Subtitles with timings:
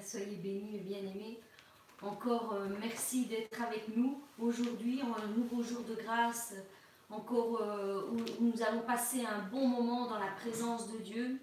[0.00, 1.40] Soyez bénis et bien-aimés.
[2.00, 6.54] Encore euh, merci d'être avec nous aujourd'hui, un nouveau jour de grâce,
[7.10, 11.40] encore euh, où nous allons passer un bon moment dans la présence de Dieu,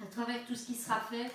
[0.00, 1.30] à travers tout ce qui sera fait.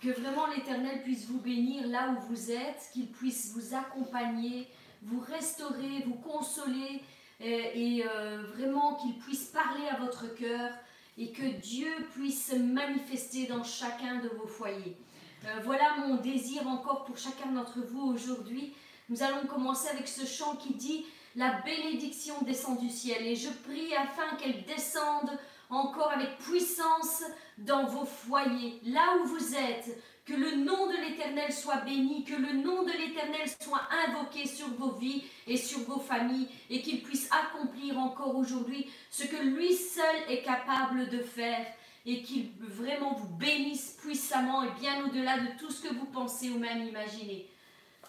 [0.00, 4.68] Que vraiment l'Éternel puisse vous bénir là où vous êtes, qu'il puisse vous accompagner,
[5.02, 7.02] vous restaurer, vous consoler,
[7.40, 10.70] et, et, euh, vraiment qu'il puisse parler à votre cœur
[11.18, 14.96] et que Dieu puisse se manifester dans chacun de vos foyers.
[15.44, 18.74] Euh, voilà mon désir encore pour chacun d'entre vous aujourd'hui.
[19.08, 23.26] Nous allons commencer avec ce chant qui dit La bénédiction descend du ciel.
[23.26, 25.30] Et je prie afin qu'elle descende
[25.68, 27.24] encore avec puissance
[27.58, 29.98] dans vos foyers, là où vous êtes.
[30.24, 34.68] Que le nom de l'Éternel soit béni, que le nom de l'Éternel soit invoqué sur
[34.68, 39.74] vos vies et sur vos familles, et qu'il puisse accomplir encore aujourd'hui ce que lui
[39.74, 41.66] seul est capable de faire
[42.04, 46.50] et qu'il vraiment vous bénisse puissamment et bien au-delà de tout ce que vous pensez
[46.50, 47.48] ou même imaginez.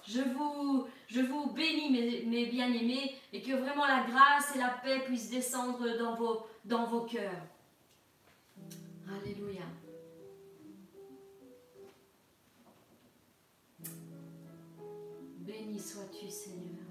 [0.06, 5.30] Je vous, bénis, mes, mes bien-aimés, et que vraiment la grâce et la paix puissent
[5.30, 7.42] descendre dans vos, dans vos cœurs.
[9.08, 9.62] Alléluia.
[15.40, 16.83] Béni sois-tu, Seigneur.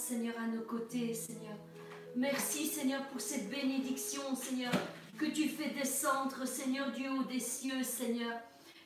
[0.00, 1.54] Seigneur, à nos côtés, Seigneur.
[2.16, 4.72] Merci Seigneur pour cette bénédiction, Seigneur,
[5.18, 8.32] que tu fais descendre, Seigneur, du haut des cieux, Seigneur.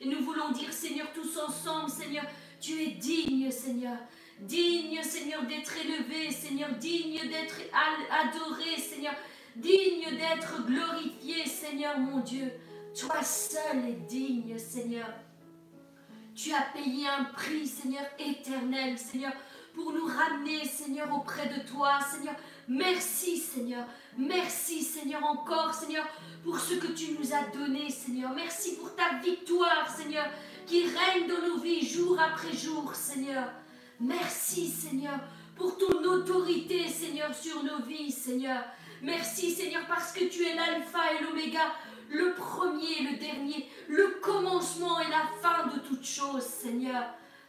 [0.01, 2.25] Et nous voulons dire, Seigneur, tous ensemble, Seigneur,
[2.59, 3.97] tu es digne, Seigneur.
[4.41, 6.69] Digne, Seigneur, d'être élevé, Seigneur.
[6.73, 7.61] Digne d'être
[8.11, 9.15] adoré, Seigneur.
[9.55, 12.51] Digne d'être glorifié, Seigneur, mon Dieu.
[12.99, 15.07] Toi seul es digne, Seigneur.
[16.35, 19.31] Tu as payé un prix, Seigneur, éternel, Seigneur,
[19.75, 22.35] pour nous ramener, Seigneur, auprès de toi, Seigneur.
[22.67, 23.85] Merci, Seigneur.
[24.17, 26.05] Merci, Seigneur, encore, Seigneur,
[26.43, 28.31] pour ce que tu nous as donné, Seigneur.
[28.33, 30.25] Merci pour ta victoire, Seigneur,
[30.65, 33.43] qui règne dans nos vies jour après jour, Seigneur.
[33.99, 35.19] Merci, Seigneur,
[35.55, 38.63] pour ton autorité, Seigneur, sur nos vies, Seigneur.
[39.01, 41.61] Merci, Seigneur, parce que tu es l'alpha et l'oméga,
[42.09, 47.03] le premier et le dernier, le commencement et la fin de toutes choses, Seigneur.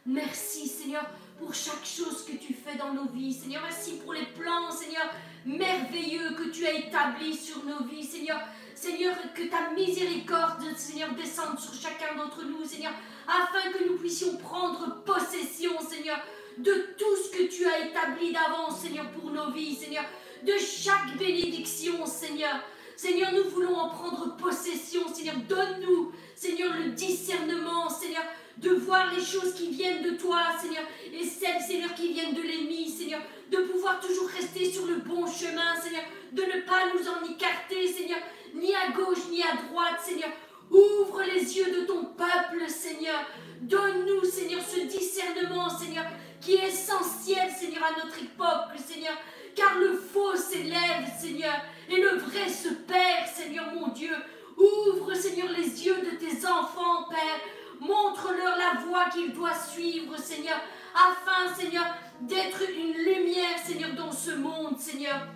[0.05, 1.05] Merci, Seigneur,
[1.39, 3.33] pour chaque chose que tu fais dans nos vies.
[3.33, 5.09] Seigneur, merci pour les plans, Seigneur,
[5.45, 8.39] merveilleux que tu as établis sur nos vies, Seigneur.
[8.75, 12.93] Seigneur, que ta miséricorde, Seigneur, descende sur chacun d'entre nous, Seigneur,
[13.27, 16.19] afin que nous puissions prendre possession, Seigneur,
[16.57, 20.05] de tout ce que tu as établi d'avance, Seigneur, pour nos vies, Seigneur,
[20.43, 22.63] de chaque bénédiction, Seigneur.
[22.95, 25.35] Seigneur, nous voulons en prendre possession, Seigneur.
[25.47, 28.23] Donne-nous, Seigneur, le discernement, Seigneur,
[28.57, 30.83] de voir les choses qui viennent de toi, Seigneur,
[31.13, 33.21] et celles, Seigneur, qui viennent de l'ennemi, Seigneur,
[33.51, 37.87] de pouvoir toujours rester sur le bon chemin, Seigneur, de ne pas nous en écarter,
[37.87, 38.19] Seigneur,
[38.53, 40.29] ni à gauche ni à droite, Seigneur.
[40.69, 43.25] Ouvre les yeux de ton peuple, Seigneur.
[43.61, 46.05] Donne-nous, Seigneur, ce discernement, Seigneur,
[46.41, 49.15] qui est essentiel, Seigneur, à notre époque, Seigneur.
[49.55, 51.55] Car le faux s'élève, Seigneur,
[51.89, 54.13] et le vrai se perd, Seigneur mon Dieu.
[54.57, 57.39] Ouvre, Seigneur, les yeux de tes enfants, Père.
[57.79, 60.59] Montre-leur la voie qu'ils doivent suivre, Seigneur,
[60.95, 61.85] afin, Seigneur,
[62.21, 65.27] d'être une lumière, Seigneur, dans ce monde, Seigneur.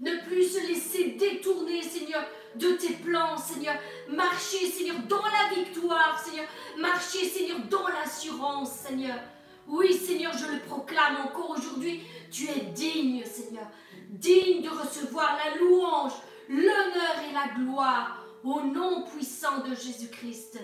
[0.00, 2.22] Ne plus se laisser détourner, Seigneur,
[2.54, 3.74] de tes plans, Seigneur.
[4.08, 6.46] Marcher, Seigneur, dans la victoire, Seigneur.
[6.78, 9.18] Marcher, Seigneur, dans l'assurance, Seigneur.
[9.66, 12.02] Oui, Seigneur, je le proclame encore aujourd'hui.
[12.30, 13.66] Tu es digne, Seigneur.
[14.08, 16.12] Digne de recevoir la louange,
[16.48, 20.58] l'honneur et la gloire au nom puissant de Jésus-Christ.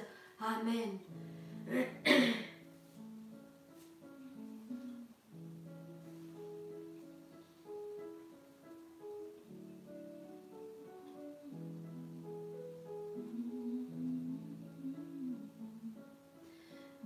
[0.47, 1.01] Amen.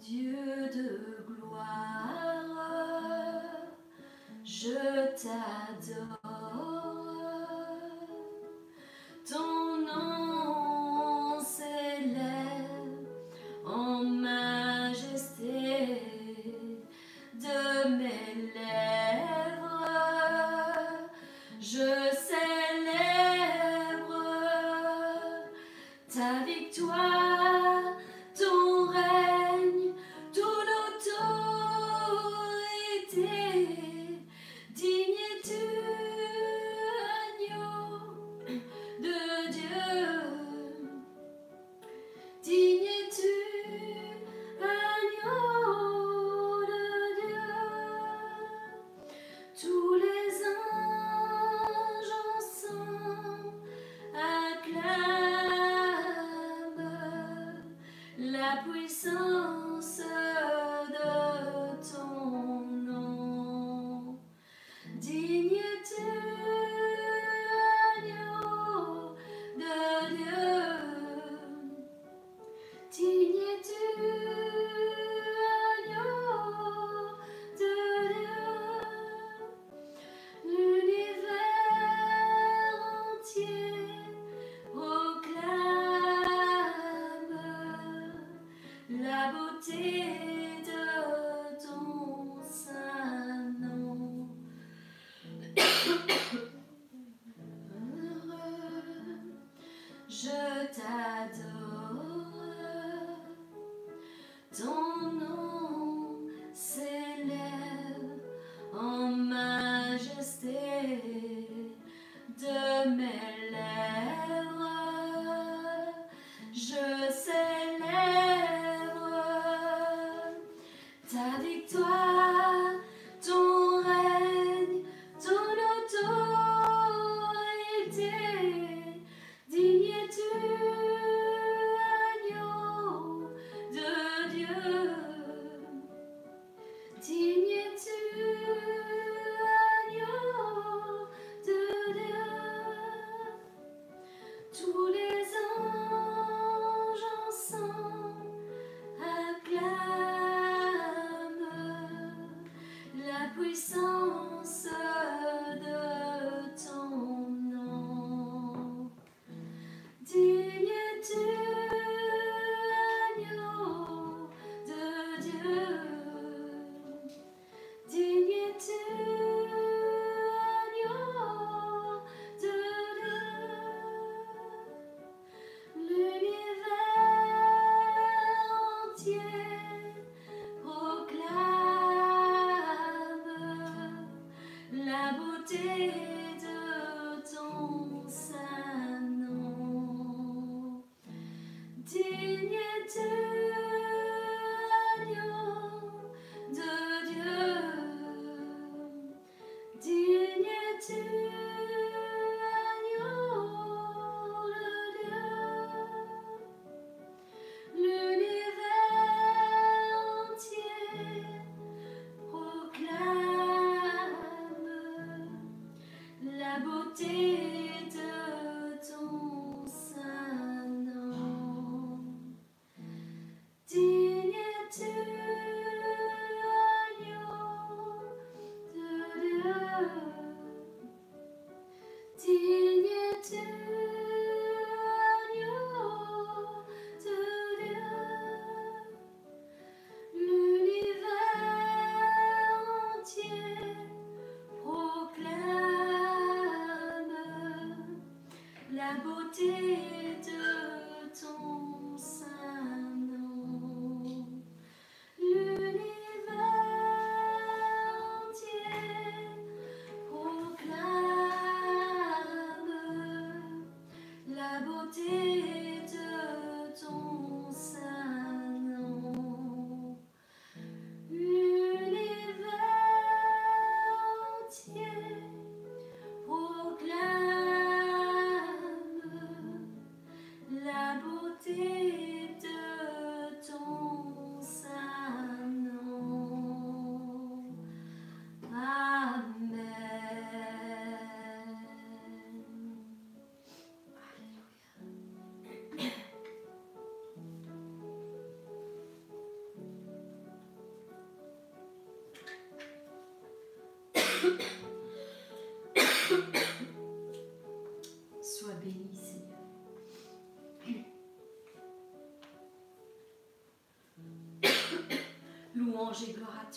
[0.00, 1.17] Dieu de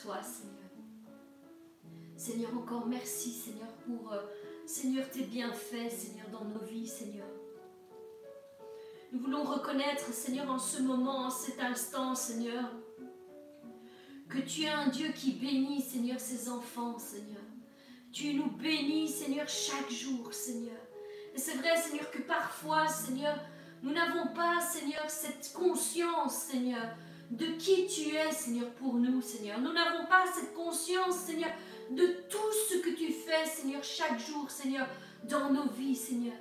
[0.01, 0.71] Seigneur.
[2.17, 4.21] Seigneur, encore merci, Seigneur, pour, euh,
[4.65, 7.27] Seigneur, tes bienfaits, Seigneur, dans nos vies, Seigneur.
[9.11, 12.71] Nous voulons reconnaître, Seigneur, en ce moment, en cet instant, Seigneur,
[14.27, 17.43] que tu es un Dieu qui bénit, Seigneur, ses enfants, Seigneur.
[18.11, 20.81] Tu nous bénis, Seigneur, chaque jour, Seigneur.
[21.35, 23.37] Et c'est vrai, Seigneur, que parfois, Seigneur,
[23.83, 26.95] nous n'avons pas, Seigneur, cette conscience, Seigneur,
[27.31, 29.59] de qui tu es, Seigneur, pour nous, Seigneur?
[29.59, 31.51] Nous n'avons pas cette conscience, Seigneur,
[31.89, 32.37] de tout
[32.69, 34.85] ce que tu fais, Seigneur, chaque jour, Seigneur,
[35.23, 36.35] dans nos vies, Seigneur.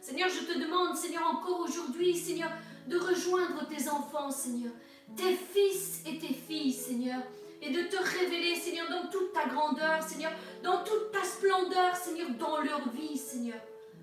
[0.00, 2.50] Seigneur, je te demande, Seigneur, encore aujourd'hui, Seigneur,
[2.88, 4.72] de rejoindre tes enfants, Seigneur,
[5.14, 7.22] tes fils et tes filles, Seigneur,
[7.60, 10.32] et de te révéler, Seigneur, dans toute ta grandeur, Seigneur,
[10.62, 13.60] dans toute ta splendeur, Seigneur, dans leur vie, Seigneur.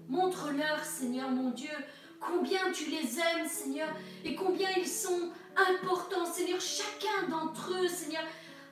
[0.07, 1.73] Montre-leur, Seigneur, mon Dieu,
[2.19, 3.89] combien tu les aimes, Seigneur,
[4.23, 6.59] et combien ils sont importants, Seigneur.
[6.61, 8.23] Chacun d'entre eux, Seigneur,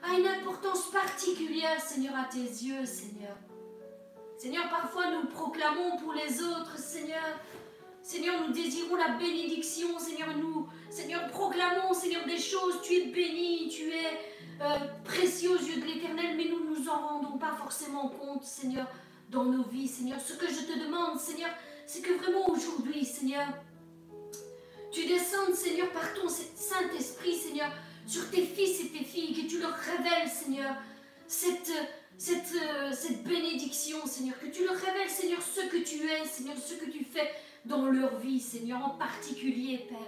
[0.02, 3.36] a une importance particulière, Seigneur, à tes yeux, Seigneur.
[4.38, 7.22] Seigneur, parfois nous proclamons pour les autres, Seigneur.
[8.02, 12.80] Seigneur, nous désirons la bénédiction, Seigneur, nous, Seigneur, proclamons, Seigneur, des choses.
[12.82, 14.20] Tu es béni, tu es
[14.60, 18.44] euh, précieux aux yeux de l'Éternel, mais nous ne nous en rendons pas forcément compte,
[18.44, 18.86] Seigneur,
[19.30, 20.20] dans nos vies, Seigneur.
[20.20, 21.50] Ce que je te demande, Seigneur,
[21.86, 23.48] c'est que vraiment aujourd'hui, Seigneur,
[24.96, 27.70] tu descendes, Seigneur, par ton Saint-Esprit, Seigneur,
[28.06, 30.74] sur tes fils et tes filles, que tu leur révèles, Seigneur,
[31.26, 31.70] cette,
[32.16, 36.90] cette, bénédiction, Seigneur, que tu leur révèles, Seigneur, ce que tu es, Seigneur, ce que
[36.90, 37.30] tu fais
[37.66, 39.98] dans leur vie, Seigneur, en particulier, Père.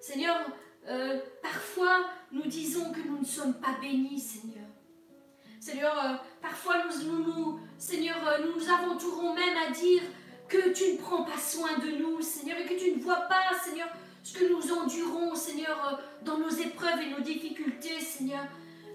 [0.00, 0.38] Seigneur,
[0.86, 4.64] euh, parfois nous disons que nous ne sommes pas bénis, Seigneur.
[5.60, 10.02] Seigneur, euh, parfois nous, nous, Seigneur, euh, nous nous aventurons même à dire
[10.48, 13.58] que tu ne prends pas soin de nous, Seigneur, et que tu ne vois pas,
[13.62, 13.88] Seigneur,
[14.22, 18.44] ce que nous endurons, Seigneur, dans nos épreuves et nos difficultés, Seigneur.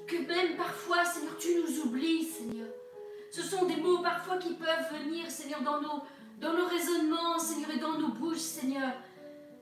[0.07, 2.67] Que même parfois, Seigneur, tu nous oublies, Seigneur.
[3.31, 6.03] Ce sont des mots parfois qui peuvent venir, Seigneur, dans nos,
[6.41, 8.91] dans nos raisonnements, Seigneur, et dans nos bouches, Seigneur.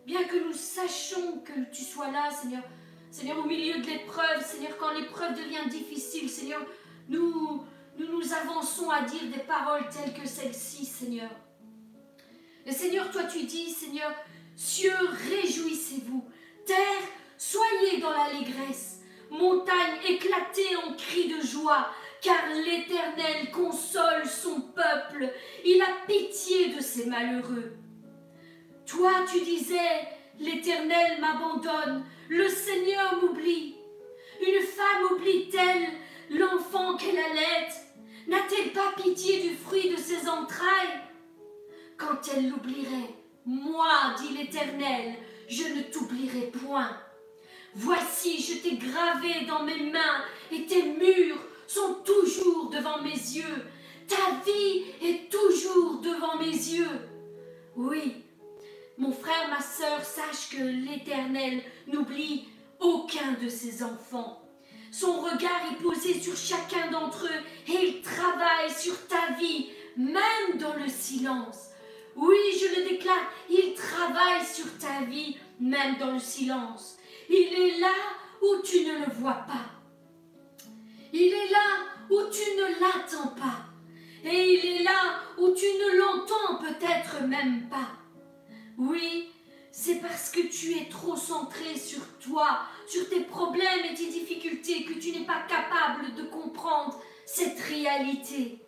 [0.06, 2.64] Bien que nous sachions que tu sois là, Seigneur.
[3.12, 6.62] Seigneur, au milieu de l'épreuve, Seigneur, quand l'épreuve devient difficile, Seigneur,
[7.10, 7.64] nous,
[7.98, 11.30] nous nous avançons à dire des paroles telles que celle-ci, Seigneur.
[12.66, 14.12] Et Seigneur, toi tu dis, Seigneur,
[14.56, 14.94] cieux,
[15.30, 16.24] réjouissez-vous.
[16.66, 19.00] Terre, soyez dans l'allégresse.
[19.30, 21.88] Montagne, éclatez en cris de joie,
[22.22, 25.32] car l'Éternel console son peuple.
[25.66, 27.74] Il a pitié de ses malheureux.
[28.86, 30.08] Toi, tu disais,
[30.40, 33.76] l'Éternel m'abandonne, le Seigneur m'oublie.
[34.42, 35.88] Une femme oublie-t-elle
[36.38, 37.70] l'enfant qu'elle allait
[38.28, 41.02] N'a-t-elle pas pitié du fruit de ses entrailles?
[42.02, 43.14] Quand elle l'oublierait,
[43.46, 45.14] moi, dit l'Éternel,
[45.48, 46.98] je ne t'oublierai point.
[47.76, 51.38] Voici, je t'ai gravé dans mes mains, et tes murs
[51.68, 53.66] sont toujours devant mes yeux.
[54.08, 57.08] Ta vie est toujours devant mes yeux.
[57.76, 58.16] Oui,
[58.98, 62.48] mon frère, ma sœur, sache que l'Éternel n'oublie
[62.80, 64.42] aucun de ses enfants.
[64.92, 70.58] Son regard est posé sur chacun d'entre eux et il travaille sur ta vie, même
[70.58, 71.71] dans le silence.
[72.16, 76.98] Oui, je le déclare, il travaille sur ta vie, même dans le silence.
[77.30, 77.94] Il est là
[78.42, 79.66] où tu ne le vois pas.
[81.14, 83.66] Il est là où tu ne l'attends pas.
[84.24, 87.90] Et il est là où tu ne l'entends peut-être même pas.
[88.78, 89.30] Oui,
[89.72, 94.84] c'est parce que tu es trop centré sur toi, sur tes problèmes et tes difficultés
[94.84, 98.60] que tu n'es pas capable de comprendre cette réalité.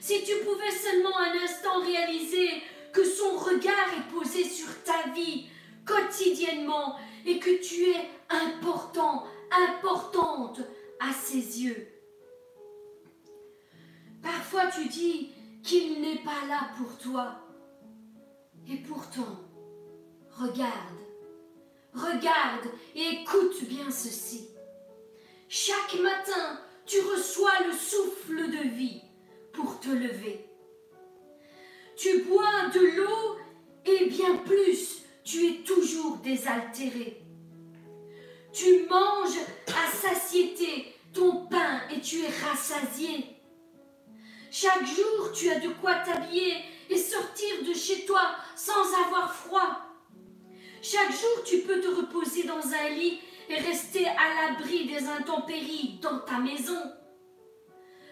[0.00, 5.46] Si tu pouvais seulement un instant réaliser que son regard est posé sur ta vie
[5.84, 10.60] quotidiennement et que tu es important, importante
[11.00, 11.88] à ses yeux.
[14.22, 17.36] Parfois tu dis qu'il n'est pas là pour toi.
[18.68, 19.50] Et pourtant,
[20.40, 20.96] Regarde,
[21.92, 24.48] regarde et écoute bien ceci.
[25.50, 29.02] Chaque matin, tu reçois le souffle de vie
[29.52, 30.49] pour te lever.
[32.00, 33.36] Tu bois de l'eau
[33.84, 37.22] et bien plus, tu es toujours désaltéré.
[38.54, 39.36] Tu manges
[39.66, 43.26] à satiété ton pain et tu es rassasié.
[44.50, 46.54] Chaque jour, tu as de quoi t'habiller
[46.88, 48.22] et sortir de chez toi
[48.56, 49.80] sans avoir froid.
[50.80, 55.98] Chaque jour, tu peux te reposer dans un lit et rester à l'abri des intempéries
[56.00, 56.80] dans ta maison.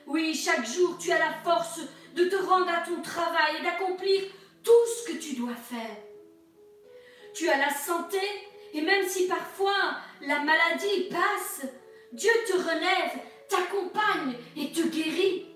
[0.06, 1.80] Oui, chaque jour, tu as la force
[2.18, 4.22] de te rendre à ton travail et d'accomplir
[4.62, 5.96] tout ce que tu dois faire.
[7.34, 8.20] Tu as la santé
[8.74, 11.66] et même si parfois la maladie passe,
[12.12, 15.46] Dieu te relève, t'accompagne et te guérit.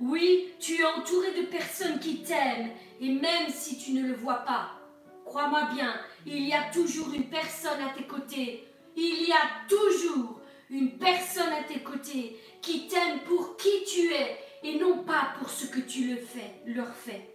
[0.00, 2.70] Oui, tu es entouré de personnes qui t'aiment
[3.00, 4.80] et même si tu ne le vois pas,
[5.24, 5.94] Crois-moi bien,
[6.26, 8.68] il y a toujours une personne à tes côtés.
[8.94, 14.38] Il y a toujours une personne à tes côtés qui t'aime pour qui tu es
[14.64, 17.28] et non pas pour ce que tu le fais, leur fais.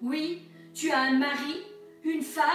[0.00, 0.42] Oui,
[0.74, 1.62] tu as un mari,
[2.02, 2.46] une femme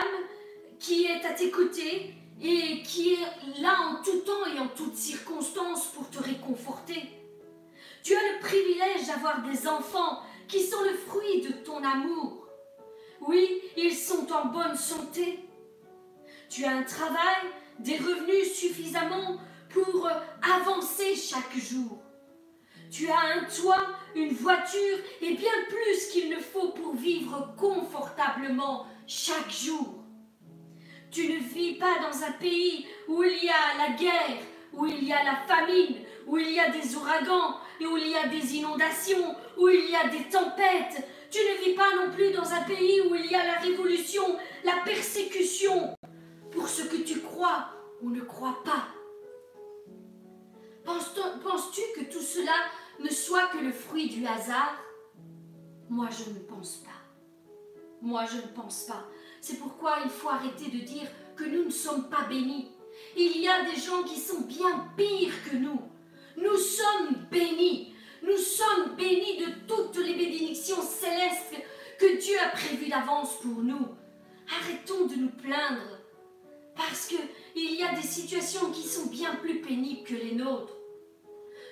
[0.80, 4.96] qui est à tes côtés et qui est là en tout temps et en toutes
[4.96, 7.04] circonstances pour te réconforter.
[8.04, 12.48] Tu as le privilège d'avoir des enfants qui sont le fruit de ton amour.
[13.22, 15.48] Oui, ils sont en bonne santé.
[16.50, 17.46] Tu as un travail,
[17.80, 19.38] des revenus suffisamment
[19.70, 20.10] pour
[20.41, 22.05] avancer chaque jour.
[22.96, 28.86] Tu as un toit, une voiture et bien plus qu'il ne faut pour vivre confortablement
[29.06, 29.96] chaque jour.
[31.12, 34.38] Tu ne vis pas dans un pays où il y a la guerre,
[34.72, 38.08] où il y a la famine, où il y a des ouragans, et où il
[38.08, 42.14] y a des inondations, où il y a des tempêtes, tu ne vis pas non
[42.14, 45.98] plus dans un pays où il y a la révolution, la persécution
[46.50, 48.88] pour ce que tu crois ou ne crois pas.
[50.86, 52.54] Penses-tu que tout cela
[53.00, 54.82] ne soit que le fruit du hasard
[55.90, 56.90] Moi, je ne pense pas.
[58.02, 59.06] Moi, je ne pense pas.
[59.42, 62.72] C'est pourquoi il faut arrêter de dire que nous ne sommes pas bénis.
[63.16, 65.82] Il y a des gens qui sont bien pires que nous.
[66.38, 67.94] Nous sommes bénis.
[68.24, 71.56] Nous sommes bénis de toutes les bénédictions célestes
[72.00, 73.88] que Dieu a prévues d'avance pour nous.
[74.62, 76.00] Arrêtons de nous plaindre.
[76.76, 80.75] Parce qu'il y a des situations qui sont bien plus pénibles que les nôtres.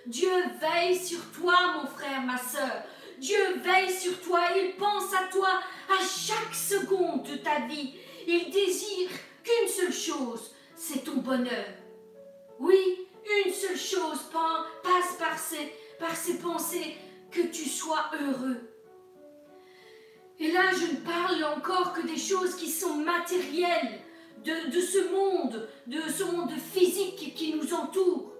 [0.06, 2.84] Dieu veille sur toi, mon frère, ma soeur.
[3.20, 7.94] Dieu veille sur toi, il pense à toi à chaque seconde de ta vie.
[8.28, 9.10] Il désire
[9.44, 11.66] qu'une seule chose, c'est ton bonheur.
[12.60, 13.08] Oui,
[13.46, 16.96] une seule chose passe par ses, par ses pensées,
[17.32, 18.60] que tu sois heureux.
[20.40, 24.02] Et là, je ne parle encore que des choses qui sont matérielles,
[24.44, 28.33] de ce monde, de ce monde physique qui nous entoure.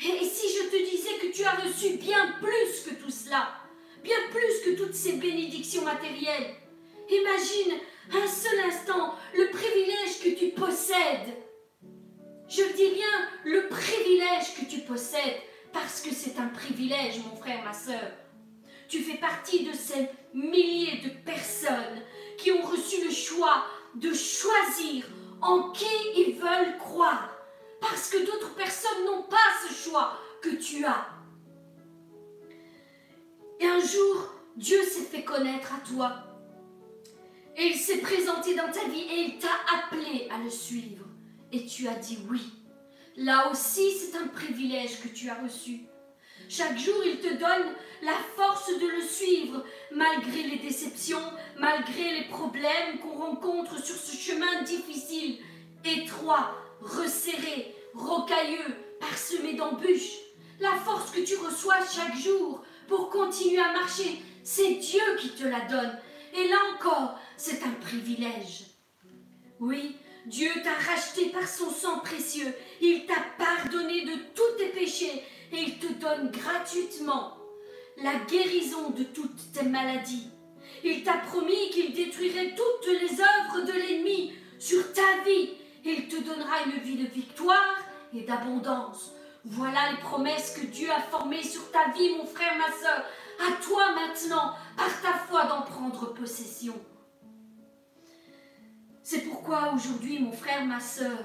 [0.00, 3.54] Et si je te disais que tu as reçu bien plus que tout cela,
[4.02, 6.54] bien plus que toutes ces bénédictions matérielles,
[7.08, 7.74] imagine
[8.12, 11.34] un seul instant le privilège que tu possèdes.
[12.48, 15.40] Je dis bien le privilège que tu possèdes,
[15.72, 18.12] parce que c'est un privilège, mon frère, ma soeur.
[18.88, 22.02] Tu fais partie de ces milliers de personnes
[22.36, 25.06] qui ont reçu le choix de choisir
[25.40, 27.33] en qui ils veulent croire
[27.90, 31.06] parce que d'autres personnes n'ont pas ce choix que tu as.
[33.60, 36.24] Et un jour, Dieu s'est fait connaître à toi.
[37.56, 41.04] Et il s'est présenté dans ta vie et il t'a appelé à le suivre.
[41.52, 42.42] Et tu as dit oui.
[43.16, 45.80] Là aussi, c'est un privilège que tu as reçu.
[46.48, 51.22] Chaque jour, il te donne la force de le suivre, malgré les déceptions,
[51.58, 55.38] malgré les problèmes qu'on rencontre sur ce chemin difficile,
[55.84, 60.18] étroit, resserré, rocailleux, parsemé d'embûches.
[60.60, 65.44] La force que tu reçois chaque jour pour continuer à marcher, c'est Dieu qui te
[65.44, 65.98] la donne.
[66.36, 68.66] Et là encore, c'est un privilège.
[69.60, 72.52] Oui, Dieu t'a racheté par son sang précieux.
[72.80, 77.36] Il t'a pardonné de tous tes péchés et il te donne gratuitement
[78.02, 80.28] la guérison de toutes tes maladies.
[80.82, 85.50] Il t'a promis qu'il détruirait toutes les œuvres de l'ennemi sur ta vie.
[85.84, 87.76] Il te donnera une vie de victoire
[88.14, 89.12] et d'abondance.
[89.44, 93.04] Voilà les promesses que Dieu a formées sur ta vie, mon frère, ma soeur.
[93.46, 96.74] À toi maintenant, par ta foi, d'en prendre possession.
[99.02, 101.18] C'est pourquoi aujourd'hui, mon frère, ma soeur,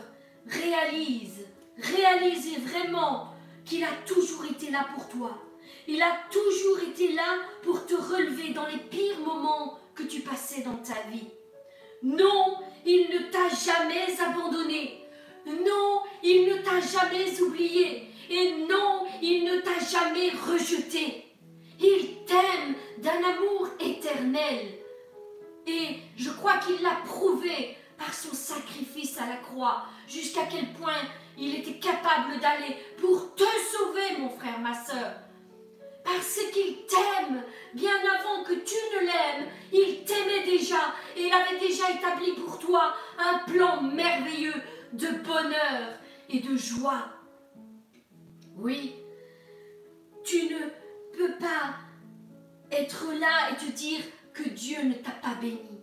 [0.45, 1.45] réalise,
[1.78, 5.41] réalisez vraiment qu'il a toujours été là pour toi.
[5.88, 10.62] Il a toujours été là pour te relever dans les pires moments que tu passais
[10.62, 11.30] dans ta vie.
[12.01, 15.05] Non, il ne t'a jamais abandonné.
[15.45, 18.07] Non, il ne t'a jamais oublié.
[18.29, 21.25] Et non, il ne t'a jamais rejeté.
[21.79, 24.79] Il t'aime d'un amour éternel.
[25.67, 31.01] Et je crois qu'il l'a prouvé par son sacrifice à la croix, jusqu'à quel point
[31.38, 35.12] il était capable d'aller pour te sauver, mon frère, ma soeur.
[36.03, 41.59] Parce qu'il t'aime, bien avant que tu ne l'aimes, il t'aimait déjà et il avait
[41.59, 44.62] déjà établi pour toi un plan merveilleux
[44.93, 47.09] de bonheur et de joie.
[48.55, 48.95] Oui,
[50.23, 50.59] tu ne
[51.17, 51.75] peux pas
[52.71, 54.01] être là et te dire
[54.33, 55.81] que Dieu ne t'a pas béni.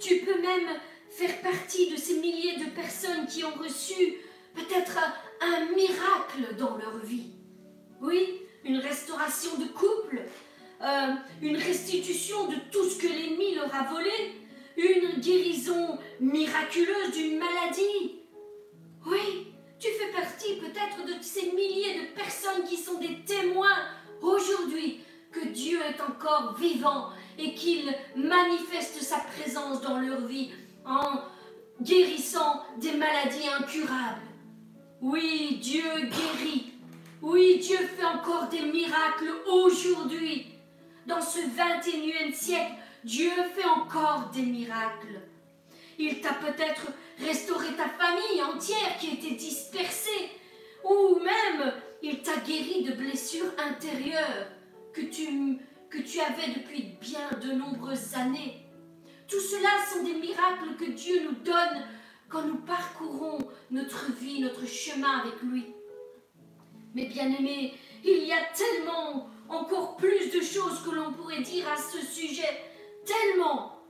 [0.00, 0.68] Tu peux même
[1.10, 4.18] faire partie de ces milliers de personnes qui ont reçu
[4.54, 4.98] peut-être
[5.40, 7.32] un miracle dans leur vie.
[8.00, 10.22] Oui, une restauration de couple,
[10.82, 14.10] euh, une restitution de tout ce que l'ennemi leur a volé,
[14.76, 18.20] une guérison miraculeuse d'une maladie.
[19.06, 23.78] Oui, tu fais partie peut-être de ces milliers de personnes qui sont des témoins
[24.20, 25.00] aujourd'hui
[25.32, 30.50] que Dieu est encore vivant et qu'il manifeste sa présence dans leur vie
[30.84, 31.20] en
[31.82, 34.22] guérissant des maladies incurables.
[35.02, 36.75] Oui, Dieu guérit.
[37.22, 40.46] Oui, Dieu fait encore des miracles aujourd'hui.
[41.06, 42.74] Dans ce 21e siècle,
[43.04, 45.20] Dieu fait encore des miracles.
[45.98, 50.30] Il t'a peut-être restauré ta famille entière qui était dispersée,
[50.84, 54.48] ou même il t'a guéri de blessures intérieures
[54.92, 58.66] que tu, que tu avais depuis bien de nombreuses années.
[59.26, 61.86] Tout cela sont des miracles que Dieu nous donne
[62.28, 63.38] quand nous parcourons
[63.70, 65.75] notre vie, notre chemin avec lui.
[66.96, 71.68] Mais bien aimé, il y a tellement encore plus de choses que l'on pourrait dire
[71.68, 72.48] à ce sujet
[73.04, 73.82] tellement.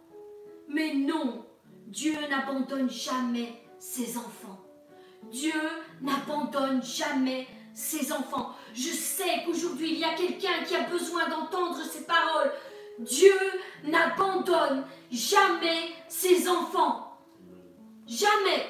[0.69, 1.47] Mais non,
[1.87, 4.61] Dieu n'abandonne jamais ses enfants.
[5.31, 5.53] Dieu
[6.03, 8.57] n'abandonne jamais ses enfants.
[8.75, 12.51] Je sais qu'aujourd'hui, il y a quelqu'un qui a besoin d'entendre ces paroles,
[12.99, 13.39] Dieu
[13.85, 17.17] n'abandonne jamais ses enfants.
[18.05, 18.67] Jamais.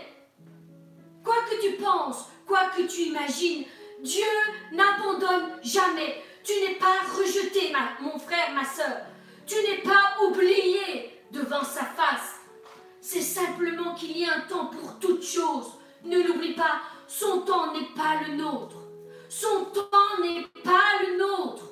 [1.25, 3.65] Quoi que tu penses, quoi que tu imagines,
[4.07, 4.23] Dieu
[4.71, 6.23] n'abandonne jamais.
[6.45, 8.99] Tu n'es pas rejeté, mon frère, ma soeur.
[9.47, 12.37] Tu n'es pas oublié devant sa face.
[13.01, 15.73] C'est simplement qu'il y a un temps pour toute chose.
[16.05, 18.77] Ne l'oublie pas, son temps n'est pas le nôtre.
[19.29, 21.65] Son temps n'est pas le nôtre.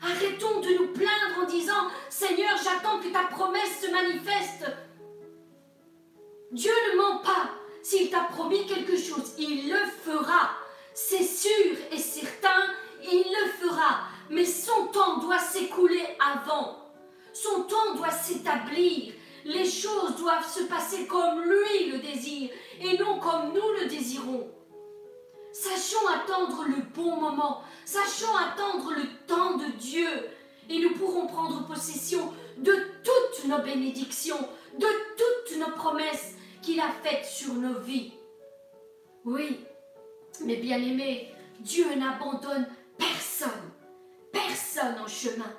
[0.00, 4.64] Arrêtons de nous plaindre en disant Seigneur, j'attends que ta promesse se manifeste.
[6.52, 7.50] Dieu ne ment pas.
[7.82, 10.61] S'il t'a promis quelque chose, il le fera.
[10.94, 12.62] C'est sûr et certain,
[13.02, 14.00] il le fera.
[14.30, 16.76] Mais son temps doit s'écouler avant.
[17.32, 19.12] Son temps doit s'établir.
[19.44, 22.50] Les choses doivent se passer comme lui le désire
[22.80, 24.48] et non comme nous le désirons.
[25.52, 30.08] Sachons attendre le bon moment, sachons attendre le temps de Dieu
[30.70, 32.74] et nous pourrons prendre possession de
[33.04, 38.12] toutes nos bénédictions, de toutes nos promesses qu'il a faites sur nos vies.
[39.24, 39.58] Oui,
[40.44, 42.66] mais bien aimés, Dieu n'abandonne
[42.98, 43.50] personne,
[44.32, 45.52] personne en chemin.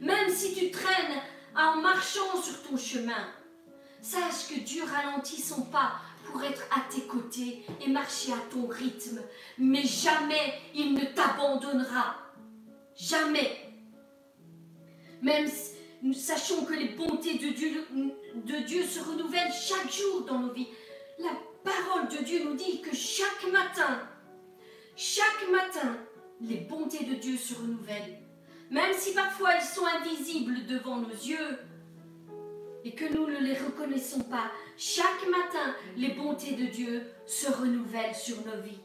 [0.00, 1.22] Même si tu traînes
[1.54, 3.28] en marchant sur ton chemin,
[4.00, 6.00] sache que Dieu ralentit son pas
[6.30, 9.20] pour être à tes côtés et marcher à ton rythme.
[9.58, 12.16] Mais jamais il ne t'abandonnera.
[12.96, 13.72] Jamais.
[15.22, 20.52] Même si nous sachons que les bontés de Dieu, se renouvellent chaque jour dans nos
[20.52, 20.68] vies.
[21.66, 24.00] Parole de Dieu nous dit que chaque matin,
[24.94, 25.98] chaque matin,
[26.40, 28.18] les bontés de Dieu se renouvellent.
[28.70, 31.58] Même si parfois elles sont invisibles devant nos yeux
[32.84, 38.14] et que nous ne les reconnaissons pas, chaque matin, les bontés de Dieu se renouvellent
[38.14, 38.80] sur nos vies.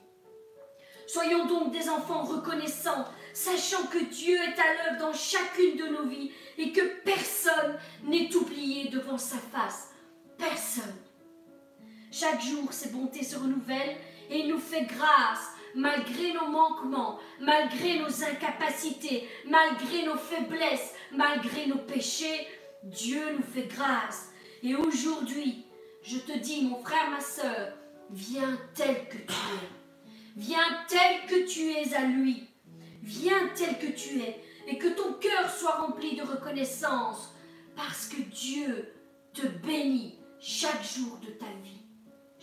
[1.07, 6.07] Soyons donc des enfants reconnaissants, sachant que Dieu est à l'œuvre dans chacune de nos
[6.07, 9.89] vies et que personne n'est oublié devant sa face.
[10.37, 10.95] Personne.
[12.11, 13.95] Chaque jour, ses bontés se renouvellent
[14.29, 21.67] et il nous fait grâce malgré nos manquements, malgré nos incapacités, malgré nos faiblesses, malgré
[21.67, 22.47] nos péchés.
[22.83, 24.31] Dieu nous fait grâce.
[24.61, 25.65] Et aujourd'hui,
[26.03, 27.73] je te dis, mon frère, ma soeur,
[28.09, 29.69] viens tel que tu es.
[30.35, 32.47] Viens tel que tu es à lui.
[33.03, 34.43] Viens tel que tu es.
[34.67, 37.33] Et que ton cœur soit rempli de reconnaissance.
[37.75, 38.93] Parce que Dieu
[39.33, 41.70] te bénit chaque jour de ta vie.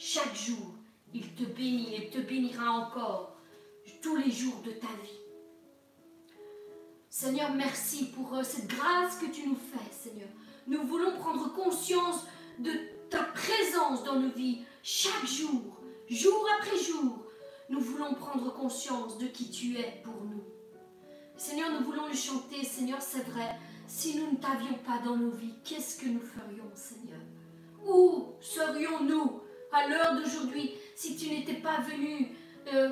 [0.01, 0.77] Chaque jour,
[1.13, 3.37] il te bénit et te bénira encore
[4.01, 5.19] tous les jours de ta vie.
[7.11, 10.29] Seigneur, merci pour euh, cette grâce que tu nous fais, Seigneur.
[10.69, 12.27] Nous voulons prendre conscience
[12.61, 12.71] de
[13.11, 17.25] ta présence dans nos vies chaque jour, jour après jour.
[17.69, 20.45] Nous voulons prendre conscience de qui tu es pour nous.
[21.37, 23.59] Seigneur, nous voulons le chanter, Seigneur, c'est vrai.
[23.89, 27.21] Si nous ne t'avions pas dans nos vies, qu'est-ce que nous ferions, Seigneur?
[27.85, 29.41] Où serions-nous
[29.73, 32.29] à l'heure d'aujourd'hui si tu n'étais pas venu
[32.73, 32.91] euh,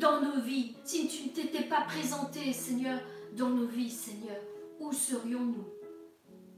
[0.00, 3.00] dans nos vies, si tu ne t'étais pas présenté, Seigneur,
[3.36, 4.36] dans nos vies, Seigneur
[4.80, 5.66] Où serions-nous?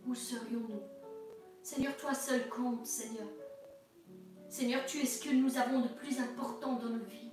[0.06, 0.82] Où serions-nous?
[1.62, 3.26] Seigneur, toi seul compte, Seigneur.
[4.48, 7.28] Seigneur, tu es ce que nous avons de plus important dans nos vies.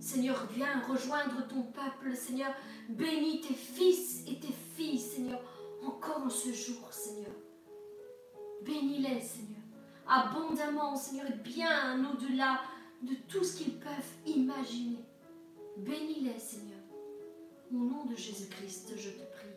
[0.00, 2.52] Seigneur, viens rejoindre ton peuple, Seigneur.
[2.88, 5.40] Bénis tes fils et tes filles, Seigneur,
[5.82, 7.32] encore en ce jour, Seigneur.
[8.62, 9.51] Bénis-les, Seigneur,
[10.08, 12.60] abondamment, Seigneur, et bien au-delà
[13.02, 15.04] de tout ce qu'ils peuvent imaginer.
[15.76, 16.78] Bénis-les, Seigneur.
[17.72, 19.48] Au nom de Jésus-Christ, je te prie.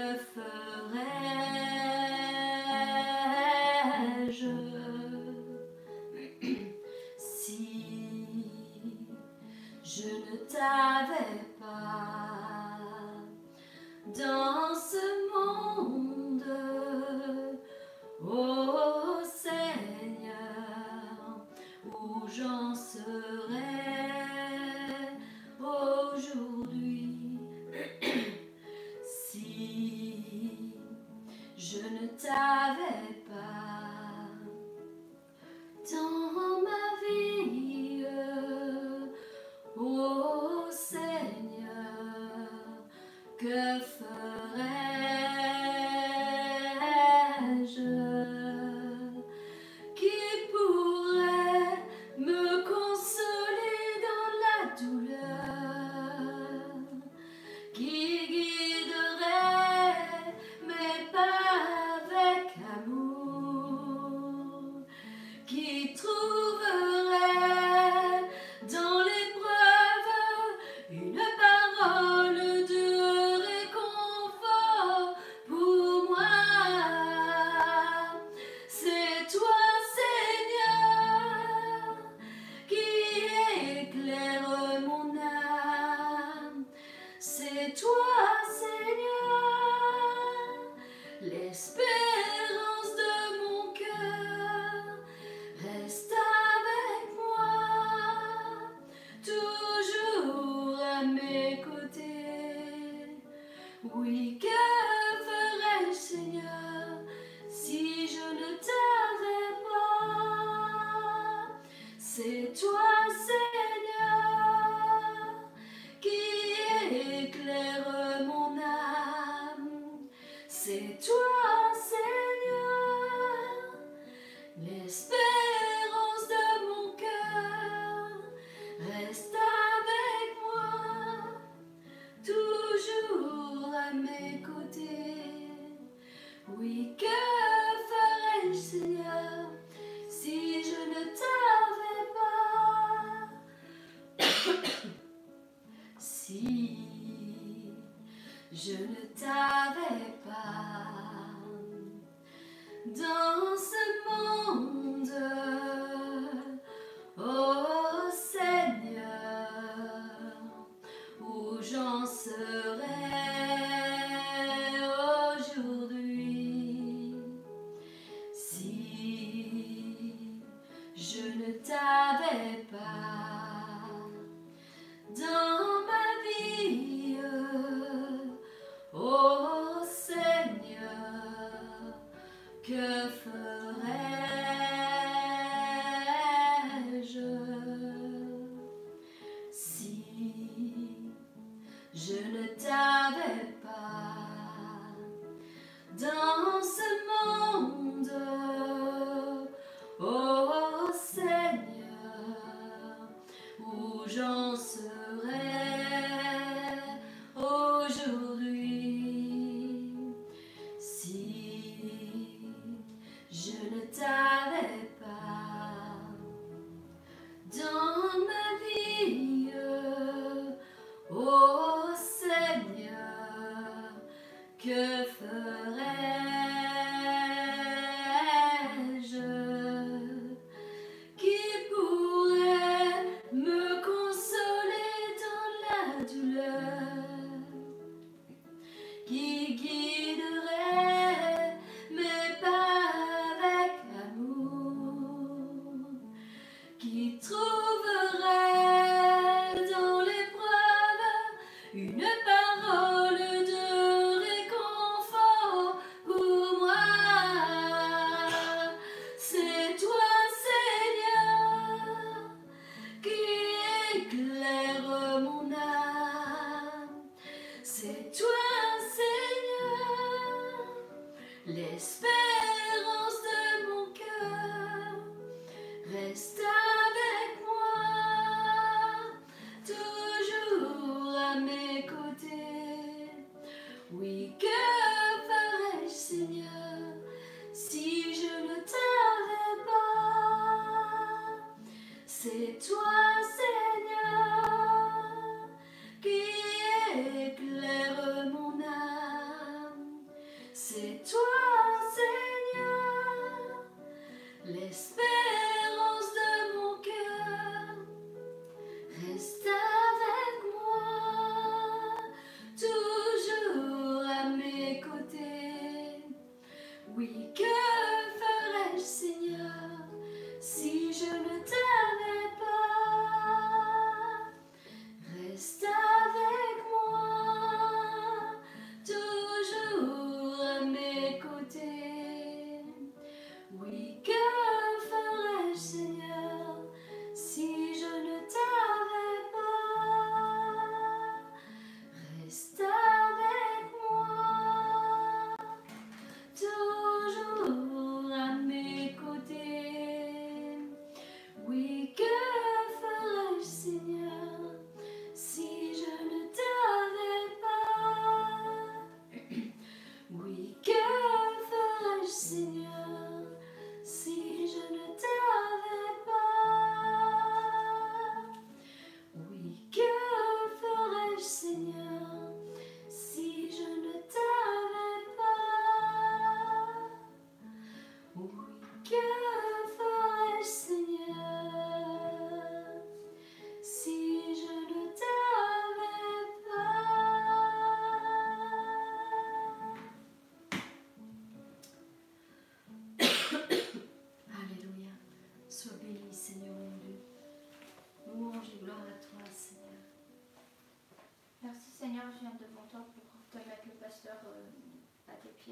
[0.00, 1.20] le ferai-je?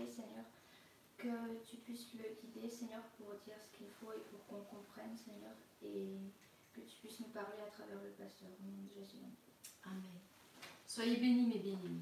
[0.06, 0.44] Seigneur.
[1.16, 5.16] Que tu puisses le guider, Seigneur, pour dire ce qu'il faut et pour qu'on comprenne,
[5.16, 5.54] Seigneur.
[5.82, 6.18] Et
[6.72, 8.48] que tu puisses nous parler à travers le pasteur.
[8.60, 9.24] Au nom de Jésus.
[9.84, 10.20] Amen.
[10.86, 12.00] Soyez bénis, mes bien-aimés.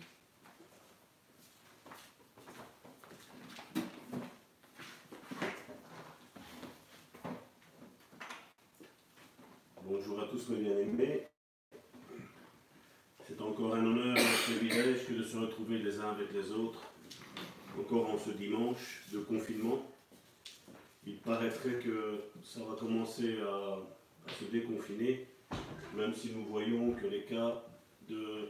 [9.82, 11.28] Bonjour à tous mes bien-aimés.
[13.26, 16.50] C'est encore un honneur et un privilège que de se retrouver les uns avec les
[16.52, 16.82] autres,
[17.78, 19.82] encore en ce dimanche de confinement.
[21.06, 23.78] Il paraîtrait que ça va commencer à,
[24.28, 25.26] se déconfiner,
[25.94, 27.62] même si nous voyons que les cas
[28.08, 28.48] de,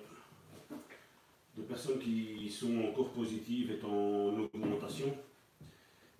[1.55, 5.15] de personnes qui sont encore positives est en augmentation.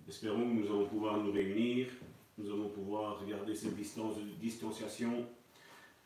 [0.07, 1.87] Espérons que nous allons pouvoir nous réunir,
[2.37, 5.25] nous allons pouvoir garder cette distance de distanciation,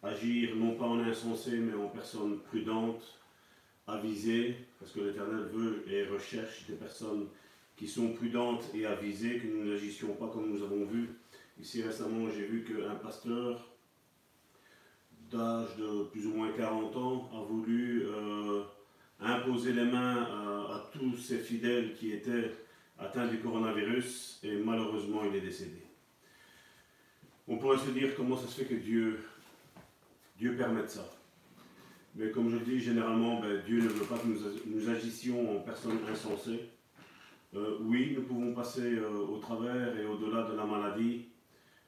[0.01, 3.19] agir non pas en insensé, mais en personne prudente,
[3.85, 7.27] avisée, parce que l'Éternel veut et recherche des personnes
[7.77, 11.09] qui sont prudentes et avisées, que nous n'agissions pas comme nous avons vu.
[11.59, 13.69] Ici récemment, j'ai vu qu'un pasteur
[15.29, 18.63] d'âge de plus ou moins 40 ans a voulu euh,
[19.19, 22.51] imposer les mains à, à tous ses fidèles qui étaient
[22.97, 25.83] atteints du coronavirus et malheureusement il est décédé.
[27.47, 29.23] On pourrait se dire comment ça se fait que Dieu,
[30.37, 31.20] Dieu permette ça.
[32.15, 35.99] Mais comme je dis, généralement, ben, Dieu ne veut pas que nous, agissions en personnes
[36.11, 36.69] insensées.
[37.55, 41.25] Euh, oui, nous pouvons passer euh, au travers et au-delà de la maladie,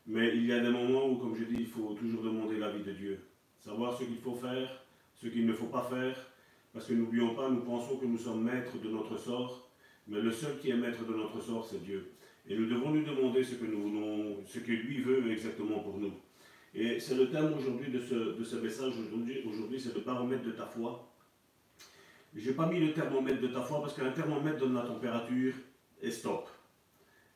[0.06, 2.84] mais il y a des moments où, comme je dis, il faut toujours demander l'avis
[2.84, 3.20] de Dieu.
[3.60, 4.84] Savoir ce qu'il faut faire,
[5.16, 6.16] ce qu'il ne faut pas faire,
[6.74, 9.70] parce que n'oublions pas, nous pensons que nous sommes maîtres de notre sort,
[10.08, 12.12] mais le seul qui est maître de notre sort, c'est Dieu.
[12.48, 15.98] Et nous devons lui demander ce que nous voulons, ce que lui veut exactement pour
[15.98, 16.14] nous.
[16.76, 19.44] Et c'est le thème aujourd'hui de ce, de ce message aujourd'hui.
[19.48, 21.14] Aujourd'hui, c'est le baromètre de ta foi.
[22.36, 25.54] Je n'ai pas mis le thermomètre de ta foi parce qu'un thermomètre donne la température
[26.02, 26.50] et stop.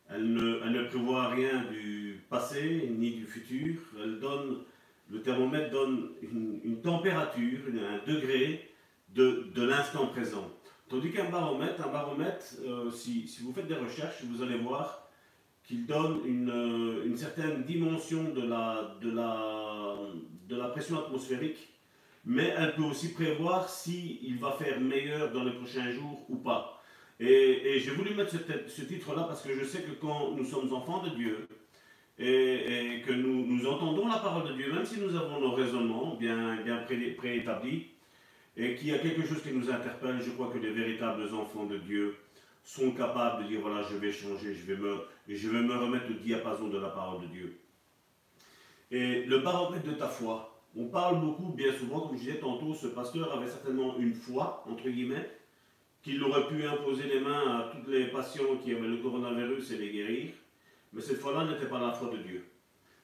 [0.10, 3.76] Elle ne, elle ne prévoit rien du passé ni du futur.
[4.02, 4.64] Elle donne,
[5.12, 8.72] le thermomètre donne une, température, un degré
[9.10, 10.50] de, de l'instant présent.
[10.90, 15.07] Tandis qu'un baromètre, un baromètre, euh, si, si, vous faites des recherches, vous allez voir
[15.68, 18.96] qu'il donne une, euh, une, certaine dimension de la,
[20.72, 21.58] pression atmosphérique,
[22.26, 26.38] mais elle peut aussi prévoir s'il il va faire meilleur dans les prochains jours ou
[26.38, 26.82] pas.
[27.20, 31.04] Et, j'ai voulu mettre ce, titre-là parce que je sais que quand nous sommes enfants
[31.04, 31.48] de Dieu
[32.18, 36.86] et, que nous, entendons la parole de Dieu, même si nous avons nos raisonnements bien
[37.18, 37.88] préétablis,
[38.56, 41.66] et qu'il y a quelque chose qui nous interpelle, je crois que les véritables enfants
[41.66, 42.16] de Dieu
[42.68, 44.98] sont capables de dire voilà, je vais changer, je vais me,
[45.30, 47.62] je vais me remettre au diapason de la parole de Dieu.
[48.92, 52.74] Et le baromètre de ta foi, on parle beaucoup, bien souvent, comme je disais tantôt,
[52.74, 55.30] ce pasteur avait certainement une foi, entre guillemets,
[56.04, 59.78] qu'il aurait pu imposer les mains à tous les patients qui avaient le coronavirus et
[59.78, 60.34] les guérir,
[60.92, 62.46] mais cette fois-là n'était pas la foi de Dieu.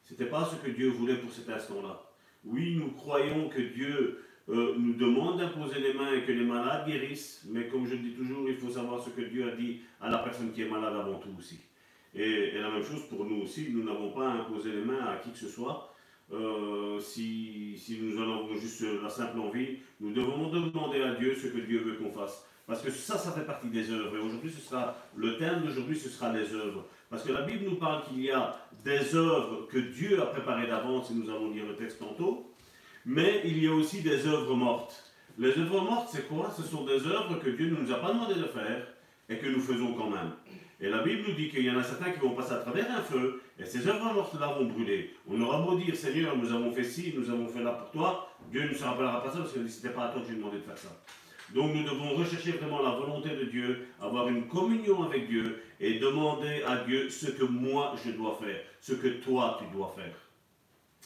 [0.04, 2.04] Ce n'était pas ce que Dieu voulait pour cet instant-là.
[2.44, 6.86] Oui, nous croyons que Dieu euh, nous demande d'imposer les mains et que les malades
[6.86, 10.10] guérissent, mais comme je dis toujours, il faut savoir ce que Dieu a dit à
[10.10, 11.62] la personne qui est malade avant tout aussi.
[12.14, 15.32] Et, la même chose pour nous aussi, nous n'avons pas imposé les mains à qui
[15.32, 15.94] que ce soit.
[16.32, 21.36] Euh, si, si, nous en avons juste la simple envie, nous devons demander à Dieu
[21.36, 22.46] ce que Dieu veut qu'on fasse.
[22.66, 24.16] Parce que ça, ça fait partie des œuvres.
[24.16, 26.86] Et aujourd'hui, ce sera, le thème d'aujourd'hui, ce sera les œuvres.
[27.10, 30.68] Parce que la Bible nous parle qu'il y a des œuvres que Dieu a préparées
[30.68, 32.53] d'avance, et nous allons lire le texte tantôt,
[33.06, 35.14] mais il y a aussi des œuvres mortes.
[35.38, 36.54] Les œuvres mortes, c'est quoi?
[36.56, 38.88] Ce sont des œuvres que Dieu ne nous a pas demandé de faire
[39.30, 40.32] et que nous faisons quand même.
[40.80, 42.92] Et la Bible nous dit qu'il y en a certains qui vont passer à travers
[42.92, 45.16] un feu, et ces œuvres mortes-là vont brûler.
[45.28, 48.30] On aura beau dire, Seigneur, nous avons fait ci, nous avons fait là pour toi,
[48.52, 50.58] Dieu ne se rappellera pas ça parce que n'était pas à toi que j'ai demandé
[50.58, 50.90] de faire ça.
[51.54, 56.00] Donc nous devons rechercher vraiment la volonté de Dieu, avoir une communion avec Dieu et
[56.00, 60.14] demander à Dieu ce que moi je dois faire, ce que toi tu dois faire.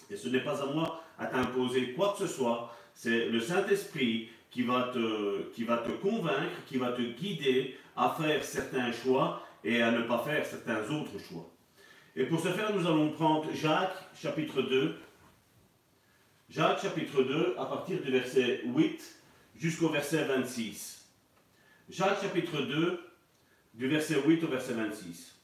[0.09, 4.29] Et ce n'est pas à moi à t'imposer quoi que ce soit, c'est le Saint-Esprit
[4.49, 9.43] qui, va te, qui va te convaincre, qui va te guider à faire certains choix
[9.63, 11.49] et à ne pas faire certains autres choix.
[12.15, 14.95] Et pour ce faire, nous allons prendre Jacques chapitre 2.
[16.49, 19.21] Jacques chapitre 2 à partir du verset 8
[19.55, 21.05] jusqu'au verset 26.
[21.89, 22.99] Jacques chapitre 2
[23.73, 25.35] du verset 8 au verset 26.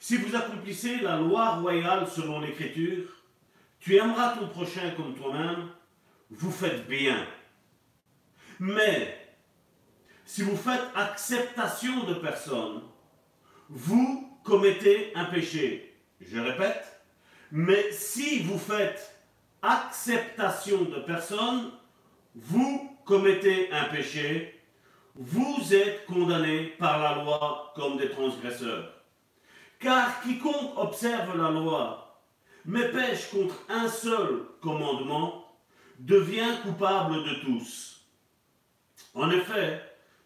[0.00, 3.04] Si vous accomplissez la loi royale selon l'écriture,
[3.84, 5.68] tu aimeras ton prochain comme toi-même,
[6.30, 7.26] vous faites bien.
[8.58, 9.14] Mais
[10.24, 12.80] si vous faites acceptation de personne,
[13.68, 16.00] vous commettez un péché.
[16.18, 17.02] Je répète,
[17.52, 19.20] mais si vous faites
[19.60, 21.70] acceptation de personne,
[22.34, 24.62] vous commettez un péché,
[25.14, 28.94] vous êtes condamnés par la loi comme des transgresseurs.
[29.78, 32.03] Car quiconque observe la loi,
[32.64, 35.44] mais pêche contre un seul commandement,
[35.98, 38.06] devient coupable de tous.
[39.14, 39.82] En effet,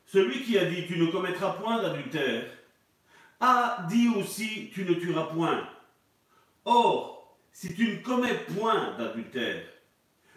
[0.07, 2.45] celui qui a dit tu ne commettras point d'adultère,
[3.41, 5.69] a dit aussi tu ne tueras point.
[6.65, 9.65] Or, si tu ne commets point d'adultère,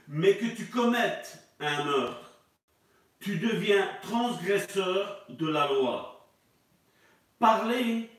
[0.07, 2.31] mais que tu commettes un meurtre,
[3.19, 6.27] tu deviens transgresseur de la loi.
[7.39, 8.09] Parlez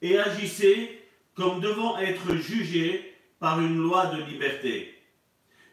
[0.00, 1.02] et agissez
[1.34, 3.11] comme devant être jugés
[3.42, 5.02] par une loi de liberté.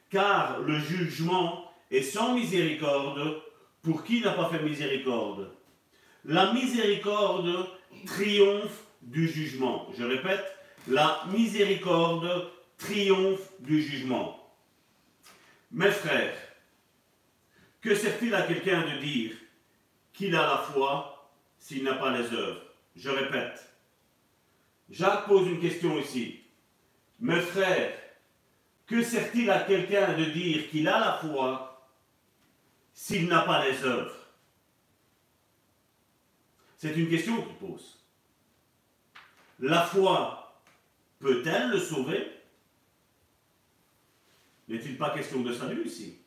[0.09, 3.43] Car le jugement est sans miséricorde
[3.83, 5.51] pour qui n'a pas fait miséricorde.
[6.25, 7.69] La miséricorde
[8.07, 9.87] triomphe du jugement.
[9.95, 10.43] Je répète,
[10.87, 12.49] la miséricorde
[12.79, 14.51] triomphe du jugement.
[15.69, 16.39] Mes frères,
[17.81, 19.33] que sert-il à quelqu'un de dire
[20.13, 22.63] qu'il a la foi s'il n'a pas les œuvres?
[22.95, 23.71] Je répète.
[24.89, 26.48] Jacques pose une question ici.
[27.21, 27.97] Mes frères,
[28.87, 31.87] que sert-il à quelqu'un de dire qu'il a la foi
[32.93, 34.15] s'il n'a pas les œuvres?
[36.77, 37.99] C'est une question qu'il pose.
[39.59, 40.61] La foi
[41.19, 42.31] peut-elle le sauver?
[44.69, 46.19] N'est-il pas question de salut ici?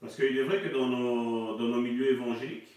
[0.00, 2.68] Parce qu'il est vrai que dans nos, dans nos milieux évangéliques,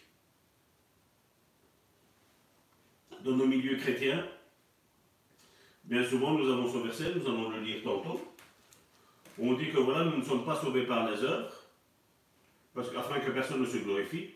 [3.23, 4.27] dans nos milieux chrétiens,
[5.83, 8.21] bien souvent nous avons ce verset, nous allons le lire tantôt.
[9.39, 11.53] On dit que voilà, nous ne sommes pas sauvés par les œuvres,
[12.73, 14.31] parce afin que personne ne se glorifie.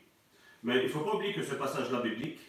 [0.64, 2.40] Mais il ne faut pas oublier que ce passage-là biblique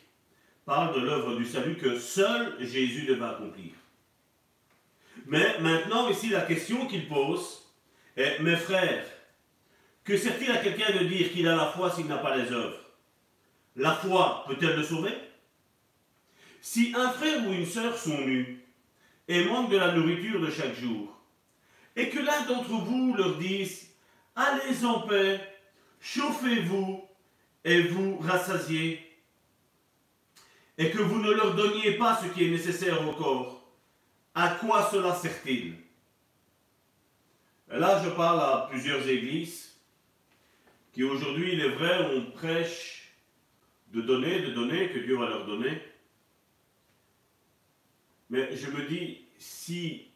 [0.65, 3.73] parle de l'œuvre du salut que seul Jésus devait accomplir.
[5.27, 7.71] Mais maintenant, ici, la question qu'il pose
[8.17, 9.07] est, mes frères,
[10.05, 12.79] que sert-il à quelqu'un de dire qu'il a la foi s'il n'a pas les œuvres?
[13.75, 15.13] La foi peut-elle le sauver?
[16.61, 18.66] Si un frère ou une sœur sont nus
[19.29, 21.13] et manquent de la nourriture de chaque jour,
[21.95, 23.91] et que l'un d'entre vous leur dise,
[24.35, 25.41] allez en paix,
[26.01, 27.05] chauffez-vous
[27.65, 29.01] et vous rassasiez,
[30.79, 33.67] et que vous ne leur donniez pas ce qui est nécessaire au corps,
[34.35, 35.75] à quoi cela sert-il?
[37.69, 39.75] Là, je parle à plusieurs églises
[40.93, 43.13] qui aujourd'hui, il est vrai, on prêche
[43.93, 45.83] de donner, de donner, que Dieu va leur donner.
[48.31, 50.09] Mais je me dis, si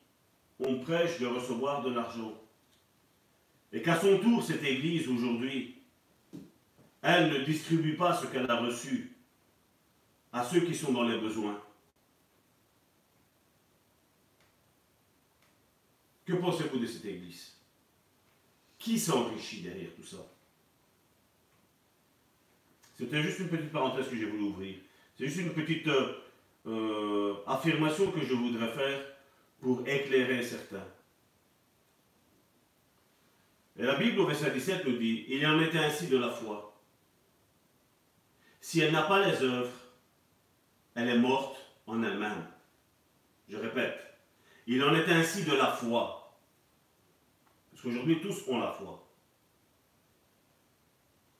[0.58, 2.34] on prêche de recevoir de l'argent,
[3.72, 5.76] et qu'à son tour, cette église aujourd'hui,
[7.02, 9.12] elle ne distribue pas ce qu'elle a reçu
[10.32, 11.62] à ceux qui sont dans les besoins.
[16.24, 17.56] Que pensez-vous de cette église?
[18.78, 20.18] Qui s'enrichit derrière tout ça?
[22.96, 24.76] C'était juste une petite parenthèse que j'ai voulu ouvrir.
[25.16, 25.88] C'est juste une petite
[26.66, 29.00] euh, affirmation que je voudrais faire
[29.60, 30.86] pour éclairer certains.
[33.78, 36.78] Et la Bible au verset 17 nous dit, il en était ainsi de la foi.
[38.60, 39.72] Si elle n'a pas les œuvres,
[40.94, 41.56] elle est morte
[41.86, 42.46] en elle-même.
[43.48, 43.98] Je répète,
[44.66, 46.38] il en est ainsi de la foi.
[47.70, 49.06] Parce qu'aujourd'hui, tous ont la foi.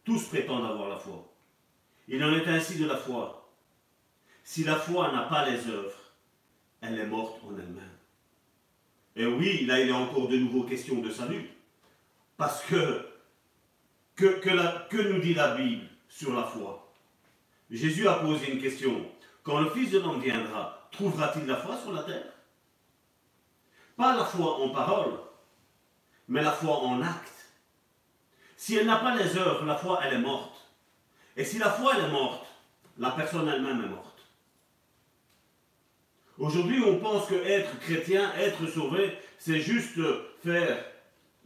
[0.04, 1.30] Tous prétendent avoir la foi.
[2.08, 3.39] Il en est ainsi de la foi.
[4.50, 5.94] Si la foi n'a pas les œuvres,
[6.80, 7.96] elle est morte en elle-même.
[9.14, 11.48] Et oui, là, il est encore de nouveau question de salut.
[12.36, 13.06] Parce que,
[14.16, 16.92] que, que, que nous dit la Bible sur la foi?
[17.70, 19.06] Jésus a posé une question.
[19.44, 22.32] Quand le Fils de l'homme viendra, trouvera-t-il la foi sur la terre?
[23.96, 25.20] Pas la foi en parole,
[26.26, 27.52] mais la foi en acte.
[28.56, 30.68] Si elle n'a pas les œuvres, la foi, elle est morte.
[31.36, 32.44] Et si la foi, elle est morte,
[32.98, 34.09] la personne elle-même est morte.
[36.40, 40.00] Aujourd'hui, on pense que être chrétien, être sauvé, c'est juste
[40.42, 40.82] faire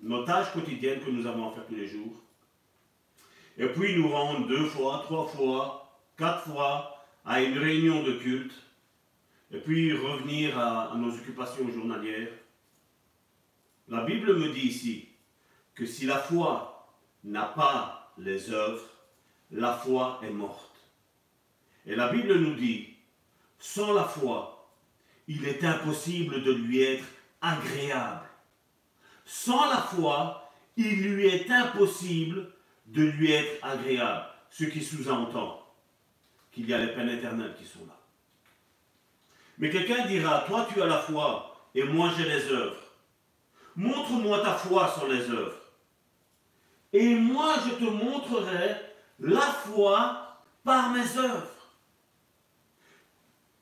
[0.00, 2.22] nos tâches quotidiennes que nous avons à faire tous les jours.
[3.58, 8.54] Et puis nous rendre deux fois, trois fois, quatre fois à une réunion de culte.
[9.50, 12.30] Et puis revenir à, à nos occupations journalières.
[13.88, 15.08] La Bible me dit ici
[15.74, 16.88] que si la foi
[17.24, 18.88] n'a pas les œuvres,
[19.50, 20.76] la foi est morte.
[21.84, 22.90] Et la Bible nous dit,
[23.58, 24.53] sans la foi,
[25.28, 27.04] il est impossible de lui être
[27.40, 28.26] agréable.
[29.24, 32.50] Sans la foi, il lui est impossible
[32.86, 34.26] de lui être agréable.
[34.50, 35.60] Ce qui sous-entend
[36.52, 37.98] qu'il y a les peines éternelles qui sont là.
[39.58, 42.76] Mais quelqu'un dira, toi tu as la foi et moi j'ai les œuvres.
[43.76, 45.56] Montre-moi ta foi sur les œuvres.
[46.92, 48.76] Et moi je te montrerai
[49.18, 51.48] la foi par mes œuvres.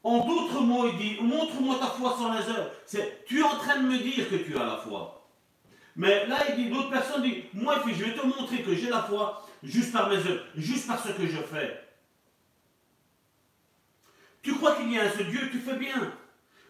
[0.04, 2.70] En d'autres mots, il dit, montre-moi ta foi sans les œuvres.
[2.86, 5.28] C'est, tu es en train de me dire que tu as la foi.
[5.94, 9.02] Mais là, il dit, d'autres personnes disent, moi, je vais te montrer que j'ai la
[9.02, 11.80] foi juste par mes œuvres, juste par ce que je fais.
[14.42, 16.12] Tu crois qu'il y a un seul Dieu, tu fais bien.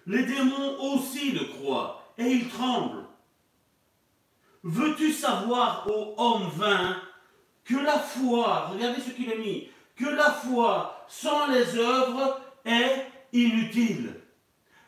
[0.07, 3.07] Les démons aussi le croient, et ils tremblent.
[4.63, 6.97] Veux-tu savoir, ô homme vain,
[7.65, 13.07] que la foi, regardez ce qu'il a mis, que la foi sans les œuvres est
[13.33, 14.15] inutile.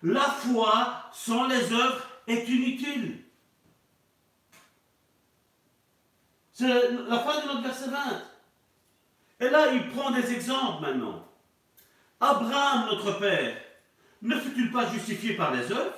[0.03, 3.25] La foi sans les œuvres est inutile.
[6.53, 6.69] C'est
[7.09, 7.99] la fin de notre verset 20.
[9.41, 11.29] Et là, il prend des exemples maintenant.
[12.21, 13.57] Abraham, notre père,
[14.23, 15.97] ne fut-il pas justifié par les œuvres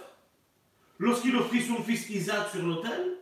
[0.99, 3.19] lorsqu'il offrit son fils Isaac sur l'autel?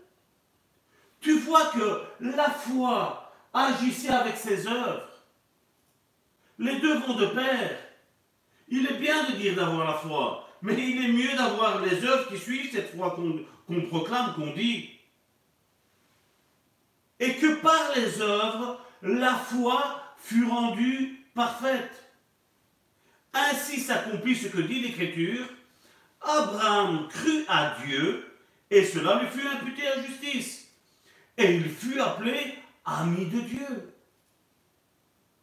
[1.20, 5.08] Tu vois que la foi agissait avec ses œuvres.
[6.58, 7.78] Les deux vont de pair.
[8.68, 12.28] Il est bien de dire d'avoir la foi, mais il est mieux d'avoir les œuvres
[12.28, 13.16] qui suivent cette foi
[13.66, 14.90] qu'on proclame, qu'on dit.
[17.20, 22.02] Et que par les œuvres, la foi fut rendue parfaite.
[23.34, 25.46] Ainsi s'accomplit ce que dit l'Écriture.
[26.20, 28.26] Abraham crut à Dieu,
[28.70, 30.68] et cela lui fut imputé à justice.
[31.36, 32.54] Et il fut appelé
[32.84, 33.94] ami de Dieu.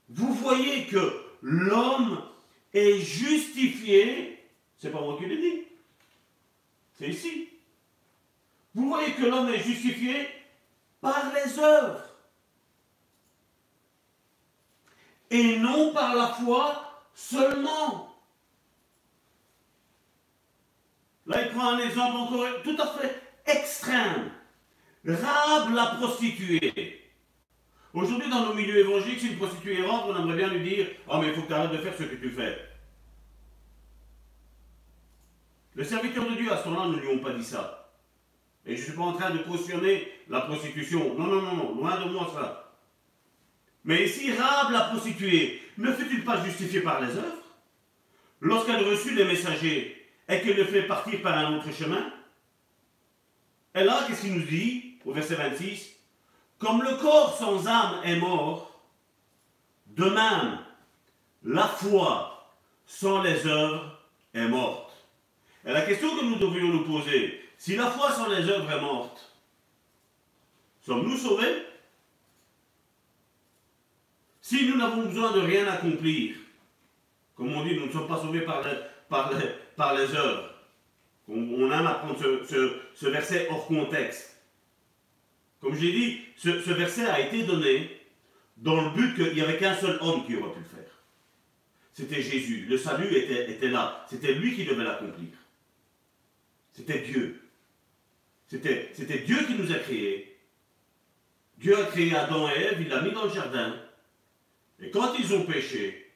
[0.09, 2.21] Vous voyez que l'homme
[2.73, 4.43] est justifié,
[4.77, 5.63] c'est pas moi qui l'ai dit,
[6.97, 7.49] c'est ici.
[8.73, 10.27] Vous voyez que l'homme est justifié
[11.01, 12.01] par les œuvres
[15.29, 18.15] et non par la foi seulement.
[21.25, 24.31] Là, il prend un exemple encore tout à fait extrême.
[25.05, 27.00] Rab la prostituée.
[27.93, 31.17] Aujourd'hui, dans nos milieux évangéliques, si une prostituée rentre, on aimerait bien lui dire Oh,
[31.19, 32.57] mais il faut que tu arrêtes de faire ce que tu fais.
[35.75, 37.89] Les serviteurs de Dieu, à ce moment-là, ne lui ont pas dit ça.
[38.65, 41.15] Et je ne suis pas en train de cautionner la prostitution.
[41.17, 42.77] Non, non, non, non, loin de moi ça.
[43.83, 47.41] Mais ici, Rab, la prostituée, ne fut-il pas justifié par les œuvres
[48.39, 52.11] Lorsqu'elle reçut les messagers et qu'elle le fait partir par un autre chemin
[53.75, 56.00] Et là, qu'est-ce qu'il nous dit au verset 26
[56.61, 58.79] comme le corps sans âme est mort,
[59.87, 60.59] de même,
[61.43, 62.53] la foi
[62.85, 63.99] sans les œuvres
[64.33, 64.93] est morte.
[65.65, 68.79] Et la question que nous devrions nous poser, si la foi sans les œuvres est
[68.79, 69.35] morte,
[70.85, 71.65] sommes-nous sauvés?
[74.39, 76.35] Si nous n'avons besoin de rien accomplir,
[77.35, 78.77] comme on dit, nous ne sommes pas sauvés par les,
[79.75, 80.49] par œuvres.
[81.27, 84.30] On, aime apprendre ce, ce verset hors contexte.
[85.61, 88.01] Comme je l'ai dit, ce, verset a été donné
[88.57, 90.91] dans le but qu'il n'y avait qu'un seul homme qui aurait pu le faire.
[91.93, 92.65] C'était Jésus.
[92.67, 94.05] Le salut était, était là.
[94.09, 95.29] C'était lui qui devait l'accomplir.
[96.73, 97.41] C'était Dieu.
[98.47, 100.37] C'était Dieu qui nous a créés.
[101.57, 103.79] Dieu a créé Adam et Ève, il l'a mis dans le jardin.
[104.79, 106.11] Et quand ils ont péché,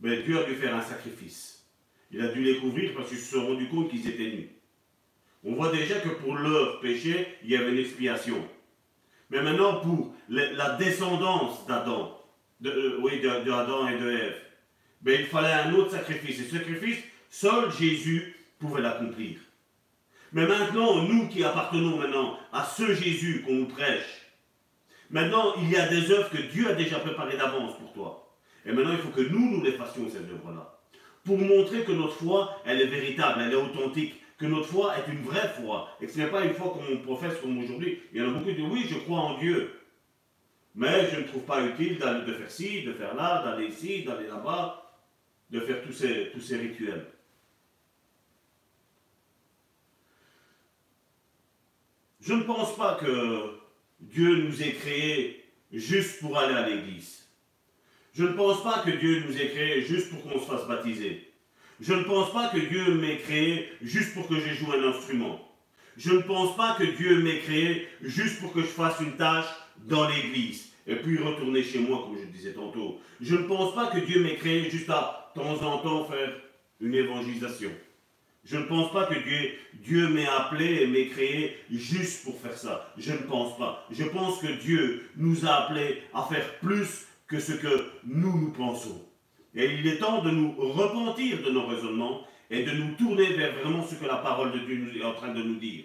[0.00, 1.64] ben Dieu a dû faire un sacrifice.
[2.10, 4.50] Il a dû les couvrir parce qu'ils se sont rendus compte qu'ils étaient nus.
[5.44, 8.46] On voit déjà que pour leur péché, il y avait une expiation.
[9.30, 12.18] Mais maintenant, pour la descendance d'Adam,
[12.64, 14.36] euh, oui, de, et de Ève.
[15.02, 16.40] Mais il fallait un autre sacrifice.
[16.40, 16.98] Et ce sacrifice,
[17.30, 19.38] seul Jésus pouvait l'accomplir.
[20.32, 24.26] Mais maintenant, nous qui appartenons maintenant à ce Jésus qu'on nous prêche,
[25.10, 28.36] maintenant il y a des œuvres que Dieu a déjà préparées d'avance pour toi.
[28.66, 30.80] Et maintenant, il faut que nous, nous les fassions, ces œuvres-là.
[31.24, 35.10] Pour montrer que notre foi, elle est véritable, elle est authentique, que notre foi est
[35.10, 35.96] une vraie foi.
[36.00, 38.00] Et que ce n'est pas une foi comme on professe comme aujourd'hui.
[38.12, 39.80] Il y en a beaucoup qui disent, oui, je crois en Dieu.
[40.76, 44.28] Mais je ne trouve pas utile de faire ci, de faire là, d'aller ici, d'aller
[44.28, 44.94] là-bas,
[45.50, 47.06] de faire tous ces, tous ces rituels.
[52.20, 53.58] Je ne pense pas que
[54.00, 57.26] Dieu nous ait créés juste pour aller à l'église.
[58.14, 61.27] Je ne pense pas que Dieu nous ait créés juste pour qu'on se fasse baptiser.
[61.80, 65.40] Je ne pense pas que Dieu m'ait créé juste pour que je joue un instrument.
[65.96, 69.46] Je ne pense pas que Dieu m'ait créé juste pour que je fasse une tâche
[69.84, 73.00] dans l'église et puis retourner chez moi, comme je disais tantôt.
[73.20, 76.32] Je ne pense pas que Dieu m'ait créé juste à temps en temps faire
[76.80, 77.70] une évangélisation.
[78.44, 82.56] Je ne pense pas que Dieu, Dieu m'ait appelé et m'ait créé juste pour faire
[82.56, 82.92] ça.
[82.96, 83.86] Je ne pense pas.
[83.90, 88.52] Je pense que Dieu nous a appelés à faire plus que ce que nous nous
[88.52, 89.04] pensons.
[89.54, 93.54] Et il est temps de nous repentir de nos raisonnements et de nous tourner vers
[93.54, 95.84] vraiment ce que la parole de Dieu est en train de nous dire.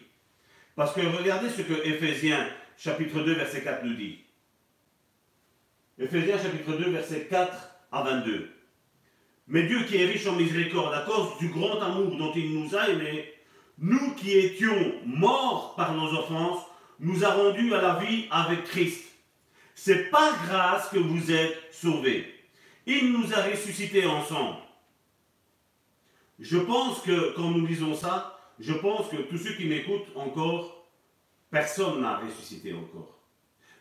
[0.76, 2.47] Parce que regardez ce que Éphésiens
[2.78, 4.20] chapitre 2 verset 4 nous dit.
[5.99, 8.49] Éphésiens chapitre 2 verset 4 à 22.
[9.47, 12.76] Mais Dieu qui est riche en miséricorde, à cause du grand amour dont il nous
[12.76, 13.34] a aimés,
[13.78, 16.64] nous qui étions morts par nos offenses,
[16.99, 19.03] nous a rendus à la vie avec Christ.
[19.76, 22.32] C'est par grâce que vous êtes sauvés.
[22.86, 24.57] Il nous a ressuscités ensemble.
[26.39, 30.86] Je pense que quand nous lisons ça, je pense que tous ceux qui m'écoutent encore,
[31.49, 33.19] personne n'a ressuscité encore.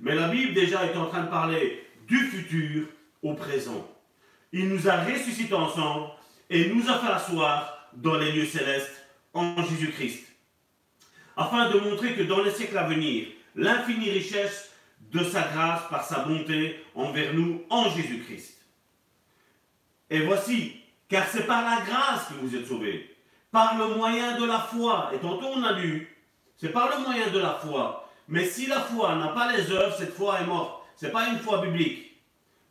[0.00, 2.86] Mais la Bible déjà est en train de parler du futur
[3.22, 3.88] au présent.
[4.52, 6.10] Il nous a ressuscités ensemble
[6.50, 10.26] et nous a fait asseoir dans les lieux célestes en Jésus-Christ.
[11.36, 14.70] Afin de montrer que dans les siècles à venir, l'infinie richesse
[15.10, 18.61] de sa grâce par sa bonté envers nous en Jésus-Christ.
[20.12, 20.76] Et voici,
[21.08, 23.16] car c'est par la grâce que vous êtes sauvés,
[23.50, 25.10] par le moyen de la foi.
[25.14, 26.14] Et tantôt on a lu,
[26.58, 28.10] c'est par le moyen de la foi.
[28.28, 30.82] Mais si la foi n'a pas les œuvres, cette foi est morte.
[30.96, 32.12] Ce n'est pas une foi biblique.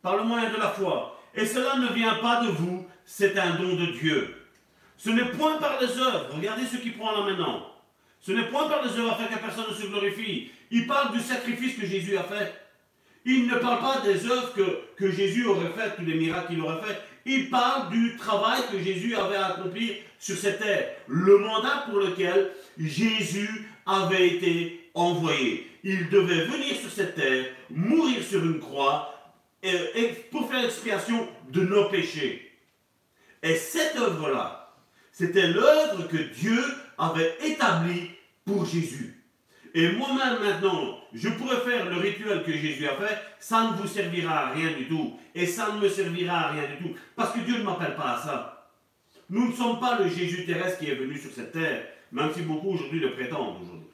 [0.02, 1.20] Par le moyen de la foi.
[1.34, 4.36] Et cela ne vient pas de vous, c'est un don de Dieu.
[4.96, 6.28] Ce n'est point par les œuvres.
[6.36, 7.66] Regardez ce qui prend là maintenant.
[8.20, 10.52] Ce n'est point par les œuvres afin que personne ne se glorifie.
[10.70, 12.54] Il parle du sacrifice que Jésus a fait.
[13.24, 16.60] Il ne parle pas des œuvres que, que Jésus aurait faites, tous les miracles qu'il
[16.60, 17.00] aurait fait.
[17.24, 20.88] Il parle du travail que Jésus avait accompli sur cette terre.
[21.06, 25.70] Le mandat pour lequel Jésus avait été envoyé.
[25.84, 29.08] Il devait venir sur cette terre, mourir sur une croix,
[29.62, 32.50] et, pour faire l'expiation de nos péchés.
[33.42, 34.74] Et cette œuvre-là,
[35.12, 36.62] c'était l'œuvre que Dieu
[36.98, 38.10] avait établie
[38.44, 39.22] pour Jésus.
[39.74, 43.86] Et moi-même maintenant, je pourrais faire le rituel que Jésus a fait, ça ne vous
[43.86, 45.18] servira à rien du tout.
[45.34, 46.94] Et ça ne me servira à rien du tout.
[47.14, 48.70] Parce que Dieu ne m'appelle pas à ça.
[49.28, 52.42] Nous ne sommes pas le Jésus terrestre qui est venu sur cette terre, même si
[52.42, 53.88] beaucoup aujourd'hui le prétendent aujourd'hui.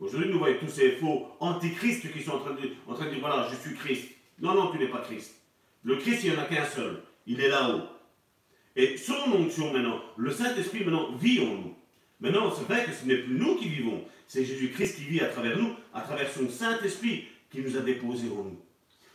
[0.00, 3.10] Aujourd'hui, nous voyons tous ces faux antichristes qui sont en train, de, en train de
[3.10, 4.08] dire, voilà, je suis Christ.
[4.40, 5.36] Non, non, tu n'es pas Christ.
[5.82, 7.02] Le Christ, il n'y en a qu'un seul.
[7.26, 7.82] Il est là-haut.
[8.76, 11.74] Et son onction maintenant, le Saint-Esprit maintenant vit en nous.
[12.20, 15.26] Maintenant, c'est vrai que ce n'est plus nous qui vivons, c'est Jésus-Christ qui vit à
[15.26, 18.60] travers nous, à travers son Saint-Esprit qui nous a déposé en nous.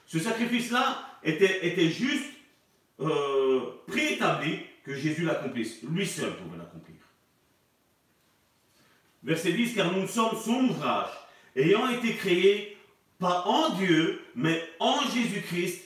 [0.05, 2.25] Ce sacrifice-là était, était juste
[2.99, 5.81] euh, préétabli que Jésus l'accomplisse.
[5.83, 6.97] Lui seul pouvait l'accomplir.
[9.23, 11.11] Verset 10, car nous sommes son ouvrage,
[11.55, 12.75] ayant été créés
[13.17, 15.81] pas en Dieu, mais en Jésus-Christ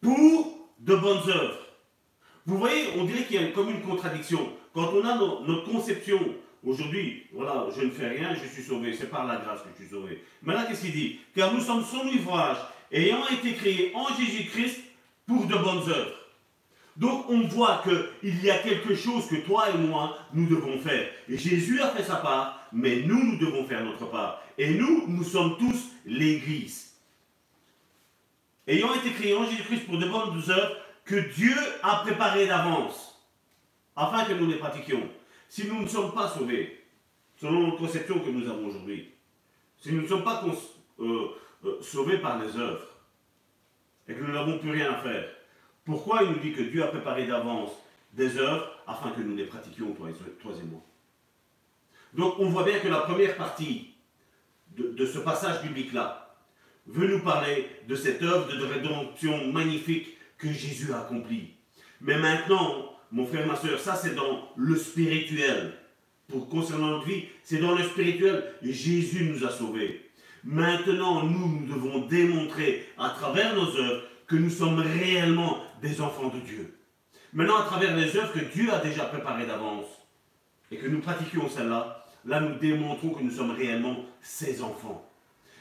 [0.00, 1.68] pour de bonnes œuvres.
[2.46, 4.52] Vous voyez, on dirait qu'il y a comme une contradiction.
[4.74, 6.18] Quand on a notre conception,
[6.64, 9.84] aujourd'hui, voilà, je ne fais rien, je suis sauvé, c'est par la grâce que je
[9.84, 10.24] suis sauvé.
[10.46, 12.58] Là, qu'est-ce qu'il dit Car nous sommes son ouvrage,
[12.90, 14.80] ayant été créés en Jésus-Christ
[15.26, 16.22] pour de bonnes œuvres.
[16.96, 21.08] Donc on voit qu'il y a quelque chose que toi et moi, nous devons faire.
[21.28, 24.42] Et Jésus a fait sa part, mais nous, nous devons faire notre part.
[24.58, 26.94] Et nous, nous sommes tous l'Église.
[28.66, 33.18] Ayant été créés en Jésus-Christ pour de bonnes œuvres que Dieu a préparées d'avance,
[33.96, 35.08] afin que nous les pratiquions.
[35.52, 36.82] Si nous ne sommes pas sauvés,
[37.38, 39.10] selon notre conception que nous avons aujourd'hui,
[39.76, 40.42] si nous ne sommes pas
[40.98, 41.28] euh,
[41.66, 42.86] euh, sauvés par les œuvres,
[44.08, 45.28] et que nous n'avons plus rien à faire,
[45.84, 47.72] pourquoi il nous dit que Dieu a préparé d'avance
[48.14, 50.08] des œuvres afin que nous les pratiquions, moi
[52.14, 53.92] Donc on voit bien que la première partie
[54.74, 56.34] de, ce passage biblique-là
[56.86, 61.50] veut nous parler de cette œuvre de rédemption magnifique que Jésus a accomplie.
[62.00, 65.74] Mais maintenant, mon frère, ma soeur, ça c'est dans le spirituel.
[66.28, 68.54] Pour concernant notre vie, c'est dans le spirituel.
[68.62, 70.10] Jésus nous a sauvés.
[70.44, 76.28] Maintenant, nous, nous devons démontrer à travers nos œuvres que nous sommes réellement des enfants
[76.28, 76.74] de Dieu.
[77.34, 79.86] Maintenant, à travers les œuvres que Dieu a déjà préparées d'avance
[80.70, 85.06] et que nous pratiquions celles-là, là, nous démontrons que nous sommes réellement ses enfants.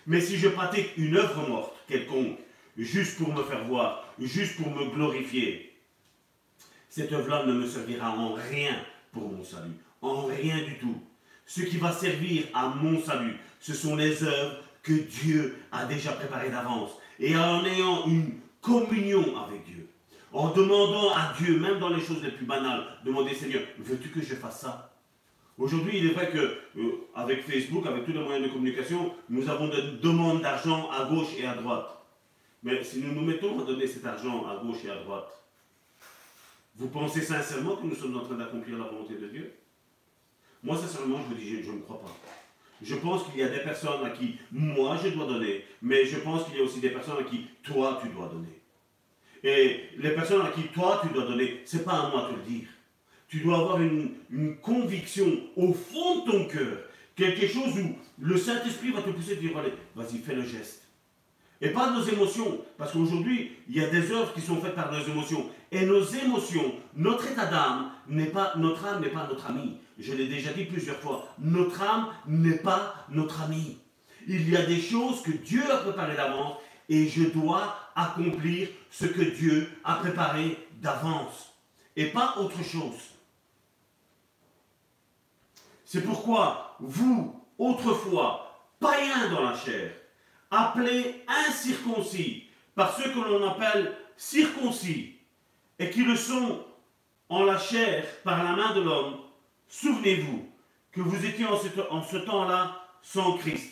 [0.08, 2.38] Mais si je pratique une œuvre morte quelconque,
[2.78, 5.71] juste pour me faire voir, juste pour me glorifier,
[6.92, 8.76] cette œuvre-là ne me servira en rien
[9.14, 11.02] pour mon salut, en rien du tout.
[11.46, 16.12] Ce qui va servir à mon salut, ce sont les œuvres que Dieu a déjà
[16.12, 16.92] préparées d'avance.
[17.18, 19.88] Et en ayant une communion avec Dieu,
[20.34, 24.22] en demandant à Dieu, même dans les choses les plus banales, demander Seigneur, veux-tu que
[24.22, 24.94] je fasse ça?
[25.58, 29.50] Aujourd'hui, il est vrai que euh, avec Facebook, avec tous les moyens de communication, nous
[29.50, 31.88] avons des demandes d'argent à gauche et à droite.
[32.64, 35.41] Mais si nous nous mettons à donner cet argent à gauche et à droite,
[36.82, 39.54] vous pensez sincèrement que nous sommes en train d'accomplir la volonté de Dieu?
[40.64, 42.18] Moi, sincèrement, je vous dis, je ne crois pas.
[42.82, 46.18] Je pense qu'il y a des personnes à qui moi je dois donner, mais je
[46.18, 48.60] pense qu'il y a aussi des personnes à qui toi tu dois donner.
[49.44, 52.40] Et les personnes à qui toi tu dois donner, c'est pas à moi de te
[52.40, 52.68] le dire.
[53.28, 56.80] Tu dois avoir une, une conviction au fond de ton cœur,
[57.16, 60.81] quelque chose où le Saint-Esprit va te pousser à dire, allez, vas-y, fais le geste.
[61.62, 64.92] Et pas nos émotions, parce qu'aujourd'hui, il y a des œuvres qui sont faites par
[64.92, 65.48] nos émotions.
[65.72, 69.78] Et nos émotions, notre état d'âme, n'est pas, notre âme n'est pas notre ami.
[70.00, 73.78] Je l'ai déjà dit plusieurs fois, notre âme n'est pas notre ami.
[74.28, 76.58] Il y a des choses que Dieu a préparées d'avance
[76.90, 81.54] et je dois accomplir ce que Dieu a préparé d'avance
[81.96, 83.12] et pas autre chose.
[85.86, 89.92] C'est pourquoi vous, autrefois, païens dans la chair,
[90.52, 92.44] appelés incirconcis
[92.76, 95.16] par ceux que l'on appelle circoncis
[95.80, 96.64] et qui le sont
[97.30, 99.16] en la chair par la main de l'homme,
[99.68, 100.46] souvenez-vous
[100.92, 103.72] que vous étiez en ce, temps-là sans Christ,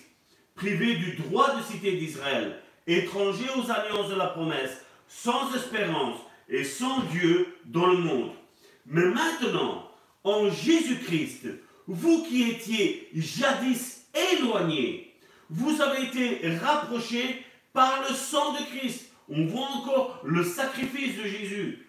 [0.56, 6.18] privés du droit de cité d'Israël, étrangers aux alliances de la promesse, sans espérance
[6.48, 8.32] et sans Dieu dans le monde.
[8.86, 9.92] Mais maintenant,
[10.24, 11.48] en Jésus-Christ,
[11.88, 15.09] vous qui étiez jadis éloignés,
[15.50, 19.12] vous avez été rapprochés par le sang de Christ.
[19.30, 21.88] On voit encore le sacrifice de Jésus.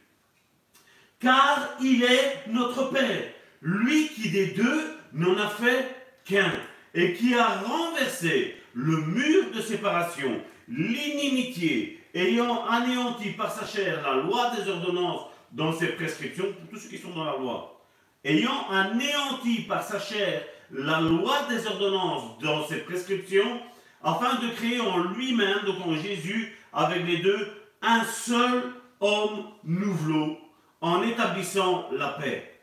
[1.18, 3.24] Car il est notre Père,
[3.60, 5.94] lui qui des deux n'en a fait
[6.24, 6.52] qu'un,
[6.94, 14.22] et qui a renversé le mur de séparation, l'inimitié, ayant anéanti par sa chair la
[14.22, 17.80] loi des ordonnances dans ses prescriptions, pour tous ceux qui sont dans la loi,
[18.24, 20.42] ayant anéanti par sa chair
[20.72, 23.60] la loi des ordonnances dans ses prescriptions,
[24.02, 27.48] afin de créer en lui-même, donc en Jésus, avec les deux,
[27.82, 30.38] un seul homme nouveau,
[30.80, 32.60] en établissant la paix,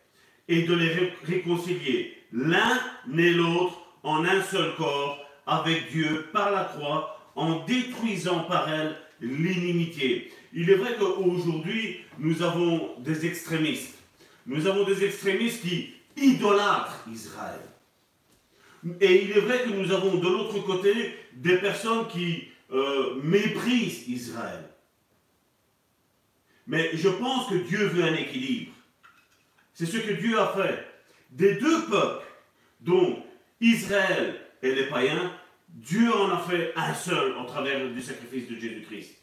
[0.48, 2.80] et de les réconcilier l'un
[3.18, 8.96] et l'autre en un seul corps avec Dieu par la croix, en détruisant par elle
[9.22, 10.32] l'inimitié.
[10.54, 13.98] Il est vrai qu'aujourd'hui, nous avons des extrémistes.
[14.46, 17.60] Nous avons des extrémistes qui idolâtrent Israël.
[19.02, 24.08] Et il est vrai que nous avons de l'autre côté des personnes qui euh, méprisent
[24.08, 24.64] Israël.
[26.68, 28.74] Mais je pense que Dieu veut un équilibre.
[29.74, 30.86] C'est ce que Dieu a fait.
[31.32, 32.26] Des deux peuples,
[32.80, 33.24] dont
[33.60, 35.32] Israël et les païens,
[35.70, 39.16] Dieu en a fait un seul au travers du sacrifice de Jésus-Christ.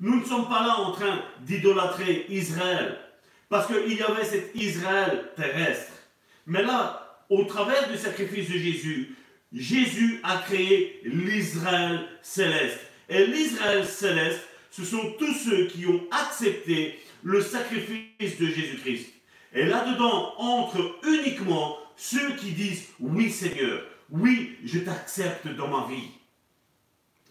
[0.00, 2.98] Nous ne sommes pas là en train d'idolâtrer Israël,
[3.48, 5.92] parce qu'il y avait cet Israël terrestre.
[6.46, 9.16] Mais là, au travers du sacrifice de Jésus,
[9.52, 12.80] Jésus a créé l'Israël céleste.
[13.08, 19.12] Et l'Israël céleste, ce sont tous ceux qui ont accepté le sacrifice de Jésus-Christ.
[19.54, 26.08] Et là-dedans entrent uniquement ceux qui disent oui Seigneur, oui je t'accepte dans ma vie.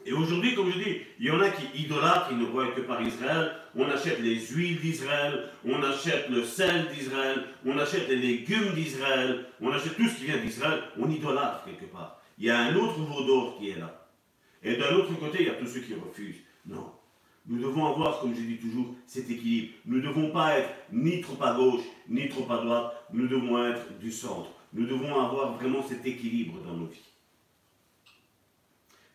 [0.05, 2.81] Et aujourd'hui, comme je dis, il y en a qui idolâtrent, qui ne voient que
[2.81, 3.51] par Israël.
[3.75, 9.45] On achète les huiles d'Israël, on achète le sel d'Israël, on achète les légumes d'Israël,
[9.61, 10.81] on achète tout ce qui vient d'Israël.
[10.99, 12.19] On idolâtre quelque part.
[12.37, 14.07] Il y a un autre veau d'or qui est là.
[14.63, 16.41] Et d'un autre côté, il y a tous ceux qui refusent.
[16.65, 16.91] Non.
[17.47, 19.73] Nous devons avoir, comme je dis toujours, cet équilibre.
[19.85, 22.93] Nous ne devons pas être ni trop à gauche, ni trop à droite.
[23.13, 24.49] Nous devons être du centre.
[24.73, 27.10] Nous devons avoir vraiment cet équilibre dans nos vies.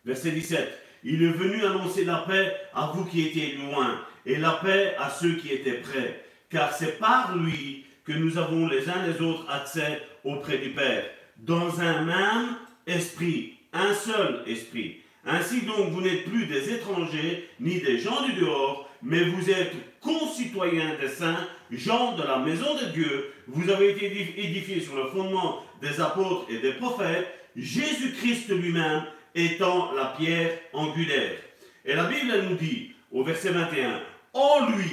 [0.06, 0.82] Verset 17.
[1.04, 5.10] Il est venu annoncer la paix à vous qui étiez loin et la paix à
[5.10, 6.24] ceux qui étaient près.
[6.48, 11.04] Car c'est par lui que nous avons les uns les autres accès auprès du Père.
[11.38, 17.80] Dans un même esprit, un seul esprit, Ainsi donc, vous n'êtes plus des étrangers, ni
[17.80, 22.92] des gens du dehors, mais vous êtes concitoyens des saints, gens de la maison de
[22.92, 23.32] Dieu.
[23.48, 27.26] Vous avez été édifiés sur le fondement des apôtres et des prophètes,
[27.56, 29.02] Jésus-Christ lui-même
[29.36, 31.38] étant la pierre angulaire.
[31.84, 34.00] Et la Bible nous dit, au verset 21,
[34.32, 34.90] en lui,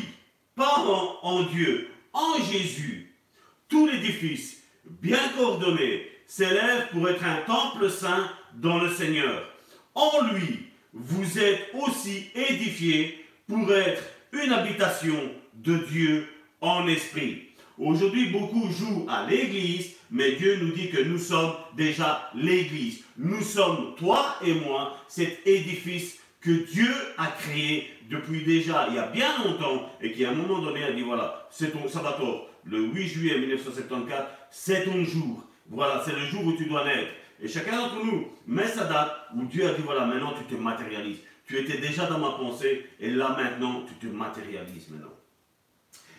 [0.55, 0.85] pas
[1.23, 3.11] en Dieu, en Jésus,
[3.67, 9.49] tout l'édifice, bien coordonné, s'élève pour être un temple saint dans le Seigneur.
[9.95, 16.27] En lui, vous êtes aussi édifiés pour être une habitation de Dieu
[16.61, 17.49] en esprit.
[17.77, 23.03] Aujourd'hui, beaucoup jouent à l'église, mais Dieu nous dit que nous sommes déjà l'église.
[23.17, 28.99] Nous sommes, toi et moi, cet édifice que Dieu a créé depuis déjà il y
[28.99, 32.47] a bien longtemps et qui à un moment donné a dit voilà, c'est ton sabbator,
[32.63, 35.43] le 8 juillet 1974, c'est ton jour.
[35.67, 37.11] Voilà, c'est le jour où tu dois naître.
[37.41, 40.61] Et chacun d'entre nous met sa date où Dieu a dit voilà, maintenant tu te
[40.61, 41.21] matérialises.
[41.47, 45.15] Tu étais déjà dans ma pensée et là maintenant tu te matérialises maintenant.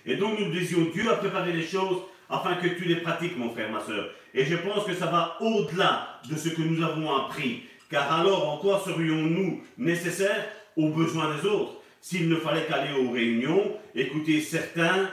[0.05, 2.03] Et donc nous disions Dieu a préparé les choses
[2.35, 4.11] afin que tu les pratiques, mon frère, ma soeur.
[4.33, 7.63] Et je pense que ça va au-delà de ce que nous avons appris.
[7.91, 11.75] Car alors, en quoi serions-nous nécessaires aux besoins des autres?
[12.01, 15.09] S'il ne fallait qu'aller aux réunions, écouter certains,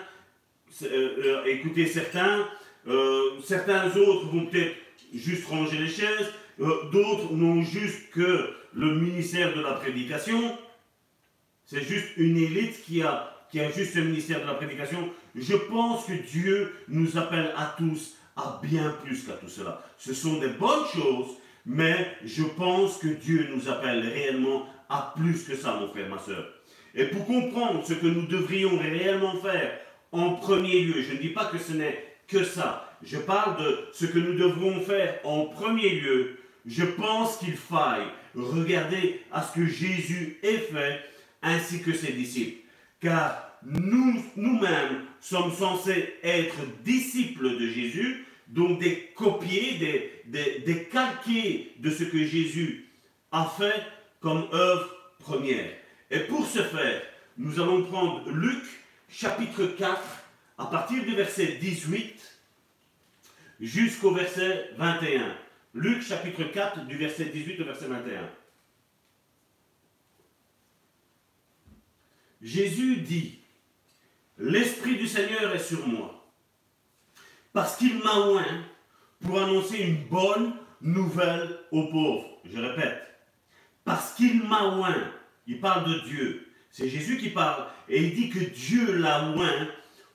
[0.84, 2.47] euh, euh, écouter certains,
[2.88, 4.76] euh, certains autres vont peut-être
[5.13, 6.32] juste ranger les chaises,
[6.91, 10.57] d'autres n'ont juste que le ministère de la prédication.
[11.65, 15.09] C'est juste une élite qui a, qui a juste le ministère de la prédication.
[15.36, 19.84] Je pense que Dieu nous appelle à tous à bien plus qu'à tout cela.
[19.97, 25.43] Ce sont des bonnes choses, mais je pense que Dieu nous appelle réellement à plus
[25.43, 26.45] que ça, mon frère, ma soeur.
[26.95, 29.79] Et pour comprendre ce que nous devrions réellement faire
[30.11, 33.77] en premier lieu, je ne dis pas que ce n'est que ça, je parle de
[33.93, 39.55] ce que nous devrons faire en premier lieu, je pense qu'il faille regarder à ce
[39.55, 41.01] que Jésus ait fait
[41.41, 42.61] ainsi que ses disciples.
[42.99, 51.74] Car nous, nous-mêmes sommes censés être disciples de Jésus, donc des copiers, des, des, calqués
[51.80, 52.89] de ce que Jésus
[53.32, 53.82] a fait
[54.19, 55.72] comme œuvre première.
[56.09, 57.01] Et pour ce faire,
[57.38, 58.63] nous allons prendre Luc
[59.09, 60.01] chapitre 4
[60.57, 62.39] à partir du verset 18
[63.61, 65.36] jusqu'au verset 21.
[65.74, 68.30] Luc chapitre 4 du verset 18 au verset 21.
[72.41, 73.40] Jésus dit,
[74.43, 76.25] L'Esprit du Seigneur est sur moi
[77.53, 78.63] parce qu'il m'a oint
[79.23, 82.25] pour annoncer une bonne nouvelle aux pauvres.
[82.51, 83.03] Je répète,
[83.85, 85.11] parce qu'il m'a oint.
[85.45, 86.47] Il parle de Dieu.
[86.71, 87.67] C'est Jésus qui parle.
[87.87, 89.67] Et il dit que Dieu l'a oint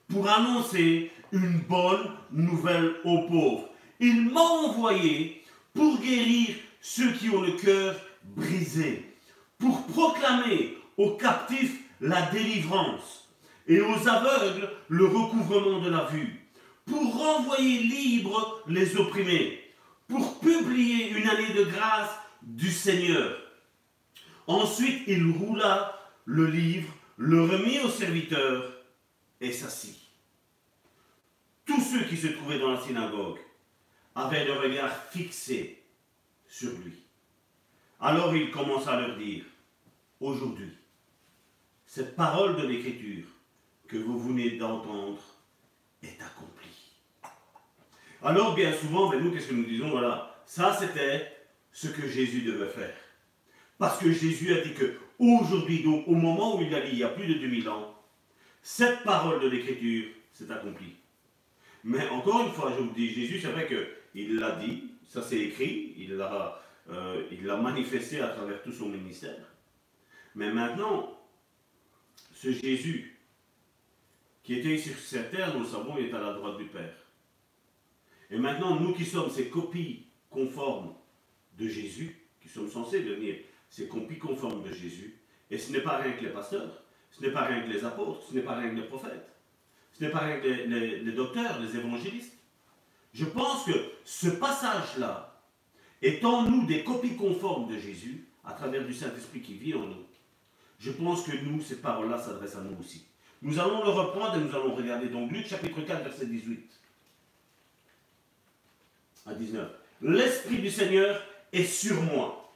[0.09, 3.69] pour annoncer une bonne nouvelle aux pauvres.
[4.01, 6.49] Il m'a envoyé pour guérir
[6.81, 9.05] ceux qui ont le cœur brisé,
[9.57, 13.26] pour proclamer aux captifs la délivrance
[13.67, 16.41] et aux aveugles le recouvrement de la vue
[16.85, 19.61] pour renvoyer libres les opprimés,
[20.09, 22.11] pour publier une année de grâce
[22.43, 23.37] du Seigneur.
[24.47, 28.73] Ensuite, il roula le livre, le remit au serviteur
[29.41, 29.99] et s'assit.
[31.65, 33.39] Tous ceux qui se trouvaient dans la synagogue
[34.15, 35.83] avaient le regard fixé
[36.49, 36.95] sur lui.
[37.99, 39.45] Alors il commença à leur dire,
[40.21, 40.71] aujourd'hui,
[41.87, 43.27] cette parole de l'Écriture
[43.89, 45.21] que vous venez d'entendre
[46.03, 46.93] est accomplie.
[48.23, 49.91] Alors, bien souvent, ben, nous, qu'est-ce que nous disons?
[49.91, 51.33] Voilà, ça c'était
[51.73, 52.95] ce que Jésus devait faire.
[53.79, 56.99] Parce que Jésus a dit que aujourd'hui, donc au moment où il a dit, il
[56.99, 57.95] y a plus de 2000 ans,
[58.63, 60.97] cette parole de l'Écriture s'est accomplie.
[61.85, 65.39] Mais encore une fois, je vous dis, Jésus, c'est vrai qu'il l'a dit, ça c'est
[65.39, 66.61] écrit, il l'a
[66.91, 69.37] euh, manifesté à travers tout son ministère.
[70.35, 71.17] Mais maintenant,
[72.35, 73.16] ce Jésus
[74.47, 76.95] qui était sur cette terre, nous le savons, est à la droite du Père.
[78.31, 80.95] Et maintenant, nous qui sommes ces copies conformes
[81.59, 83.39] de Jésus, qui sommes censés devenir
[83.69, 85.17] ces copies conformes de Jésus,
[85.51, 88.23] et ce n'est pas rien que les pasteurs, ce n'est pas rien que les apôtres,
[88.29, 89.29] ce n'est pas rien que les prophètes,
[89.93, 92.39] ce n'est pas rien que les, docteurs, les évangélistes.
[93.15, 93.73] Je pense que
[94.05, 95.43] ce passage-là
[96.03, 99.87] est en nous des copies conformes de Jésus, à travers du Saint-Esprit qui vit en
[99.87, 100.07] nous.
[100.79, 103.07] Je pense que nous, ces paroles-là s'adressent à nous aussi.
[103.47, 106.69] Nous allons le reprendre et nous allons regarder donc Luc chapitre 4, verset 18
[109.25, 109.71] à 19.
[110.03, 111.23] L'Esprit du Seigneur
[111.53, 112.53] est sur moi.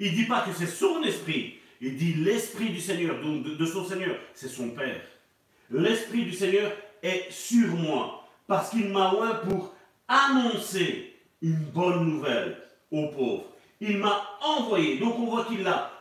[0.00, 1.60] Il ne dit pas que c'est son esprit.
[1.80, 5.00] Il dit l'Esprit du Seigneur, donc de, son Seigneur, c'est son Père.
[5.70, 9.76] L'Esprit du Seigneur est sur moi parce qu'il m'a oint pour
[10.08, 12.60] annoncer une bonne nouvelle
[12.90, 13.44] aux pauvres.
[13.80, 14.98] Il m'a envoyé.
[14.98, 15.92] Donc on voit qu'il l'a.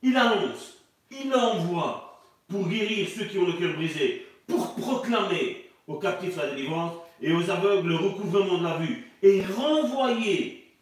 [0.00, 0.78] Il annonce,
[1.10, 2.05] il envoie
[2.48, 7.32] pour guérir ceux qui ont le cœur brisé, pour proclamer aux captifs la délivrance et
[7.32, 10.72] aux aveugles le recouvrement de la vue, et renvoyer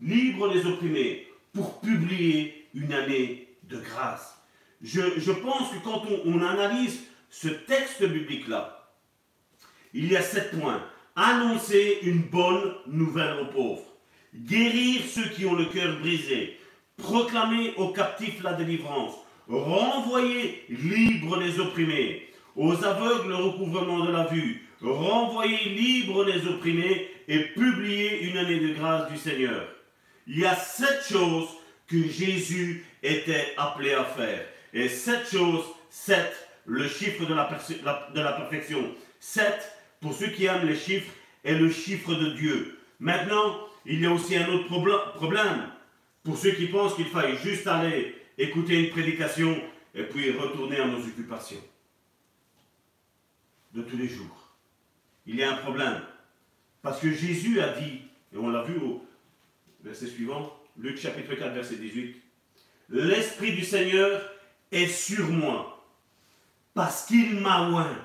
[0.00, 4.36] libres les opprimés pour publier une année de grâce.
[4.82, 7.00] Je, pense que quand on analyse
[7.30, 8.90] ce texte biblique-là,
[9.94, 10.82] il y a sept points.
[11.18, 13.96] Annoncer une bonne nouvelle aux pauvres.
[14.34, 16.60] Guérir ceux qui ont le cœur brisé.
[16.98, 19.14] Proclamer aux captifs la délivrance.
[19.48, 22.28] Renvoyer libres les opprimés.
[22.56, 24.66] Aux aveugles le recouvrement de la vue.
[24.82, 29.68] Renvoyer libres les opprimés et publier une année de grâce du Seigneur.
[30.26, 31.48] Il y a sept choses
[31.86, 34.44] que Jésus était appelé à faire.
[34.72, 37.48] Et sept choses, sept, le chiffre de la,
[38.14, 38.82] de la perfection.
[39.20, 41.12] Sept, pour ceux qui aiment les chiffres,
[41.44, 42.78] est le chiffre de Dieu.
[42.98, 44.66] Maintenant, il y a aussi un autre
[45.14, 45.68] problème.
[46.24, 49.60] Pour ceux qui pensent qu'il faille juste aller écouter une prédication
[49.94, 51.62] et puis retourner à nos occupations
[53.74, 54.54] de tous les jours.
[55.26, 56.02] Il y a un problème.
[56.82, 58.02] Parce que Jésus a dit,
[58.32, 59.04] et on l'a vu au
[59.82, 62.16] verset suivant, Luc chapitre 4, verset 18,
[62.90, 64.22] L'Esprit du Seigneur
[64.70, 65.84] est sur moi,
[66.74, 67.98] parce qu'il m'a oint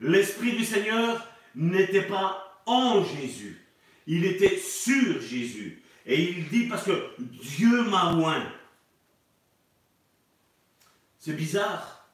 [0.00, 1.24] L'Esprit du Seigneur
[1.54, 3.60] n'était pas en Jésus,
[4.06, 5.82] il était sur Jésus.
[6.04, 8.44] Et il dit parce que Dieu m'a oint.
[11.24, 12.04] C'est bizarre.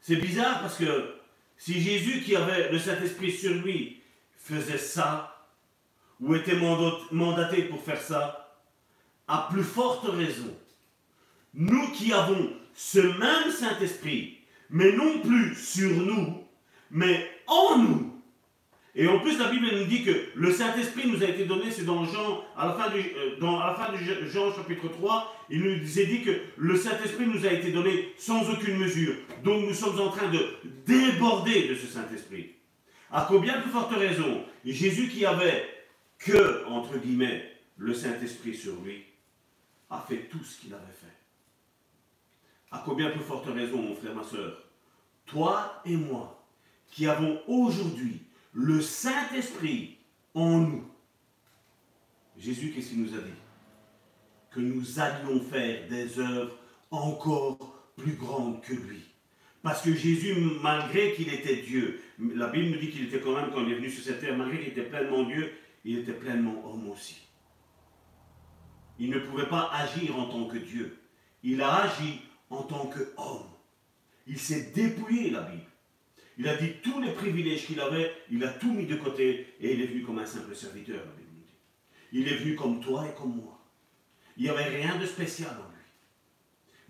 [0.00, 1.14] C'est bizarre parce que
[1.56, 4.02] si Jésus qui avait le Saint-Esprit sur lui
[4.36, 5.46] faisait ça,
[6.18, 6.58] ou était
[7.12, 8.58] mandaté pour faire ça,
[9.28, 10.52] à plus forte raison,
[11.54, 14.38] nous qui avons ce même Saint-Esprit,
[14.70, 16.44] mais non plus sur nous,
[16.90, 18.07] mais en nous.
[19.00, 21.84] Et en plus, la Bible nous dit que le Saint-Esprit nous a été donné, c'est
[21.84, 25.46] dans Jean, à la fin du, euh, dans, à la fin de Jean chapitre 3,
[25.50, 29.14] il nous est dit que le Saint-Esprit nous a été donné sans aucune mesure.
[29.44, 30.48] Donc nous sommes en train de
[30.84, 32.56] déborder de ce Saint-Esprit.
[33.12, 35.64] À combien plus forte raison, Jésus qui avait
[36.18, 39.04] que, entre guillemets, le Saint-Esprit sur lui,
[39.90, 41.06] a fait tout ce qu'il avait fait.
[42.72, 44.60] À combien plus forte raison, mon frère, ma soeur,
[45.24, 46.44] toi et moi,
[46.90, 48.22] qui avons aujourd'hui
[48.58, 49.98] le Saint-Esprit
[50.34, 50.84] en nous.
[52.36, 53.30] Jésus, qu'est-ce qu'il nous a dit?
[54.50, 56.58] Que nous allions faire des œuvres
[56.90, 59.04] encore plus grandes que lui.
[59.62, 63.50] Parce que Jésus, malgré qu'il était Dieu, la Bible nous dit qu'il était quand même,
[63.52, 65.52] quand il est venu sur cette terre, malgré qu'il était pleinement Dieu,
[65.84, 67.28] il était pleinement homme aussi.
[68.98, 70.98] Il ne pouvait pas agir en tant que Dieu.
[71.44, 73.46] Il a agi en tant qu'homme.
[74.26, 75.62] Il s'est dépouillé, la Bible.
[76.38, 79.74] Il a dit tous les privilèges qu'il avait, il a tout mis de côté et
[79.74, 81.02] il est venu comme un simple serviteur,
[82.12, 83.60] Il est venu comme toi et comme moi.
[84.36, 85.84] Il n'y avait rien de spécial en lui.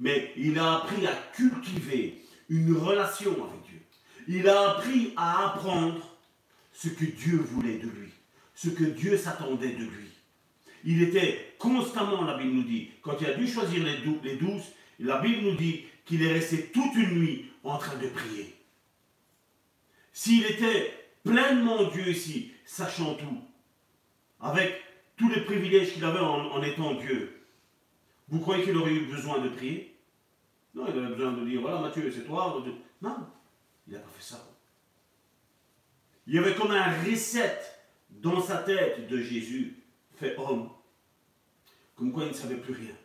[0.00, 3.80] Mais il a appris à cultiver une relation avec Dieu.
[4.28, 6.18] Il a appris à apprendre
[6.74, 8.10] ce que Dieu voulait de lui,
[8.54, 10.08] ce que Dieu s'attendait de lui.
[10.84, 14.62] Il était constamment, la Bible nous dit, quand il a dû choisir les douze,
[15.00, 18.57] la Bible nous dit qu'il est resté toute une nuit en train de prier.
[20.18, 20.92] S'il était
[21.22, 23.40] pleinement Dieu ici, sachant tout,
[24.40, 24.82] avec
[25.16, 27.46] tous les privilèges qu'il avait en, étant Dieu,
[28.26, 29.96] vous croyez qu'il aurait eu besoin de prier?
[30.74, 32.60] Non, il avait besoin de dire, voilà Mathieu, c'est toi.
[33.00, 33.28] Non,
[33.86, 34.44] il n'a pas fait ça.
[36.26, 37.56] Il y avait comme un reset
[38.10, 39.84] dans sa tête de Jésus,
[40.16, 40.68] fait homme,
[41.94, 42.96] comme quoi il ne savait plus rien.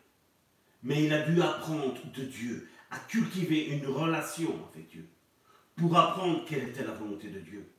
[0.81, 5.07] Mais il a dû apprendre de Dieu, à cultiver une relation avec Dieu
[5.75, 7.69] pour apprendre quelle était la volonté de Dieu.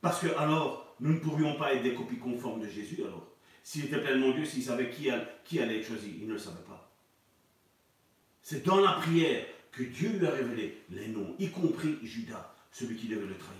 [0.00, 3.26] Parce que alors, nous ne pourrions pas être des copies conformes de Jésus alors.
[3.62, 5.08] S'il était pleinement Dieu, s'il savait qui,
[5.44, 6.90] qui allait être choisi, il ne le savait pas.
[8.42, 12.96] C'est dans la prière que Dieu lui a révélé les noms, y compris Judas, celui
[12.96, 13.58] qui devait le trahir.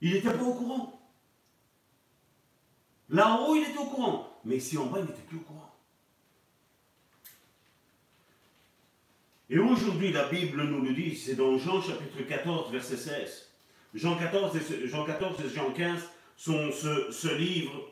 [0.00, 1.00] Il n'était pas au courant.
[3.08, 4.40] Là en haut, il était au courant.
[4.44, 5.71] Mais ici en bas, il n'était plus au courant.
[9.52, 13.50] Et aujourd'hui, la Bible nous le dit, c'est dans Jean chapitre 14, verset 16.
[13.92, 16.08] Jean 14 et Jean, 14 et Jean 15
[16.38, 17.90] sont ce, ce livre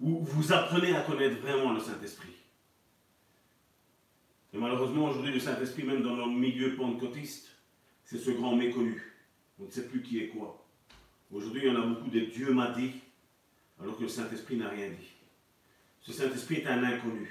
[0.00, 2.34] où vous apprenez à connaître vraiment le Saint-Esprit.
[4.52, 7.50] Et malheureusement, aujourd'hui, le Saint-Esprit, même dans notre milieu pentecôtiste,
[8.04, 9.00] c'est ce grand méconnu.
[9.60, 10.66] On ne sait plus qui est quoi.
[11.30, 12.94] Aujourd'hui, il y en a beaucoup de Dieu m'a dit,
[13.80, 15.12] alors que le Saint-Esprit n'a rien dit.
[16.00, 17.30] Ce Saint-Esprit est un inconnu.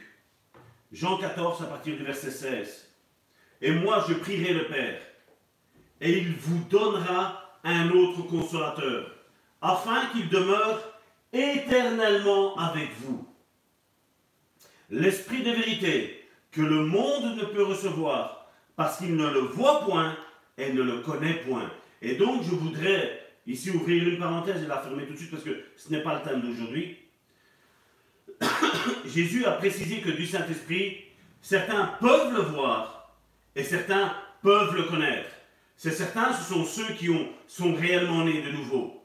[0.94, 2.86] Jean 14, à partir du verset 16.
[3.62, 5.02] Et moi, je prierai le Père,
[6.02, 9.12] et il vous donnera un autre consolateur,
[9.62, 10.82] afin qu'il demeure
[11.34, 13.28] éternellement avec vous.
[14.90, 20.18] L'esprit de vérité que le monde ne peut recevoir parce qu'il ne le voit point
[20.58, 21.70] et ne le connaît point.
[22.02, 25.44] Et donc je voudrais ici ouvrir une parenthèse et la fermer tout de suite parce
[25.44, 26.98] que ce n'est pas le thème d'aujourd'hui.
[29.06, 30.98] Jésus a précisé que du Saint-Esprit,
[31.42, 32.99] certains peuvent le voir
[33.56, 35.30] et certains peuvent le connaître.
[35.76, 39.02] Ces certains, ce sont ceux qui ont, sont réellement nés de nouveau.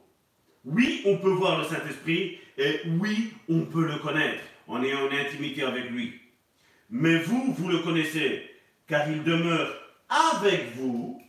[0.65, 5.17] Oui, on peut voir le Saint-Esprit et oui, on peut le connaître en ayant une
[5.17, 6.19] intimité avec lui.
[6.89, 8.49] Mais vous, vous le connaissez,
[8.87, 9.73] car il demeure
[10.09, 11.21] avec vous,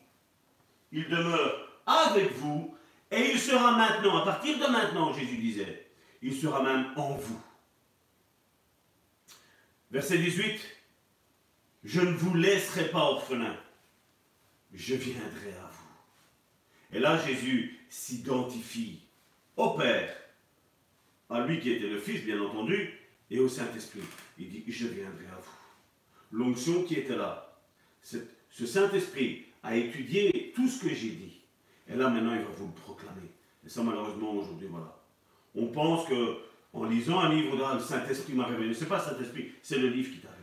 [0.93, 2.75] il demeure avec vous,
[3.11, 5.87] et il sera maintenant, à partir de maintenant, Jésus disait,
[6.23, 7.41] il sera même en vous.
[9.91, 10.61] Verset 18,
[11.87, 13.57] je ne vous laisserai pas orphelin,
[14.75, 16.97] je viendrai à vous.
[16.97, 19.03] Et là, Jésus s'identifie
[19.57, 20.15] au Père,
[21.31, 22.93] à lui qui était le Fils, bien entendu,
[23.31, 24.01] et au Saint-Esprit.
[24.37, 26.37] Il dit, je viendrai à vous.
[26.37, 27.57] L'onction qui était là,
[28.03, 31.41] ce Saint-Esprit a étudié tout ce que j'ai dit.
[31.89, 33.31] Et là, maintenant, il va vous le proclamer.
[33.65, 35.01] Et ça, malheureusement, aujourd'hui, voilà.
[35.55, 36.39] On pense que
[36.73, 38.75] en lisant un livre, le Saint-Esprit m'a révélé.
[38.75, 40.36] Ce n'est pas Saint-Esprit, c'est le livre qui t'a.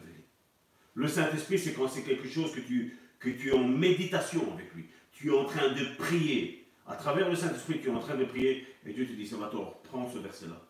[0.94, 4.86] Le Saint-Esprit, c'est quand c'est quelque chose que tu, es en méditation avec lui.
[5.12, 6.68] Tu es en train de prier.
[6.86, 9.82] À travers le Saint-Esprit, tu es en train de prier et Dieu te dit, Salvatore,
[9.84, 10.62] prends ce verset-là.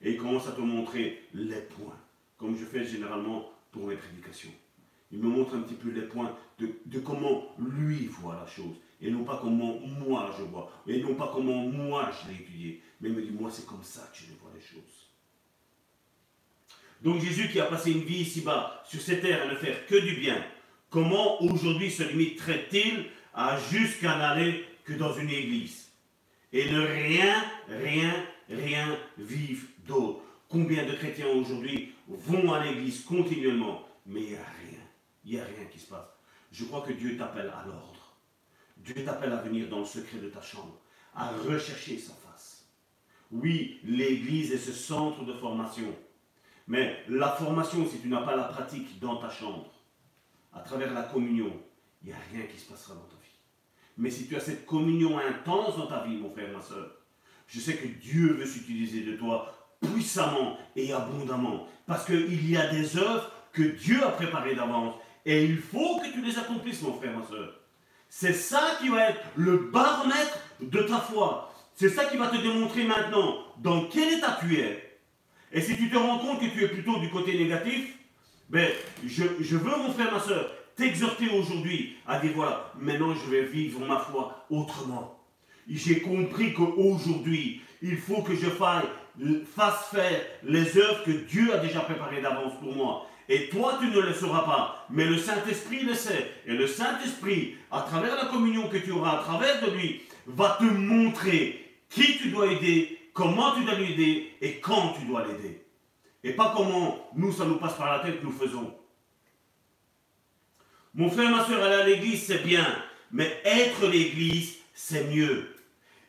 [0.00, 1.98] Et il commence à te montrer les points,
[2.36, 4.50] comme je fais généralement pour mes prédications.
[5.12, 8.76] Il me montre un petit peu les points de, de comment lui voit la chose
[9.02, 12.82] et non pas comment moi je vois, et non pas comment moi je l'ai étudié,
[13.00, 15.01] mais il me dit, moi c'est comme ça que je vois les choses.
[17.02, 19.96] Donc Jésus qui a passé une vie ici-bas, sur cette terre, à ne faire que
[19.96, 20.44] du bien,
[20.88, 25.90] comment aujourd'hui se limiterait-il à jusqu'à n'aller que dans une église
[26.52, 30.20] et ne rien, rien, rien vivre d'autre?
[30.48, 34.80] Combien de chrétiens aujourd'hui vont à l'église continuellement, mais il n'y a rien,
[35.24, 36.10] il n'y a rien qui se passe.
[36.52, 38.14] Je crois que Dieu t'appelle à l'ordre.
[38.76, 40.78] Dieu t'appelle à venir dans le secret de ta chambre,
[41.14, 42.66] à rechercher sa face.
[43.30, 45.96] Oui, l'Église est ce centre de formation.
[46.72, 49.70] Mais la formation, si tu n'as pas la pratique dans ta chambre,
[50.54, 51.52] à travers la communion,
[52.00, 53.38] il n'y a rien qui se passera dans ta vie.
[53.98, 56.90] Mais si tu as cette communion intense dans ta vie, mon frère, ma soeur,
[57.46, 61.68] je sais que Dieu veut s'utiliser de toi puissamment et abondamment.
[61.86, 64.94] Parce qu'il y a des œuvres que Dieu a préparées d'avance.
[65.26, 67.52] Et il faut que tu les accomplisses, mon frère, ma soeur.
[68.08, 71.52] C'est ça qui va être le baromètre de ta foi.
[71.74, 74.91] C'est ça qui va te démontrer maintenant dans quel état tu es.
[75.52, 77.94] Et si tu te rends compte que tu es plutôt du côté négatif,
[78.48, 78.68] ben,
[79.06, 83.80] je, veux, mon frère, ma soeur, t'exhorter aujourd'hui à dire voilà, maintenant je vais vivre
[83.80, 85.18] ma foi autrement.
[85.68, 88.46] J'ai compris qu'aujourd'hui, il faut que je
[89.54, 93.06] fasse faire les œuvres que Dieu a déjà préparées d'avance pour moi.
[93.28, 96.30] Et toi, tu ne le sauras pas, mais le Saint-Esprit le sait.
[96.46, 100.56] Et le Saint-Esprit, à travers la communion que tu auras, à travers de lui, va
[100.58, 105.64] te montrer qui tu dois aider, comment tu dois l'aider et quand tu dois l'aider.
[106.24, 108.74] Et pas comment nous, ça nous passe par la tête, nous faisons.
[110.94, 112.66] Mon frère, ma soeur, aller à l'église, c'est bien,
[113.10, 115.56] mais être l'église, c'est mieux.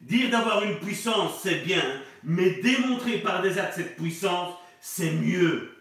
[0.01, 1.81] Dire d'avoir une puissance, c'est bien,
[2.23, 5.73] mais démontrer par des actes cette puissance, c'est mieux.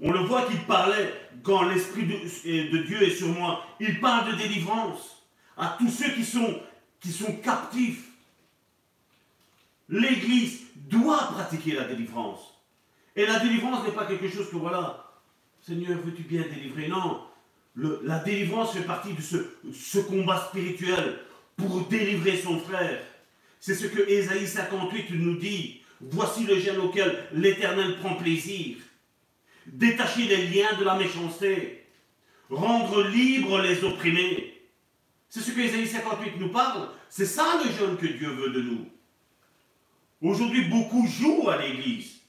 [0.00, 1.12] On le voit qu'il parlait,
[1.44, 5.24] quand l'Esprit de, Dieu est sur moi, il parle de délivrance
[5.56, 6.60] à tous ceux qui sont,
[7.00, 8.08] qui sont captifs.
[9.88, 12.40] L'Église doit pratiquer la délivrance.
[13.16, 15.12] Et la délivrance n'est pas quelque chose que, voilà,
[15.60, 16.88] Seigneur, veux-tu bien délivrer?
[16.88, 17.22] Non,
[17.76, 21.20] la délivrance fait partie de ce, combat spirituel
[21.56, 23.02] pour délivrer son frère.
[23.60, 25.80] C'est ce que Ésaïe 58 nous dit.
[26.00, 28.76] Voici le gène auquel l'Éternel prend plaisir
[29.66, 31.86] détacher les liens de la méchanceté,
[32.50, 34.62] rendre libres les opprimés.
[35.28, 36.88] C'est ce que Ésaïe 58 nous parle.
[37.08, 38.88] C'est ça le jeûne que Dieu veut de nous.
[40.22, 42.20] Aujourd'hui, beaucoup jouent à l'église,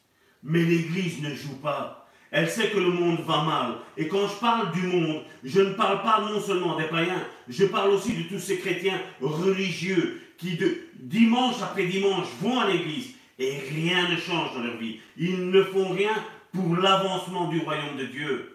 [0.44, 2.08] mais l'église ne joue pas.
[2.32, 3.76] Elle sait que le monde va mal.
[3.96, 7.66] Et quand je parle du monde, je ne parle pas non seulement des païens, je
[7.66, 10.60] parle aussi de tous ces chrétiens religieux qui,
[11.00, 15.00] dimanche après dimanche, vont à l'église et rien ne change dans leur vie.
[15.18, 16.14] Ils ne font rien
[16.52, 18.55] pour l'avancement du royaume de Dieu.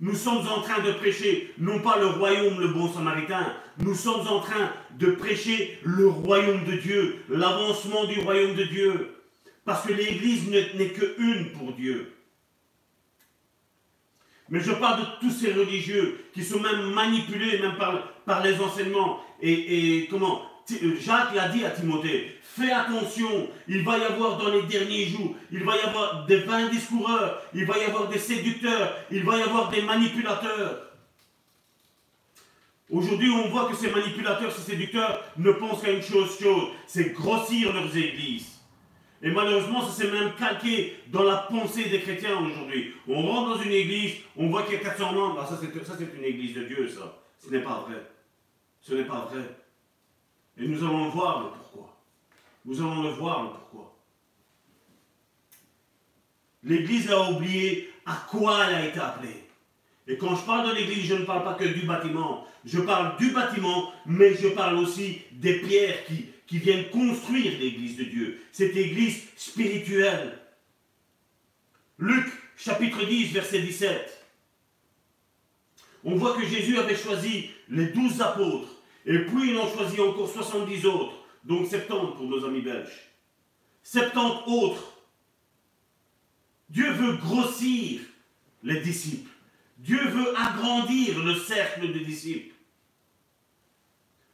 [0.00, 4.26] Nous sommes en train de prêcher non pas le royaume, le bon samaritain, nous sommes
[4.28, 9.16] en train de prêcher le royaume de Dieu, l'avancement du royaume de Dieu.
[9.66, 12.14] Parce que l'Église n'est que une pour Dieu.
[14.48, 19.20] Mais je parle de tous ces religieux qui sont même manipulés même par, les enseignements
[19.42, 20.49] et comment
[21.00, 25.34] Jacques l'a dit à Timothée, fais attention, il va y avoir dans les derniers jours,
[25.50, 29.38] il va y avoir des vains discoureurs, il va y avoir des séducteurs, il va
[29.38, 30.90] y avoir des manipulateurs.
[32.90, 37.12] Aujourd'hui, on voit que ces manipulateurs, ces séducteurs ne pensent qu'à une chose, chose, c'est
[37.12, 38.60] grossir leurs églises.
[39.22, 42.94] Et malheureusement, ça s'est même calqué dans la pensée des chrétiens aujourd'hui.
[43.06, 45.40] On rentre dans une église, on voit qu'il y a 400 membres.
[45.40, 47.22] Ah, ça, c'est une église de Dieu, ça.
[47.38, 48.02] Ce n'est pas vrai.
[48.80, 49.42] Ce n'est pas vrai.
[50.60, 51.96] Et nous allons le voir le pourquoi.
[52.66, 53.96] Nous allons le voir le pourquoi.
[56.62, 59.44] L'Église a oublié à quoi elle a été appelée.
[60.06, 62.46] Et quand je parle de l'Église, je ne parle pas que du bâtiment.
[62.66, 67.96] Je parle du bâtiment, mais je parle aussi des pierres qui, qui viennent construire l'Église
[67.96, 68.42] de Dieu.
[68.52, 70.38] Cette Église spirituelle.
[71.98, 72.26] Luc
[72.56, 74.26] chapitre 10, verset 17.
[76.04, 80.28] On voit que Jésus avait choisi les douze apôtres et puis il en choisit encore
[80.28, 81.14] 70 autres,
[81.44, 83.10] donc 70 pour nos amis belges.
[83.82, 84.92] 70 autres.
[86.68, 88.00] Dieu veut grossir
[88.62, 89.30] les disciples.
[89.78, 92.54] Dieu veut agrandir le cercle des disciples.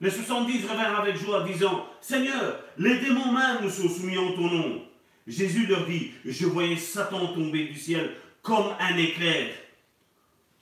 [0.01, 4.51] Les 70 revinrent avec joie, disant Seigneur, les démons même nous sont soumis en ton
[4.51, 4.82] nom.
[5.26, 9.55] Jésus leur dit Je voyais Satan tomber du ciel comme un éclair.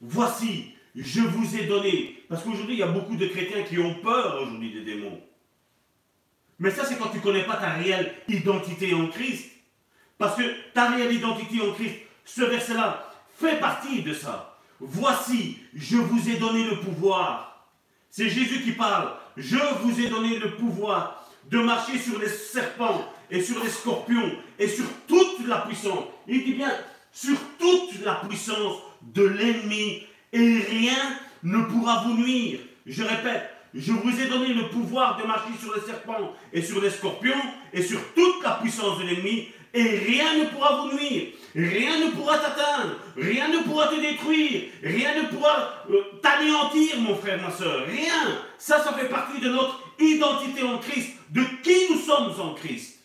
[0.01, 2.25] Voici, je vous ai donné.
[2.29, 5.21] Parce qu'aujourd'hui, il y a beaucoup de chrétiens qui ont peur aujourd'hui des démons.
[6.59, 9.51] Mais ça, c'est quand tu ne connais pas ta réelle identité en Christ.
[10.19, 10.43] Parce que
[10.73, 14.59] ta réelle identité en Christ, ce verset-là, fait partie de ça.
[14.79, 17.69] Voici, je vous ai donné le pouvoir.
[18.11, 19.13] C'est Jésus qui parle.
[19.37, 24.33] Je vous ai donné le pouvoir de marcher sur les serpents et sur les scorpions
[24.59, 26.05] et sur toute la puissance.
[26.29, 26.73] Il dit bien,
[27.13, 30.05] sur toute la puissance de l'ennemi
[30.35, 32.59] et rien ne pourra vous nuire.
[32.87, 36.81] Je répète, je vous ai donné le pouvoir de marcher sur les serpents et sur
[36.83, 37.43] les scorpions
[37.73, 41.29] et sur toute la puissance de l'ennemi, et rien ne pourra vous nuire.
[41.55, 47.15] Rien ne pourra t'atteindre, rien ne pourra te détruire, rien ne pourra euh, t'anéantir, mon
[47.17, 47.87] frère, ma soeur.
[47.87, 48.39] Rien.
[48.59, 53.01] Ça, ça fait partie de notre identité en Christ, de qui nous sommes en Christ.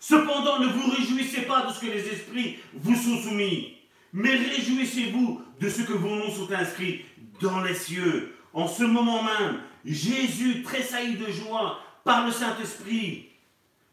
[0.00, 3.76] Cependant, ne vous réjouissez pas de ce que les esprits vous sont soumis,
[4.12, 7.04] mais réjouissez-vous de ce que vos noms sont inscrits
[7.40, 8.36] dans les cieux.
[8.52, 13.28] En ce moment même, Jésus tressaillit de joie par le Saint-Esprit.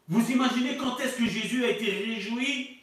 [0.08, 2.78] Vous imaginez quand est-ce que Jésus a été réjoui?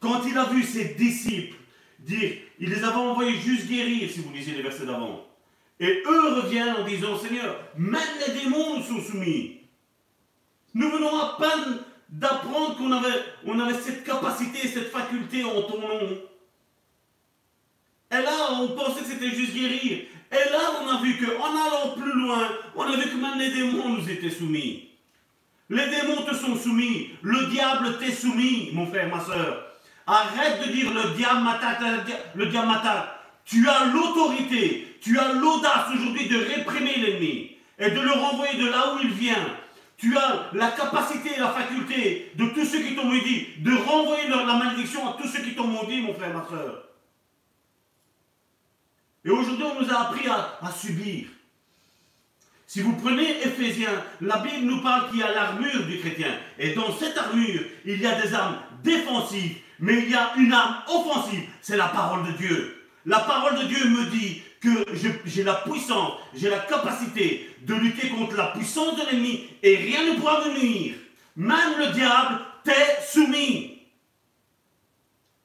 [0.00, 1.56] Quand il a vu ses disciples
[2.00, 5.26] dire, il les avait envoyés juste guérir, si vous lisez les versets d'avant.
[5.78, 9.60] Et eux reviennent en disant, Seigneur, même les démons sont soumis.
[10.74, 11.78] Nous venons à peine
[12.08, 16.18] d'apprendre qu'on avait, on avait cette capacité, cette faculté en ton nom.
[18.10, 19.98] Et là, on pensait que c'était juste guérir.
[20.32, 23.50] Et là, on a vu qu'en allant plus loin, on a vu que même les
[23.50, 24.88] démons nous étaient soumis.
[25.68, 27.10] Les démons te sont soumis.
[27.22, 29.66] Le diable t'est soumis, mon frère, ma soeur.
[30.06, 31.80] Arrête de dire le diable m'attaque,
[32.34, 33.08] le diable m'attaque.
[33.44, 38.68] Tu as l'autorité, tu as l'audace aujourd'hui de réprimer l'ennemi et de le renvoyer de
[38.68, 39.56] là où il vient.
[39.96, 44.28] Tu as la capacité et la faculté de tous ceux qui t'ont maudit, de renvoyer
[44.28, 46.89] la malédiction à tous ceux qui t'ont maudit, mon frère, ma soeur.
[49.24, 51.26] Et aujourd'hui, on nous a appris à, subir.
[52.66, 56.38] Si vous prenez Ephésiens, la Bible nous parle qu'il y a l'armure du chrétien.
[56.58, 60.52] Et dans cette armure, il y a des armes défensives, mais il y a une
[60.52, 61.48] arme offensive.
[61.60, 62.86] C'est la parole de Dieu.
[63.06, 64.84] La parole de Dieu me dit que
[65.24, 70.12] j'ai la puissance, j'ai la capacité de lutter contre la puissance de l'ennemi et rien
[70.12, 70.94] ne pourra me nuire.
[71.36, 73.78] Même le diable t'est soumis.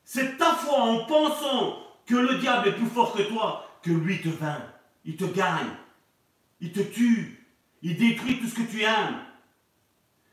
[0.03, 4.19] C'est ta foi en pensant que le diable est plus fort que toi, que lui
[4.21, 4.63] te vainc.
[5.05, 5.69] Il te gagne.
[6.59, 7.45] Il te tue.
[7.83, 9.19] Il détruit tout ce que tu aimes.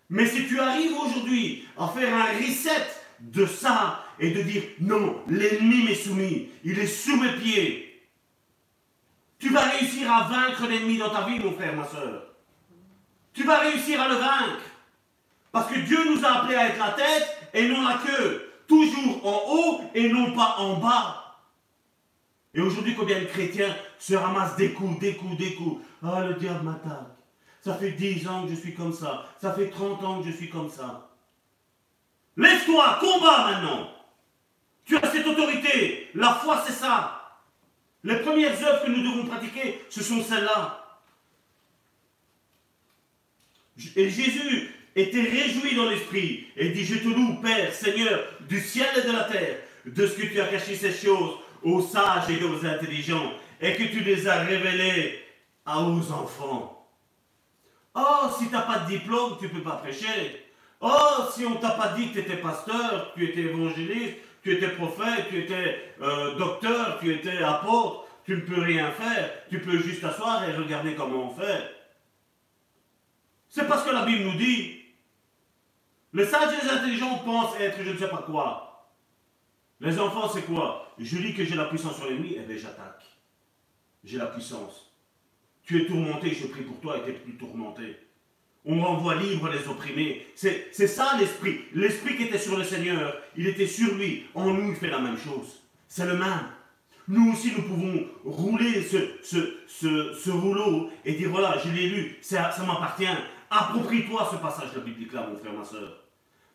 [0.09, 2.87] Mais si tu arrives aujourd'hui à faire un reset
[3.21, 8.09] de ça et de dire non, l'ennemi m'est soumis, il est sous mes pieds,
[9.39, 12.27] tu vas réussir à vaincre l'ennemi dans ta vie, mon frère, ma soeur.
[13.33, 14.63] Tu vas réussir à le vaincre.
[15.51, 18.51] Parce que Dieu nous a appelés à être la tête et non la queue.
[18.69, 21.22] Toujours en haut et non pas en bas.
[22.55, 26.35] Et aujourd'hui, combien de chrétiens se ramassent des coups, des coups, des coups Ah, le
[26.35, 27.17] diable m'attaque.
[27.63, 29.27] Ça fait 10 ans que je suis comme ça.
[29.41, 31.11] Ça fait 30 ans que je suis comme ça.
[32.37, 33.89] Lève-toi, combat maintenant.
[34.85, 36.11] Tu as cette autorité.
[36.15, 37.41] La foi, c'est ça.
[38.05, 41.01] Les premières œuvres que nous devons pratiquer, ce sont celles-là.
[43.97, 48.89] Et Jésus était réjoui dans l'esprit et dit, je te loue, Père, Seigneur, du ciel
[48.99, 52.43] et de la terre, de ce que tu as caché ces choses aux sages et
[52.45, 55.23] aux intelligents, et que tu les as révélés
[55.65, 56.89] à aux enfants.
[57.95, 60.47] Oh, si tu n'as pas de diplôme, tu ne peux pas prêcher.
[60.81, 64.71] Oh, si on t'a pas dit que tu étais pasteur, tu étais évangéliste, tu étais
[64.71, 69.31] prophète, tu étais euh, docteur, tu étais apôtre, tu ne peux rien faire.
[69.49, 71.71] Tu peux juste t'asseoir et regarder comment on fait.
[73.49, 74.79] C'est parce que la Bible nous dit.
[76.15, 78.72] Les sages et les intelligents pensent être je ne sais pas quoi.
[79.83, 80.95] Les enfants, c'est quoi?
[80.97, 83.05] Je dis que j'ai la puissance sur l'ennemi, et eh bien j'attaque.
[84.05, 84.93] J'ai la puissance.
[85.65, 87.99] Tu es tourmenté, je prie pour toi et tu es plus tourmenté.
[88.65, 90.25] On renvoie libre les opprimés.
[90.37, 91.63] C'est ça l'esprit.
[91.75, 94.27] L'esprit qui était sur le Seigneur, il était sur lui.
[94.35, 95.61] En nous, il fait la même chose.
[95.89, 96.47] C'est le même.
[97.09, 102.63] Nous aussi, nous pouvons rouler ce, rouleau et dire voilà, je l'ai lu, ça, ça
[102.63, 103.07] m'appartient.
[103.51, 106.02] Approprie-toi ce passage de la Bible là, mon frère, ma soeur.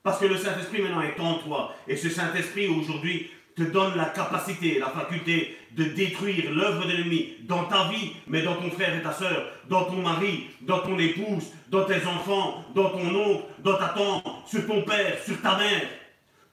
[0.08, 1.76] Parce que le Saint-Esprit maintenant est en toi.
[1.86, 7.36] Et ce Saint-Esprit aujourd'hui te donne la capacité, la faculté de détruire l'œuvre de l'ennemi
[7.42, 10.98] dans ta vie, mais dans ton frère et ta soeur, dans ton mari, dans ton
[10.98, 15.58] épouse, dans tes enfants, dans ton oncle, dans ta tante, sur ton père, sur ta
[15.58, 15.90] mère.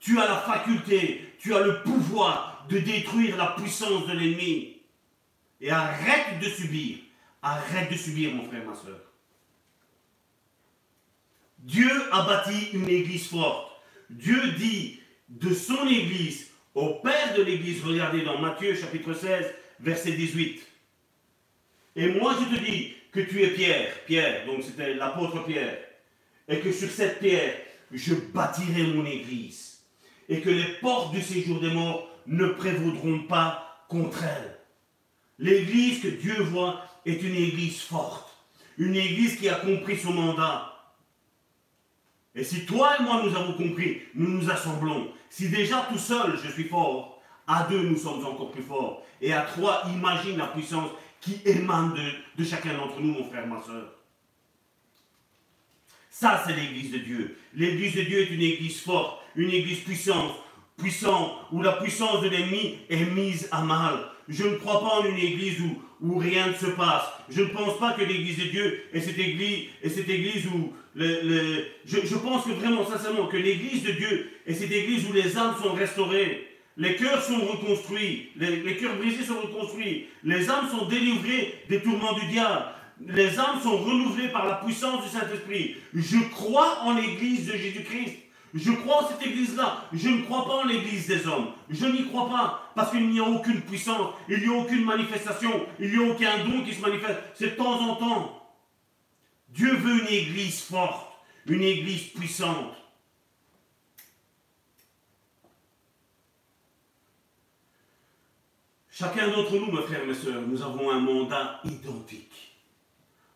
[0.01, 4.79] Tu as la faculté, tu as le pouvoir de détruire la puissance de l'ennemi.
[5.61, 6.97] Et arrête de subir.
[7.41, 9.14] Arrête de subir, mon frère, ma soeur.
[11.65, 13.73] Dieu a bâti une église forte.
[14.11, 15.01] Dieu dit
[15.31, 19.47] de son église au Père de l'Église, regardez dans Matthieu chapitre 16,
[19.81, 20.61] verset 18.
[21.97, 25.79] Et moi je te dis que tu es Pierre, Pierre, donc c'était l'apôtre Pierre,
[26.49, 27.55] et que sur cette pierre,
[27.91, 29.79] je bâtirai mon Église,
[30.29, 34.59] et que les portes du séjour des morts ne prévaudront pas contre elle.
[35.39, 38.29] L'Église que Dieu voit est une Église forte,
[38.77, 40.74] une Église qui a compris son mandat,
[42.35, 45.13] et si toi et moi nous avons compris, nous nous assemblons.
[45.31, 49.03] Si déjà tout seul je suis fort, à deux nous sommes encore plus forts.
[49.21, 50.91] Et à trois, imagine la puissance
[51.21, 51.95] qui émane
[52.37, 53.95] de, chacun d'entre nous, mon frère, ma soeur.
[56.11, 57.39] Ça, c'est l'église de Dieu.
[57.55, 60.33] L'église de Dieu est une église forte, une église puissante,
[60.77, 64.11] puissante, où la puissance de l'ennemi est mise à mal.
[64.29, 67.05] Je ne crois pas en une église où, rien ne se passe.
[67.29, 72.17] Je ne pense pas que l'église de Dieu est cette église, cette église où, je,
[72.17, 75.73] pense que vraiment, sincèrement, que l'église de Dieu est cette église où les âmes sont
[75.73, 81.55] restaurées, les cœurs sont reconstruits, les, les cœurs brisés sont reconstruits, les âmes sont délivrées
[81.69, 82.65] des tourments du diable,
[83.01, 85.77] les âmes sont renouvelées par la puissance du Saint-Esprit.
[85.95, 88.24] Je crois en l'église de Jésus-Christ.
[88.55, 89.89] Je crois en cette église-là.
[89.93, 91.49] Je ne crois pas en l'église des hommes.
[91.69, 95.67] Je n'y crois pas parce qu'il n'y a aucune puissance, il n'y a aucune manifestation,
[95.81, 97.19] il n'y a aucun don qui se manifeste.
[97.35, 98.49] C'est de temps en temps.
[99.49, 101.11] Dieu veut une église forte,
[101.47, 102.75] une église puissante.
[108.89, 112.55] Chacun d'entre nous, mes frères et mes sœurs, nous avons un mandat identique.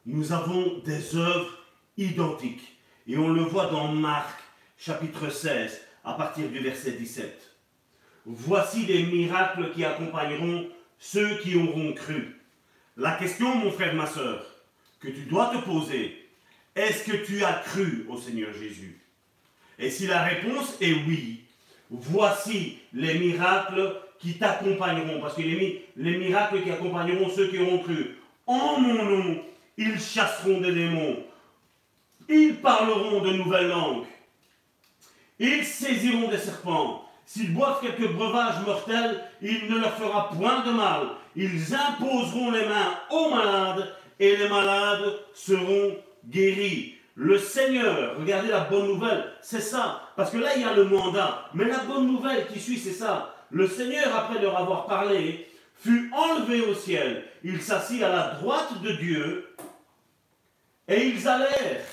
[0.07, 1.59] Nous avons des œuvres
[1.97, 2.79] identiques.
[3.09, 4.48] Et on le voit dans Marc
[4.79, 7.51] chapitre 16, à partir du verset 17.
[8.25, 10.69] Voici les miracles qui accompagneront
[10.99, 12.41] ceux qui auront cru.
[12.97, 14.47] La question, mon frère, ma soeur,
[15.01, 16.29] que tu dois te poser,
[16.77, 19.01] est-ce que tu as cru au Seigneur Jésus?
[19.81, 21.43] Et si la réponse est oui,
[21.91, 27.81] voici les miracles qui t'accompagneront, parce que les, les miracles qui accompagneront ceux qui auront
[27.81, 28.17] cru.
[28.47, 29.45] En mon nom,
[29.77, 31.25] ils chasseront des démons,
[32.29, 34.05] ils parleront de nouvelles langues,
[35.39, 37.05] ils saisiront des serpents.
[37.25, 41.09] S'ils boivent quelques breuvages mortels, il ne leur fera point de mal.
[41.37, 45.97] Ils imposeront les mains aux malades et les malades seront
[46.27, 46.95] guéris.
[47.15, 50.03] Le Seigneur, regardez la bonne nouvelle, c'est ça.
[50.17, 51.51] Parce que là, il y a le mandat.
[51.53, 53.35] Mais la bonne nouvelle qui suit, c'est ça.
[53.51, 57.25] Le Seigneur, après leur avoir parlé, fut enlevé au ciel.
[57.45, 59.55] Il s'assit à la droite de Dieu
[60.89, 61.85] et ils allèrent.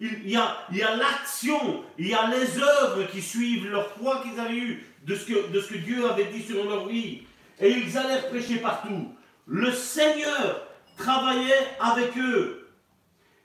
[0.00, 4.56] Il y a, l'action, il y a les œuvres qui suivent leur foi qu'ils avaient
[4.56, 7.22] eue, de ce, que, Dieu avait dit sur leur vie.
[7.60, 9.14] Et ils allèrent prêcher partout.
[9.46, 10.66] Le Seigneur
[10.96, 12.68] travaillait avec eux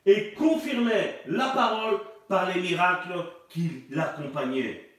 [0.06, 4.90] et confirmait la parole par les miracles qui l'accompagnaient.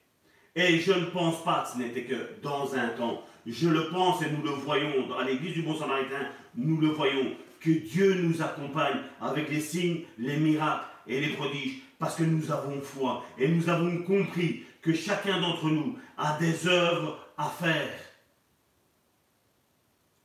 [0.54, 3.22] Et je ne pense pas que ce n'était que dans un temps.
[3.46, 7.34] Je le pense et nous le voyons à l'église du Bon Samaritain, nous le voyons,
[7.60, 12.50] que Dieu nous accompagne avec les signes, les miracles et les prodiges, parce que nous
[12.50, 17.98] avons foi et nous avons compris que chacun d'entre nous a des œuvres à faire.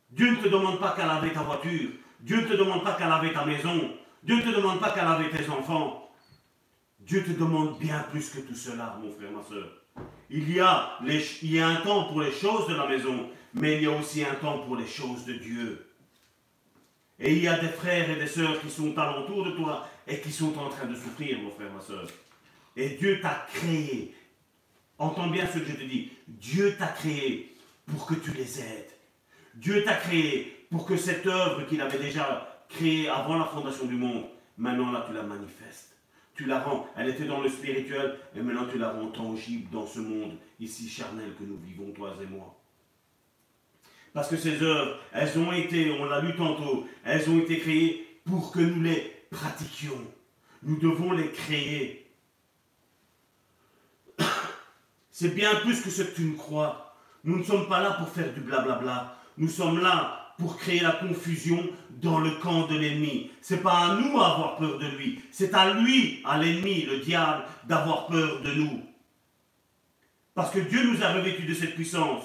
[0.10, 1.90] Dieu ne te demande pas qu'à laver ta voiture,
[2.20, 3.92] Dieu ne te demande pas qu'à laver ta maison.
[4.24, 6.10] Dieu ne te demande pas qu'à laver tes enfants.
[7.00, 9.70] Dieu te demande bien plus que tout cela, mon frère, ma soeur.
[10.30, 13.76] Il y, a il y a un temps pour les choses de la maison, mais
[13.76, 15.86] il y a aussi un temps pour les choses de Dieu.
[17.20, 20.20] Et il y a des frères et des sœurs qui sont alentour de toi et
[20.20, 22.08] qui sont en train de souffrir, mon frère, ma sœur.
[22.76, 24.14] Et Dieu t'a créé.
[24.98, 26.12] Entends bien ce que je te dis.
[26.28, 27.56] Dieu t'a créé
[27.86, 28.92] pour que tu les aides.
[29.56, 33.96] Dieu t'a créé pour que cette œuvre qu'il avait déjà créée avant la fondation du
[33.96, 34.26] monde,
[34.58, 35.96] maintenant là tu la manifestes.
[36.34, 39.88] Tu la rends, elle était dans le spirituel, et maintenant tu la rends tangible dans
[39.88, 42.60] ce monde ici charnel que nous vivons, toi et moi.
[44.14, 48.20] Parce que ces œuvres, elles ont été, on l'a lu tantôt, elles ont été créées
[48.26, 50.04] pour que nous les pratiquions.
[50.64, 52.12] Nous devons les créer.
[55.12, 56.96] C'est bien plus que ce que tu ne crois.
[57.24, 59.18] Nous ne sommes pas là pour faire du blablabla.
[59.38, 61.70] Nous sommes là pour créer la confusion
[62.02, 63.32] dans le camp de l'ennemi.
[63.42, 67.44] C'est pas à nous d'avoir peur de lui, c'est à lui, à l'ennemi, le diable,
[67.66, 68.82] d'avoir peur de nous.
[70.34, 72.24] Parce que Dieu nous a revêtus de cette puissance.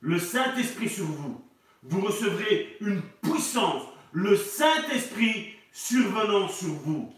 [0.00, 1.44] Le Saint-Esprit sur vous.
[1.82, 3.82] Vous recevrez une puissance.
[4.12, 7.12] Le Saint-Esprit survenant sur vous.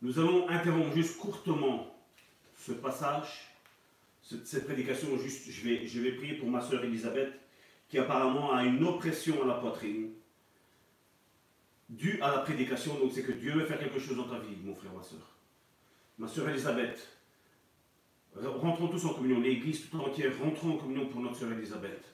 [0.00, 1.94] Nous allons interrompre juste courtement
[2.56, 3.48] ce passage,
[4.22, 5.18] cette prédication.
[5.18, 7.32] Juste, je vais, je vais prier pour ma soeur Elisabeth,
[7.88, 10.12] qui apparemment a une oppression à la poitrine,
[11.88, 12.94] due à la prédication.
[12.98, 15.34] Donc c'est que Dieu veut faire quelque chose dans ta vie, mon frère, ma soeur.
[16.16, 17.17] Ma soeur Elisabeth,
[18.36, 22.04] rentrons tous en communion, l'Église tout entière, rentrons en communion pour notre soeur Elisabeth.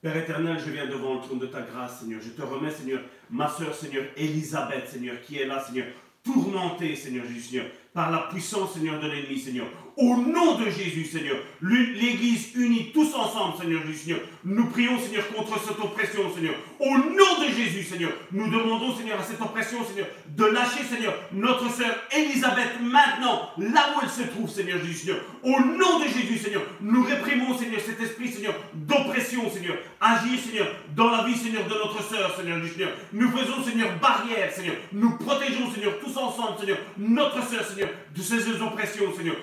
[0.00, 2.20] Père éternel, je viens devant le trône de ta grâce, Seigneur.
[2.20, 5.86] Je te remets, Seigneur, ma soeur, Seigneur, Elisabeth, Seigneur, qui est là, Seigneur,
[6.22, 9.66] tourmentée, Seigneur Jésus, Seigneur, par la puissance, Seigneur, de l'ennemi, Seigneur.
[9.98, 15.26] Au nom de Jésus, Seigneur, l'Église unie, tous ensemble, Seigneur Jésus, Seigneur, nous prions, Seigneur,
[15.26, 16.54] contre cette oppression, Seigneur.
[16.78, 21.14] Au nom de Jésus, Seigneur, nous demandons, Seigneur, à cette oppression, Seigneur, de lâcher, Seigneur,
[21.32, 25.18] notre sœur Elisabeth maintenant, là où elle se trouve, Seigneur Jésus, Seigneur.
[25.42, 29.78] Au nom de Jésus, Seigneur, nous réprimons, Seigneur, cet esprit, Seigneur, d'oppression, Seigneur.
[30.00, 32.92] Agir, Seigneur, dans la vie, Seigneur, de notre sœur, Seigneur Jésus, Seigneur.
[33.12, 34.76] Nous faisons, Seigneur, barrière, Seigneur.
[34.92, 39.34] Nous protégeons, Seigneur, tous ensemble, Seigneur, notre sœur, Seigneur, de ces oppressions, Seigneur.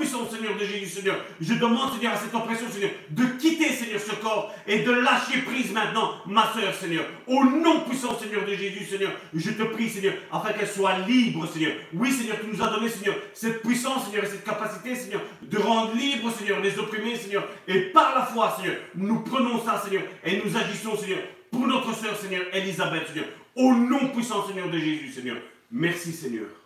[0.00, 4.00] Puissant, Seigneur, de Jésus, Seigneur, je demande, Seigneur, à cette oppression, Seigneur, de quitter, Seigneur,
[4.00, 7.04] ce corps et de lâcher prise maintenant, ma sœur, Seigneur.
[7.26, 11.46] Au nom puissant, Seigneur, de Jésus, Seigneur, je te prie, Seigneur, afin qu'elle soit libre,
[11.46, 11.72] Seigneur.
[11.92, 15.58] Oui, Seigneur, tu nous as donné, Seigneur, cette puissance, Seigneur, et cette capacité, Seigneur, de
[15.58, 17.46] rendre libre, Seigneur, les opprimés, Seigneur.
[17.68, 21.20] Et par la foi, Seigneur, nous prenons ça, Seigneur, et nous agissons, Seigneur,
[21.50, 23.26] pour notre sœur, Seigneur, Elisabeth, Seigneur.
[23.56, 25.36] Au nom puissant, Seigneur, de Jésus, Seigneur.
[25.70, 26.59] Merci, Seigneur.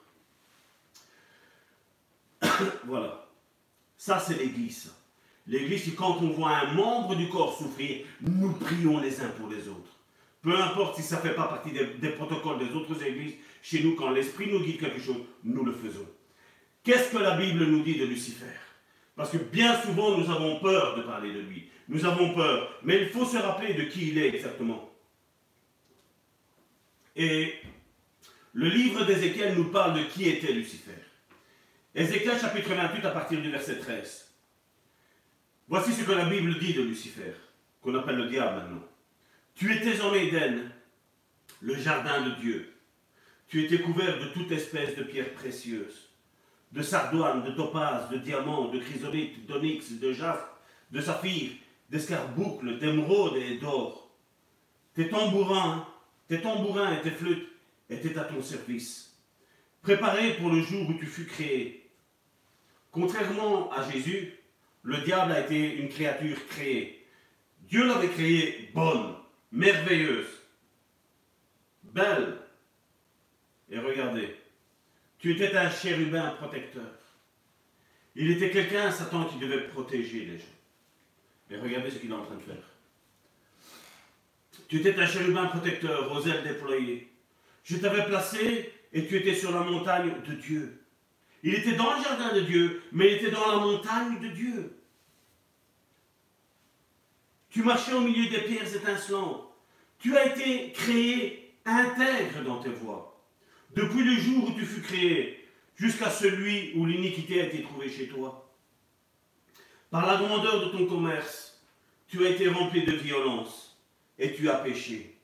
[2.84, 3.28] voilà.
[3.96, 4.92] Ça, c'est l'Église.
[5.46, 9.68] L'Église, quand on voit un membre du corps souffrir, nous prions les uns pour les
[9.68, 10.00] autres.
[10.42, 13.94] Peu importe si ça ne fait pas partie des, protocoles des autres églises, chez nous,
[13.94, 16.06] quand l'Esprit nous guide quelque chose, nous le faisons.
[16.82, 18.44] Qu'est-ce que la Bible nous dit de Lucifer?
[19.16, 21.68] Parce que bien souvent, nous avons peur de parler de lui.
[21.88, 22.78] Nous avons peur.
[22.82, 24.90] Mais il faut se rappeler de qui il est exactement.
[27.16, 27.54] Et
[28.52, 31.03] le livre d'Ézéchiel nous parle de qui était Lucifer.
[31.96, 34.28] Ézéchiel chapitre 28 à partir du verset 13.
[35.68, 37.34] Voici ce que la Bible dit de Lucifer,
[37.80, 38.84] qu'on appelle le diable maintenant.
[39.54, 40.72] Tu étais en Éden,
[41.60, 42.74] le jardin de Dieu.
[43.46, 46.10] Tu étais couvert de toute espèce de pierres précieuses,
[46.72, 50.48] de sardoine, de topaz, de diamants, de chrysolite, d'onyx, de jaspe,
[50.90, 51.52] de saphir,
[51.90, 54.10] d'escarboucle, d'émeraude et d'or.
[54.94, 55.86] Tes tambourins,
[56.26, 57.48] tes tambourins et tes flûtes
[57.88, 59.16] étaient à ton service,
[59.80, 61.83] préparés pour le jour où tu fus créé.
[62.94, 64.32] Contrairement à Jésus,
[64.84, 67.04] le diable a été une créature créée.
[67.62, 69.16] Dieu l'avait créée bonne,
[69.50, 70.28] merveilleuse,
[71.82, 72.38] belle.
[73.68, 74.36] Et regardez,
[75.18, 76.92] tu étais un chérubin protecteur.
[78.14, 80.44] Il était quelqu'un, Satan, qui devait protéger les gens.
[81.50, 82.62] Et regardez ce qu'il est en train de faire.
[84.68, 87.10] Tu étais un chérubin protecteur aux ailes déployées.
[87.64, 90.83] Je t'avais placé et tu étais sur la montagne de Dieu.
[91.44, 94.78] Il était dans le jardin de Dieu, mais il était dans la montagne de Dieu.
[97.50, 99.52] Tu marchais au milieu des pierres étincelantes.
[99.98, 103.22] Tu as été créé intègre dans tes voies.
[103.76, 105.46] Depuis le jour où tu fus créé,
[105.76, 108.50] jusqu'à celui où l'iniquité a été trouvée chez toi.
[109.90, 111.62] Par la grandeur de ton commerce,
[112.08, 113.78] tu as été rempli de violence
[114.18, 115.18] et tu as péché.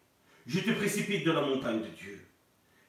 [0.46, 2.20] Je te précipite de la montagne de Dieu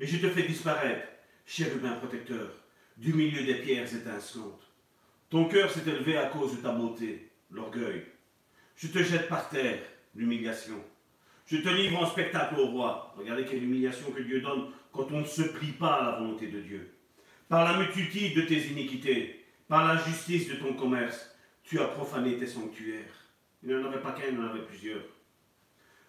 [0.02, 1.08] et je te fais disparaître,
[1.45, 2.61] chérubin protecteur,
[3.02, 4.61] du milieu des pierres étincelantes.
[5.32, 8.06] Ton cœur s'est élevé à cause de ta beauté, l'orgueil.
[8.76, 9.80] Je te jette par terre,
[10.14, 10.80] l'humiliation.
[11.48, 13.15] Je te livre en spectacle au roi.
[13.18, 16.45] Regardez quelle humiliation que Dieu donne quand on ne se plie pas à la volonté
[16.45, 16.94] de Dieu.
[17.49, 21.34] Par la multitude de tes iniquités, Par la justice de ton commerce,
[21.64, 23.15] tu as profané tes sanctuaires.
[23.64, 25.06] Il n'y en avait pas qu'un, il en avait plusieurs.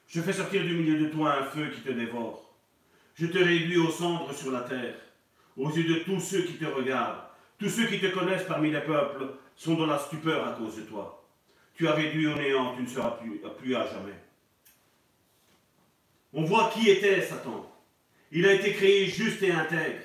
[0.08, 2.58] Je fais sortir du milieu de toi un feu qui te dévore.
[3.14, 4.96] Je te réduis aux cendres sur la terre,
[5.56, 7.22] aux yeux de tous ceux qui te regardent.
[7.58, 9.26] Tous ceux qui te connaissent parmi les peuples
[9.56, 11.24] sont dans la stupeur à cause de toi.
[11.74, 13.18] Tu as réduit au néant, tu ne seras
[13.60, 14.14] plus, à jamais.
[16.32, 17.70] On voit qui était Satan.
[18.30, 20.02] Il a été créé juste et intègre.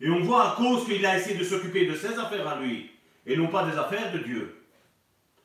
[0.00, 2.90] Et on voit à cause qu'il a essayé de s'occuper de ses affaires à lui,
[3.26, 4.62] et non pas des affaires de Dieu.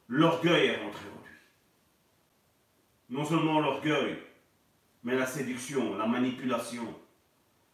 [0.07, 3.17] L'orgueil est rentré en lui.
[3.17, 4.17] Non seulement l'orgueil,
[5.03, 6.93] mais la séduction, la manipulation.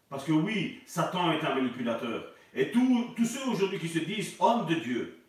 [0.09, 2.33] Parce que oui, Satan est un manipulateur.
[2.53, 5.19] Et tous, ceux aujourd'hui qui se disent hommes de Dieu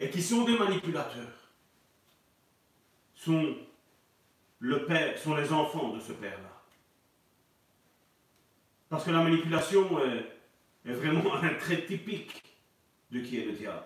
[0.00, 1.50] et qui sont des manipulateurs
[3.14, 3.56] sont,
[4.60, 6.62] les enfants de ce père-là.
[8.88, 12.42] Parce que la manipulation est, est vraiment un trait typique
[13.10, 13.84] de qui est le diable.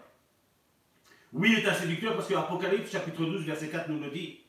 [1.33, 4.41] Oui, il est un séducteur parce que Apocalypse chapitre 12, verset 4 nous le dit.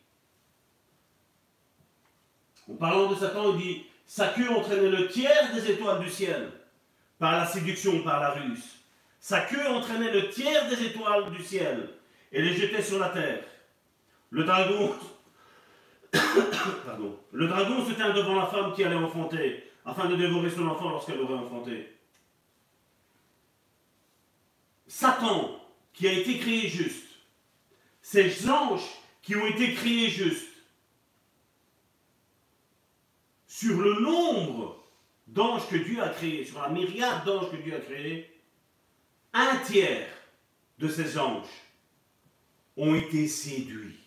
[2.69, 6.51] En parlant de Satan, il dit Sa queue entraînait le tiers des étoiles du ciel
[7.19, 8.63] par la séduction, par la ruse.
[9.19, 11.91] Sa queue entraînait le tiers des étoiles du ciel
[12.31, 13.43] et les jetait sur la terre.
[14.31, 14.95] Le dragon.
[17.31, 20.89] Le dragon se tint devant la femme qui allait enfanter, afin de dévorer son enfant
[20.89, 21.95] lorsqu'elle aurait enfanté.
[24.87, 25.51] Satan,
[25.93, 27.05] qui a été créé juste,
[28.01, 28.89] ces anges
[29.21, 30.48] qui ont été créés juste,
[33.59, 34.85] sur le nombre
[35.27, 38.39] d'anges que Dieu a créés, sur la myriade d'anges que Dieu a créés,
[39.33, 40.07] un tiers
[40.77, 41.49] de ces anges
[42.77, 43.99] ont été séduits.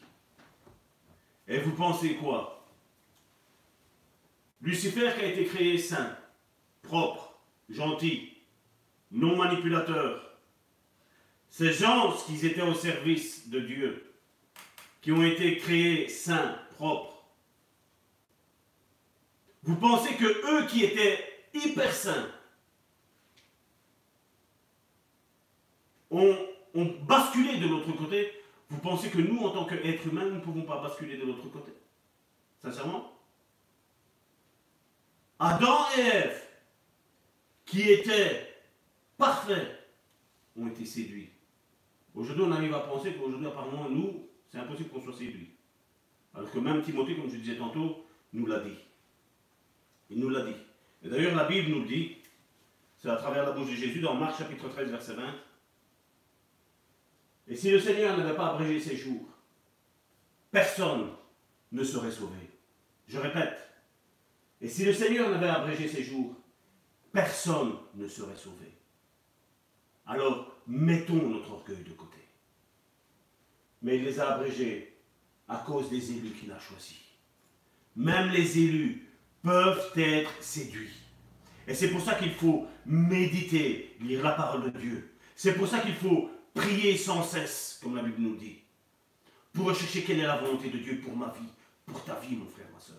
[1.47, 2.66] Et vous pensez quoi?
[4.62, 6.16] Lucifer qui a été créé saint,
[6.81, 7.39] propre,
[7.69, 8.33] gentil,
[9.11, 10.39] non manipulateur.
[11.51, 14.15] Ces anges qui étaient au service de Dieu,
[15.03, 17.12] qui ont été créés saints, propres.
[19.63, 21.19] Vous pensez que eux qui étaient
[21.55, 22.29] hyper saints
[26.11, 26.37] ont,
[27.07, 30.63] basculé de l'autre côté vous pensez que nous, en tant qu'êtres humains, nous ne pouvons
[30.63, 31.73] pas basculer de l'autre côté?
[32.63, 33.13] Sincèrement?
[35.39, 36.43] Adam et Ève,
[37.67, 38.49] qui étaient
[39.19, 39.79] parfaits,
[40.57, 41.29] ont été séduits.
[42.15, 45.51] Aujourd'hui, on arrive à penser qu'aujourd'hui, apparemment, nous, c'est impossible qu'on soit séduits.
[46.33, 48.79] Alors que même Timothée, comme je disais tantôt, nous l'a dit.
[50.13, 50.57] Il nous l'a dit.
[51.03, 52.17] Et d'ailleurs, la Bible nous le dit,
[52.99, 55.23] c'est à travers la bouche de Jésus, dans Marc chapitre 13, verset 20.
[57.49, 59.29] Et si le Seigneur n'avait pas abrégé ses jours,
[60.51, 61.11] personne
[61.73, 62.39] ne serait sauvé.
[63.09, 63.59] Je répète,
[64.61, 66.37] et si le Seigneur n'avait abrégé ses jours,
[67.11, 68.73] personne ne serait sauvé.
[70.07, 72.19] Alors, mettons notre orgueil de côté.
[73.83, 74.97] Mais il les a abrégés
[75.49, 77.01] à cause des élus qu'il a choisis.
[77.97, 79.12] Même les élus
[79.43, 80.93] peuvent être séduits.
[81.66, 85.14] Et c'est pour ça qu'il faut méditer, lire la parole de Dieu.
[85.35, 88.59] C'est pour ça qu'il faut Priez sans cesse, comme la Bible nous dit,
[89.52, 91.48] pour rechercher quelle est la volonté de Dieu pour ma vie,
[91.86, 92.98] pour ta vie, mon frère, ma soeur.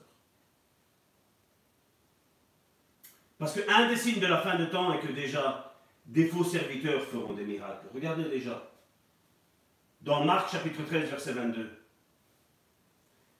[3.37, 5.75] Parce qu'un des signes de la fin de temps est que déjà,
[6.05, 7.87] des faux serviteurs feront des miracles.
[7.93, 8.71] Regardez déjà.
[10.01, 11.69] Dans Marc chapitre 13, verset 22.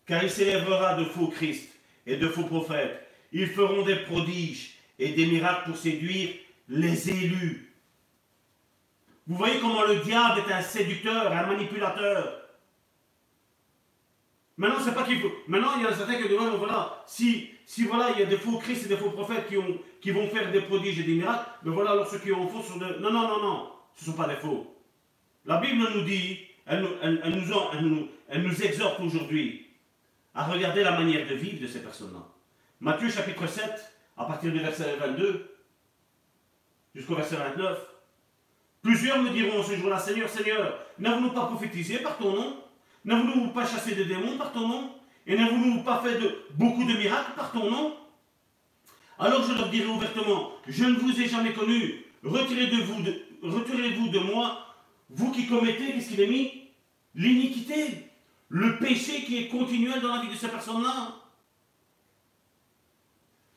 [0.05, 1.72] Car il s'élèvera de faux Christ
[2.05, 3.07] et de faux prophètes.
[3.31, 6.29] Ils feront des prodiges et des miracles pour séduire
[6.69, 7.73] les élus.
[9.27, 12.41] Vous voyez comment le diable est un séducteur, un manipulateur.
[14.57, 15.31] Maintenant, c'est pas qu'il faut.
[15.47, 18.37] Maintenant, il y a certains qui demandent, voilà, si, si voilà, il y a des
[18.37, 21.15] faux Christ et des faux prophètes qui, ont, qui vont faire des prodiges et des
[21.15, 22.99] miracles, mais voilà, alors ceux qui ont faux sont de.
[22.99, 24.75] Non, non, non, non, ce ne sont pas des faux.
[25.45, 29.72] La Bible nous dit, elle nous exhorte aujourd'hui
[30.33, 32.27] à regarder la manière de vivre de ces personnes-là.
[32.79, 33.63] Matthieu chapitre 7,
[34.17, 35.49] à partir du verset 22
[36.95, 37.79] jusqu'au verset 29.
[38.81, 42.57] Plusieurs me diront ce jour-là, Seigneur, Seigneur, n'avons-nous pas prophétisé par ton nom?
[43.05, 44.91] N'avons-nous pas chassé des démons par ton nom?
[45.25, 46.19] Et n'avons-nous pas fait
[46.55, 47.95] beaucoup de miracles par ton nom?
[49.19, 54.75] Alors je leur dirai ouvertement, je ne vous ai jamais connu, retirez-vous de moi,
[55.09, 56.71] vous qui commettez, qu'est-ce est mis?
[57.15, 58.09] L'iniquité,
[58.53, 61.15] le péché qui est continuel dans la vie de ces personnes-là.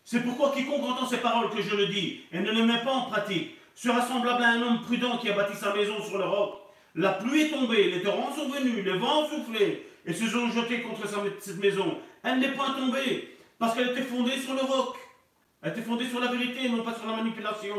[0.04, 2.92] C'est pourquoi quiconque entend ces paroles que je le dis et ne les met pas
[2.92, 6.24] en pratique sera semblable à un homme prudent qui a bâti sa maison sur le
[6.24, 6.54] roc.
[6.94, 10.50] La pluie est tombée, les torrents sont venus, les vents ont soufflé et se sont
[10.50, 11.06] jetés contre
[11.40, 11.98] cette maison.
[12.22, 14.96] Elle n'est pas tombée parce qu'elle était fondée sur le roc.
[15.60, 17.76] Elle était fondée sur la vérité et non pas sur la manipulation.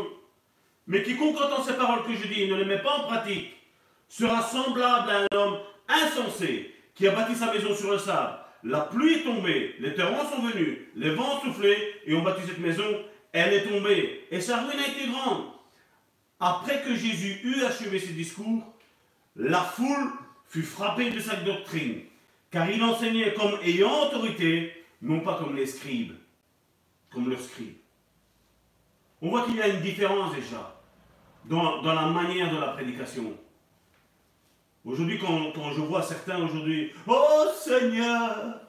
[0.85, 3.55] Mais quiconque entend ces paroles que je dis et ne les met pas en pratique
[4.07, 5.57] sera semblable à un homme
[5.89, 8.39] insensé qui a bâti sa maison sur le sable.
[8.63, 12.41] La pluie est tombée, les torrents sont venus, les vents ont soufflé et ont battu
[12.45, 12.83] cette maison.
[13.31, 15.45] Elle est tombée et sa ruine a été grande.
[16.39, 18.63] Après que Jésus eut achevé ses discours,
[19.35, 20.11] la foule
[20.47, 22.01] fut frappée de sa doctrine,
[22.49, 26.13] car il enseignait comme ayant autorité, non pas comme les scribes,
[27.11, 27.77] comme leurs scribes.
[29.21, 30.75] On voit qu'il y a une différence déjà
[31.45, 33.33] dans la manière de la prédication.
[34.87, 38.61] Aujourd'hui, quand, quand, je vois certains aujourd'hui, oh Seigneur,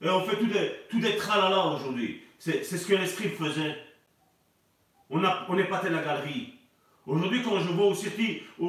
[0.00, 2.22] et on fait tout des, tout des tralala aujourd'hui.
[2.38, 3.76] C'est ce que les scribes faisaient.
[5.10, 6.54] On n'est pas tel la galerie.
[7.04, 8.06] Aujourd'hui, quand je vois aussi,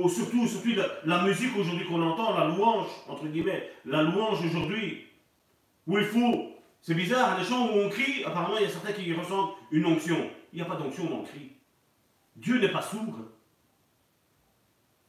[0.10, 5.06] surtout, surtout la, la musique aujourd'hui qu'on entend, la louange, entre guillemets, la louange aujourd'hui,
[5.86, 6.52] où il faut,
[6.82, 9.86] c'est bizarre, les chants où on crie, apparemment il y a certains qui ressentent une
[9.86, 10.32] onction.
[10.52, 11.52] Il n'y a pas d'onction dans le cri.
[12.36, 13.20] Dieu n'est pas sourd.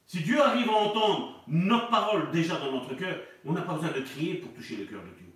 [0.05, 3.92] Si Dieu arrive à entendre notre parole déjà dans notre cœur, on n'a pas besoin
[3.92, 5.32] de crier pour toucher le cœur de Dieu.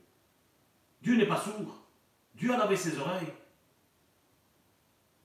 [1.03, 1.83] Dieu n'est pas sourd.
[2.35, 3.33] Dieu a lavé ses oreilles.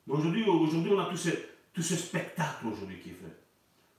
[0.07, 1.30] Mais aujourd'hui, on a tout ce,
[1.73, 3.38] tout ce spectacle aujourd'hui qui est fait.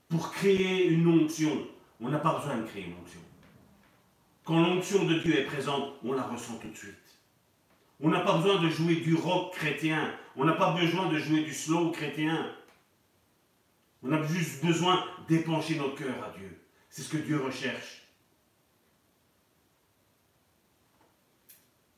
[0.07, 1.67] Pour créer une onction,
[2.01, 3.19] on n'a pas besoin de créer une onction.
[4.43, 6.95] Quand l'onction de Dieu est présente, on la ressent tout de suite.
[8.01, 10.11] On n'a pas besoin de jouer du rock chrétien.
[10.35, 12.51] On n'a pas besoin de jouer du slow chrétien.
[14.01, 16.58] On a juste besoin d'épancher notre cœur à Dieu.
[16.89, 18.01] C'est ce que Dieu recherche.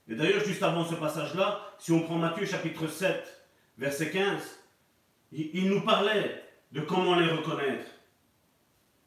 [0.09, 3.47] Et d'ailleurs, juste avant ce passage-là, si on prend Matthieu chapitre 7,
[3.77, 4.59] verset 15,
[5.31, 6.43] il nous parlait
[6.73, 7.89] de comment les reconnaître.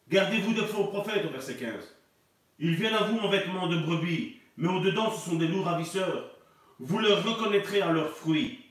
[0.09, 1.73] Gardez-vous de faux prophètes au verset 15.
[2.59, 6.31] Ils viennent à vous en vêtements de brebis, mais au-dedans ce sont des loups ravisseurs.
[6.79, 8.65] Vous leur reconnaîtrez à leurs fruits.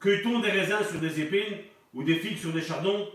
[0.00, 1.58] Cueille-t-on des raisins sur des épines
[1.92, 3.08] ou des figues sur des chardons?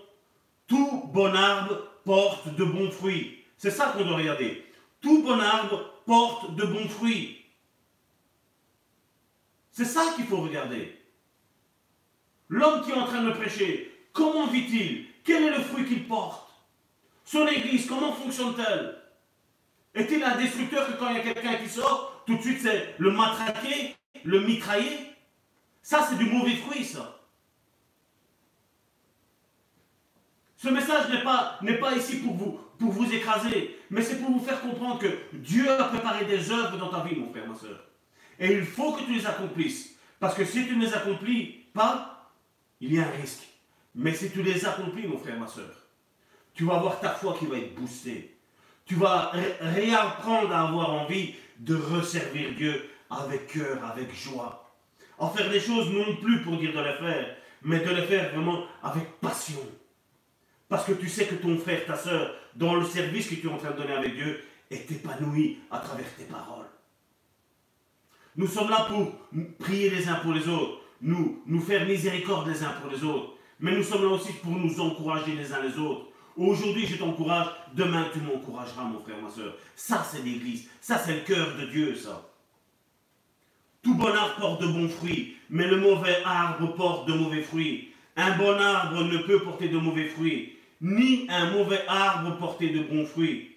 [0.68, 3.44] Tout bon arbre porte de bons fruits.
[3.58, 4.66] C'est ça qu'on doit regarder.
[5.02, 7.46] Tout bon arbre porte de bons fruits.
[9.72, 11.00] C'est ça qu'il faut regarder.
[12.50, 15.08] L'homme qui est en train de prêcher, comment vit-il?
[15.24, 16.52] Quel est le fruit qu'il porte?
[17.26, 19.02] Son église, comment fonctionne-t-elle?
[19.96, 22.96] Est-il un destructeur que quand il y a quelqu'un qui sort, tout de suite c'est
[22.98, 24.98] le matraquer, le mitrailler
[25.82, 27.23] Ça, c'est du mauvais fruit, ça.
[30.64, 31.10] Ce message
[31.62, 35.10] n'est pas, ici pour vous, pour vous écraser, mais c'est pour vous faire comprendre que
[35.34, 37.84] Dieu a préparé des œuvres dans ta vie, mon frère, ma soeur.
[38.40, 39.98] Et il faut que tu les accomplisses.
[40.22, 42.32] Parce que si tu ne les accomplis pas,
[42.80, 43.44] il y a un risque.
[43.94, 45.76] Mais si tu les accomplis, mon frère, ma soeur,
[46.54, 48.38] tu vas avoir ta foi qui va être boostée.
[48.86, 54.74] Tu vas réapprendre à avoir envie de resservir Dieu avec cœur, avec joie.
[55.18, 58.32] En faire des choses non plus pour dire de les faire, mais de les faire
[58.32, 59.60] vraiment avec passion.
[60.74, 63.52] Parce que tu sais que ton frère, ta soeur, dans le service que tu es
[63.52, 66.66] en train de donner avec Dieu, est épanoui à travers tes paroles.
[68.36, 69.12] Nous sommes là pour
[69.60, 73.34] prier les uns pour les autres, nous, nous faire miséricorde les uns pour les autres.
[73.60, 76.08] Mais nous sommes là aussi pour nous encourager les uns les autres.
[76.36, 79.54] Aujourd'hui, je t'encourage, demain, tu m'encourageras, mon frère, ma soeur.
[79.76, 80.70] Ça, c'est l'Église.
[80.82, 82.28] Ça, c'est le cœur de Dieu, ça.
[83.84, 87.94] Tout bon arbre porte de bons fruits, mais le mauvais arbre porte de mauvais fruits.
[88.16, 90.53] Un bon arbre ne peut porter de mauvais fruits,
[90.84, 93.56] ni un mauvais arbre porter de bons fruits.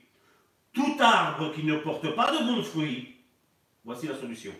[0.72, 3.16] Tout arbre qui ne porte pas de bons fruits,
[3.84, 4.52] voici la solution.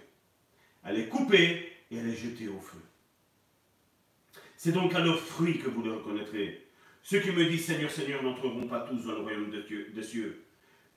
[0.85, 2.79] Elle est coupée et elle est jetée au feu.
[4.57, 6.67] C'est donc à leurs fruits que vous le reconnaîtrez.
[7.03, 10.45] Ceux qui me disent Seigneur, Seigneur n'entreront pas tous dans le royaume des cieux,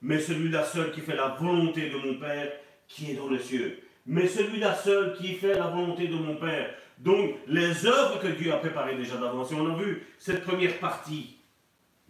[0.02, 2.52] mais celui-là seul qui fait la volonté de mon Père
[2.88, 3.80] qui est dans les cieux.
[4.06, 6.74] Mais celui-là seul qui fait la volonté de mon Père.
[6.98, 9.52] Donc, les œuvres que Dieu a préparées déjà d'avance.
[9.52, 11.39] Et on a vu cette première partie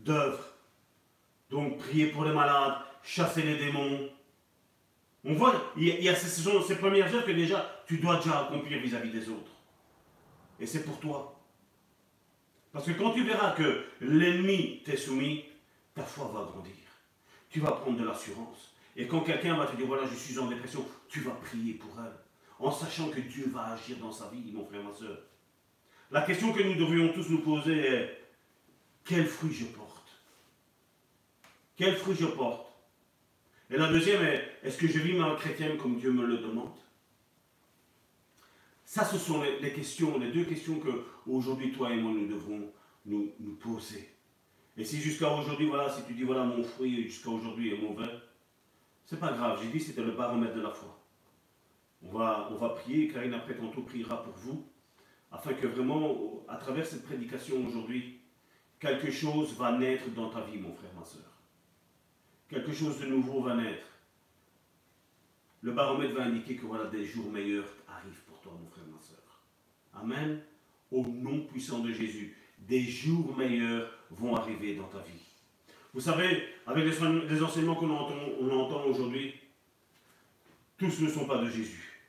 [0.05, 0.45] d'œuvres.
[1.51, 4.09] Donc, prier pour les malades, chasser les démons.
[5.25, 6.29] On voit, il y a, ces,
[6.67, 9.51] ces, premières œuvres que déjà, tu dois déjà accomplir vis-à-vis des autres.
[10.59, 11.41] Et c'est pour toi.
[12.73, 15.45] Parce que quand tu verras que l'ennemi t'est soumis,
[15.95, 16.73] ta foi va grandir.
[17.51, 18.75] Tu vas prendre de l'assurance.
[18.97, 21.91] Et quand quelqu'un va te dire, voilà, je suis en dépression, tu vas prier pour
[21.99, 22.13] elle.
[22.59, 25.19] En sachant que Dieu va agir dans sa vie, mon frère, ma soeur.
[26.11, 28.21] La question que nous devrions tous nous poser est,
[29.05, 29.90] quel fruit je porte
[31.81, 32.70] quel fruit je porte?
[33.70, 36.77] Et la deuxième est, est-ce que je vis ma chrétienne comme Dieu me le demande?
[38.85, 40.90] Ça, ce sont les, questions, les deux questions que
[41.27, 42.70] aujourd'hui, toi et moi, nous devrons
[43.07, 44.15] nous, nous poser.
[44.77, 48.12] Et si jusqu'à aujourd'hui, voilà, si tu dis, voilà, mon fruit jusqu'à aujourd'hui est mauvais,
[49.07, 49.61] c'est pas grave.
[49.62, 51.02] J'ai dit, c'était le baromètre de la foi.
[52.02, 54.66] On va, on va prier, Karine après tantôt priera pour vous,
[55.32, 58.20] afin que vraiment, à travers cette prédication aujourd'hui,
[58.78, 61.30] quelque chose va naître dans ta vie, mon frère, ma soeur.
[62.51, 63.87] Quelque chose de nouveau va naître.
[65.63, 69.01] Le baromètre va indiquer que voilà, des jours meilleurs arrivent pour toi, mon frère, ma
[69.01, 69.19] soeur.
[69.95, 70.41] Amen.
[70.91, 75.23] Au nom puissant de Jésus, des jours meilleurs vont arriver dans ta vie.
[75.95, 78.17] Vous savez, avec les enseignements qu'on entend,
[78.51, 79.35] entend aujourd'hui,
[80.77, 82.01] tous ne sont pas de Jésus.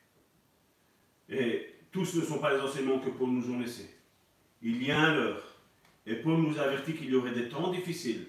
[1.30, 3.94] Et tous ne sont pas les enseignements que Paul nous a laissés.
[4.64, 5.44] Il y a un heure.
[6.08, 8.26] Et Paul nous a averti qu'il y aurait des temps difficiles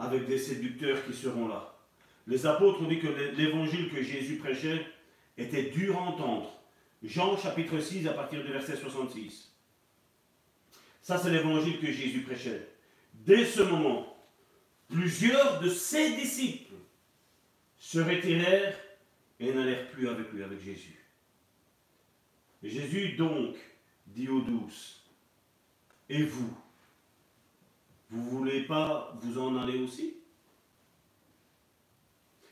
[0.00, 1.76] avec des séducteurs qui seront là.
[2.26, 4.86] Les apôtres ont dit que l'évangile que Jésus prêchait
[5.36, 6.58] était dur à entendre.
[7.02, 9.52] Jean chapitre 6 à partir du verset 66.
[11.02, 12.66] Ça c'est l'évangile que Jésus prêchait.
[13.12, 14.16] Dès ce moment,
[14.88, 16.74] plusieurs de ses disciples
[17.76, 18.78] se retirèrent
[19.38, 20.98] et n'allèrent plus avec lui, avec Jésus.
[22.62, 23.56] Jésus donc
[24.06, 25.04] dit aux douces,
[26.08, 26.54] et vous
[28.10, 30.16] vous voulez pas vous en aller aussi?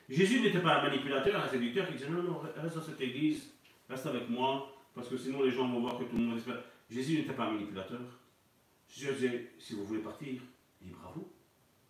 [0.09, 3.53] Jésus n'était pas un manipulateur, un séducteur qui disait non, non, reste dans cette église,
[3.91, 6.63] reste avec moi, parce que sinon les gens vont voir que tout le monde espère.
[6.89, 8.01] Jésus n'était pas un manipulateur.
[8.89, 10.41] Jésus disait si vous voulez partir,
[10.81, 11.31] libre à vous.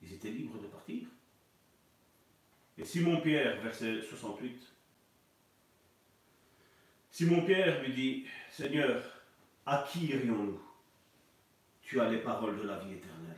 [0.03, 1.07] Ils étaient libres de partir.
[2.77, 4.73] Et Simon-Pierre, verset 68,
[7.11, 9.03] Simon-Pierre lui dit Seigneur,
[9.67, 10.61] à qui irions-nous?
[11.83, 13.38] Tu as les paroles de la vie éternelle.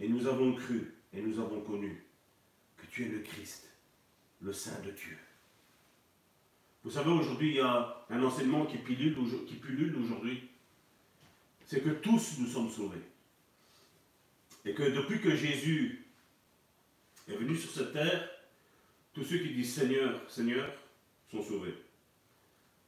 [0.00, 2.04] Et nous avons cru et nous avons connu
[2.76, 3.68] que tu es le Christ,
[4.40, 5.16] le Saint de Dieu.
[6.82, 9.16] Vous savez, aujourd'hui, il y a un enseignement qui pullule,
[9.96, 10.50] aujourd'hui.
[11.64, 13.00] C'est que tous nous sommes sauvés.
[14.66, 16.04] Et que depuis que Jésus
[17.26, 18.28] est venu sur cette terre,
[19.14, 20.70] tous ceux qui disent Seigneur, Seigneur,
[21.30, 21.74] sont sauvés.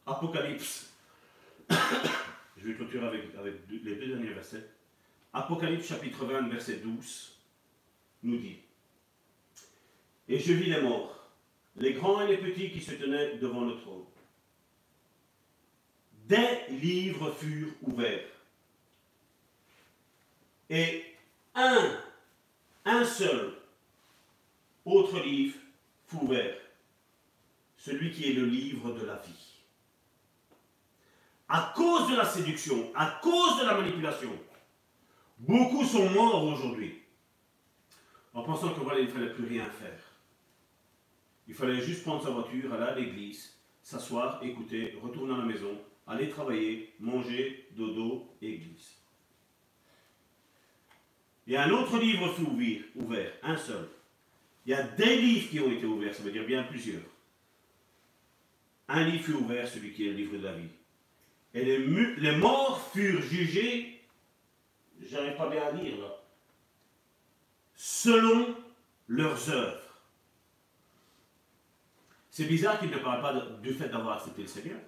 [0.05, 0.93] Apocalypse.
[1.71, 4.76] Je vais clôturer avec, avec les deux derniers versets.
[5.37, 7.37] Apocalypse chapitre 20, verset 12,
[8.23, 8.57] nous dit
[10.29, 11.29] Et je vis les morts,
[11.77, 14.07] les grands et les petits qui se tenaient devant le trône.
[16.25, 18.31] Des livres furent ouverts.
[20.71, 21.05] Et
[21.55, 22.01] un,
[22.87, 23.53] un seul
[24.87, 25.59] autre livre
[26.07, 26.57] fut ouvert,
[27.77, 29.53] celui qui est le livre de la vie.
[31.51, 34.31] À cause de la séduction, à cause de la manipulation,
[35.39, 36.95] Beaucoup sont morts aujourd'hui
[38.33, 40.01] en pensant que ne fallait plus rien faire.
[41.49, 45.79] Il fallait juste prendre sa voiture, aller à l'église, s'asseoir, écouter, retourner à la maison,
[46.07, 48.97] aller travailler, manger, dodo, église.
[51.47, 52.35] Il y a un autre livre
[52.97, 53.89] ouvert, un seul.
[54.65, 57.03] Il y a des livres qui ont été ouverts, ça veut dire bien plusieurs.
[58.89, 60.69] Un livre fut ouvert, celui qui est le livre de la vie.
[61.55, 63.96] Et les morts furent jugés
[65.03, 66.17] j'arrive pas bien à lire là,
[67.75, 68.57] selon
[69.09, 69.83] leurs œuvres.
[72.31, 73.33] C'est bizarre qu'il ne parle pas
[73.63, 74.79] du fait d'avoir accepté le Seigneur.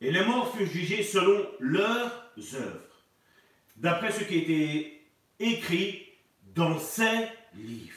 [0.00, 3.02] Et les morts furent jugés selon leurs œuvres,
[3.76, 5.08] d'après ce qui été
[5.38, 6.06] écrit
[6.54, 7.92] dans ces livres.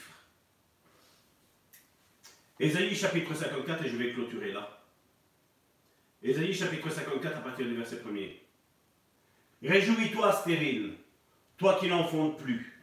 [2.58, 4.82] Ésaïe chapitre 54, et je vais clôturer là.
[6.22, 8.39] Ésaïe chapitre 54 à partir du verset 1er.
[9.62, 10.94] Réjouis-toi, stérile,
[11.58, 12.80] toi qui n'enfantes plus.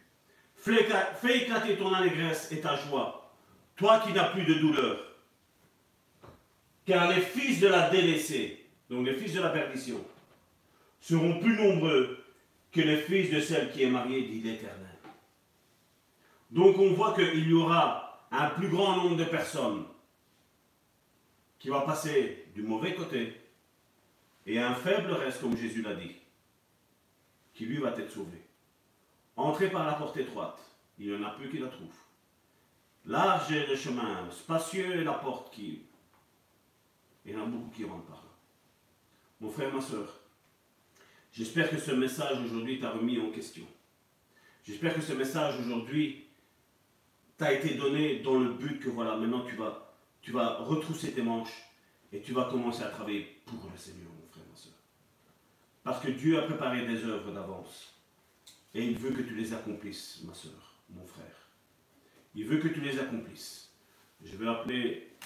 [0.54, 3.32] Fais éclater ton allégresse et ta joie,
[3.76, 4.98] toi qui n'as plus de douleur.
[6.84, 10.04] Car les fils de la délaissée, donc les fils de la perdition,
[11.00, 12.24] seront plus nombreux
[12.72, 14.86] que les fils de celle qui est mariée, dit l'Éternel.
[16.50, 19.84] Donc on voit qu'il y aura un plus grand nombre de personnes
[21.58, 23.40] qui va passer du mauvais côté
[24.46, 26.16] et un faible reste, comme Jésus l'a dit
[27.58, 28.38] qui lui va être sauvé.
[29.36, 30.60] Entrez par la porte étroite,
[30.96, 31.88] il n'y en a plus qui la trouvent.
[33.04, 35.82] Large est le chemin, spacieux est la porte qui...
[37.24, 38.30] Il y en a beaucoup qui rentrent par là.
[39.40, 40.20] Mon frère, ma soeur,
[41.32, 43.66] j'espère que ce message aujourd'hui t'a remis en question.
[44.64, 46.28] J'espère que ce message aujourd'hui
[47.36, 51.22] t'a été donné dans le but que voilà, maintenant tu vas, tu vas retrousser tes
[51.22, 51.64] manches
[52.12, 54.07] et tu vas commencer à travailler pour le Seigneur.
[55.88, 57.94] Parce que Dieu a préparé des œuvres d'avance.
[58.74, 61.48] Et il veut que tu les accomplisses, ma soeur, mon frère.
[62.34, 63.72] Il veut que tu les accomplisses.
[64.22, 65.16] Je vais appeler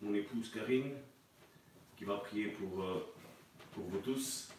[0.00, 0.92] mon épouse Karine,
[1.96, 3.12] qui va prier pour, euh,
[3.72, 4.50] pour vous tous.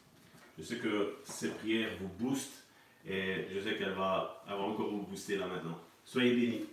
[0.57, 2.65] Je sais que ces prières vous boostent
[3.07, 5.79] et je sais qu'elle va, va encore vous booster là maintenant.
[6.03, 6.65] Soyez bénis.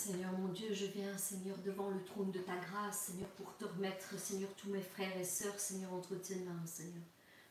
[0.00, 3.66] Seigneur mon Dieu, je viens, Seigneur, devant le trône de ta grâce, Seigneur, pour te
[3.66, 7.02] remettre, Seigneur, tous mes frères et sœurs, Seigneur, entre tes mains, Seigneur.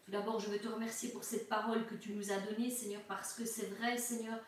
[0.04, 3.02] Tout d'abord, je veux te remercier pour cette parole que tu nous as donnée, Seigneur,
[3.08, 4.40] parce que c'est vrai, Seigneur,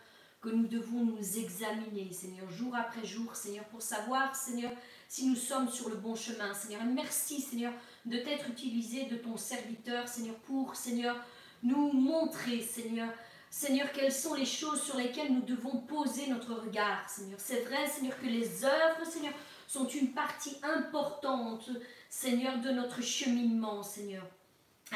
[0.41, 4.72] que nous devons nous examiner, Seigneur, jour après jour, Seigneur, pour savoir, Seigneur,
[5.07, 6.84] si nous sommes sur le bon chemin, Seigneur.
[6.84, 7.73] Merci, Seigneur,
[8.07, 11.23] de t'être utilisé de ton serviteur, Seigneur, pour, Seigneur,
[11.61, 13.14] nous montrer, Seigneur,
[13.53, 17.38] Seigneur, quelles sont les choses sur lesquelles nous devons poser notre regard, Seigneur?
[17.38, 19.34] C'est vrai, Seigneur, que les œuvres, Seigneur,
[19.68, 21.69] sont une partie importante,
[22.10, 24.23] Seigneur, de notre cheminement, Seigneur.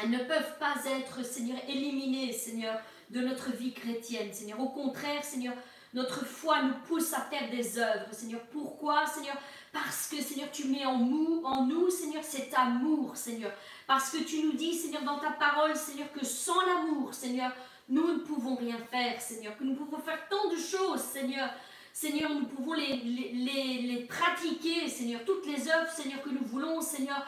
[0.02, 2.80] Elles ne peuvent pas être, Seigneur, éliminées, Seigneur,
[3.10, 4.58] de notre vie chrétienne, Seigneur.
[4.58, 5.54] Au contraire, Seigneur,
[5.92, 8.40] notre foi nous pousse à faire des œuvres, Seigneur.
[8.52, 9.36] Pourquoi, Seigneur?
[9.70, 13.52] Parce que, Seigneur, tu mets en nous, Seigneur, cet amour, Seigneur.
[13.86, 17.52] Parce que tu nous dis, Seigneur, dans ta parole, Seigneur, que sans l'amour, Seigneur,
[17.88, 21.48] nous ne pouvons rien faire, Seigneur, que nous pouvons faire tant de choses, Seigneur.
[21.92, 26.80] Seigneur, nous pouvons les, les, les, pratiquer, Seigneur, toutes les œuvres, Seigneur, que nous voulons,
[26.82, 27.24] Seigneur.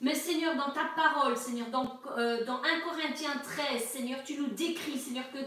[0.00, 4.48] Mais Seigneur, dans ta parole, Seigneur, dans, euh, dans 1 Corinthiens 13, Seigneur, tu nous
[4.48, 5.38] décris, Seigneur, que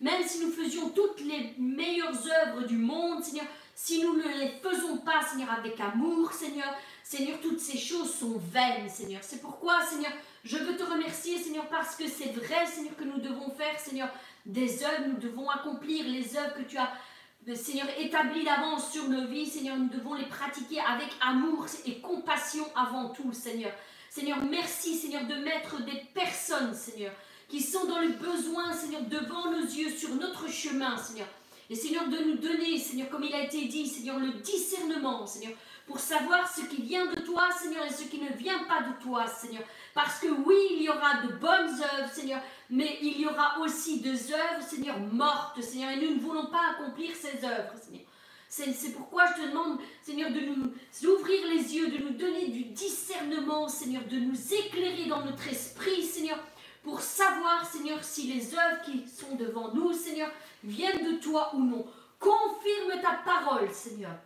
[0.00, 2.16] même si nous faisions toutes les meilleures
[2.46, 7.40] œuvres du monde, Seigneur, si nous ne les faisons pas, Seigneur, avec amour, Seigneur, Seigneur,
[7.40, 9.20] toutes ces choses sont vaines, Seigneur.
[9.22, 10.12] C'est pourquoi, Seigneur,
[10.44, 14.08] je veux te remercier, Seigneur, parce que c'est vrai, Seigneur, que nous devons faire, Seigneur,
[14.46, 16.90] des œuvres, nous devons accomplir les œuvres que tu as,
[17.48, 22.00] euh, Seigneur, établies d'avance sur nos vies, Seigneur, nous devons les pratiquer avec amour et
[22.00, 23.72] compassion avant tout, Seigneur.
[24.10, 27.12] Seigneur, merci, Seigneur, de mettre des personnes, Seigneur,
[27.48, 31.28] qui sont dans le besoin, Seigneur, devant nos yeux, sur notre chemin, Seigneur.
[31.70, 35.52] Et Seigneur, de nous donner, Seigneur, comme il a été dit, Seigneur, le discernement, Seigneur,
[35.86, 39.02] pour savoir ce qui vient de toi, Seigneur, et ce qui ne vient pas de
[39.02, 39.62] toi, Seigneur.
[39.94, 42.40] Parce que oui, il y aura de bonnes œuvres, Seigneur,
[42.70, 46.70] mais il y aura aussi des œuvres, Seigneur, mortes, Seigneur, et nous ne voulons pas
[46.72, 48.06] accomplir ces œuvres, Seigneur.
[48.48, 52.64] C'est pourquoi je te demande, Seigneur, de nous ouvrir les yeux, de nous donner du
[52.64, 56.38] discernement, Seigneur, de nous éclairer dans notre esprit, Seigneur,
[56.82, 60.30] pour savoir, Seigneur, si les œuvres qui sont devant nous, Seigneur,
[60.64, 61.86] viennent de toi ou non.
[62.18, 64.16] Confirme ta parole, Seigneur.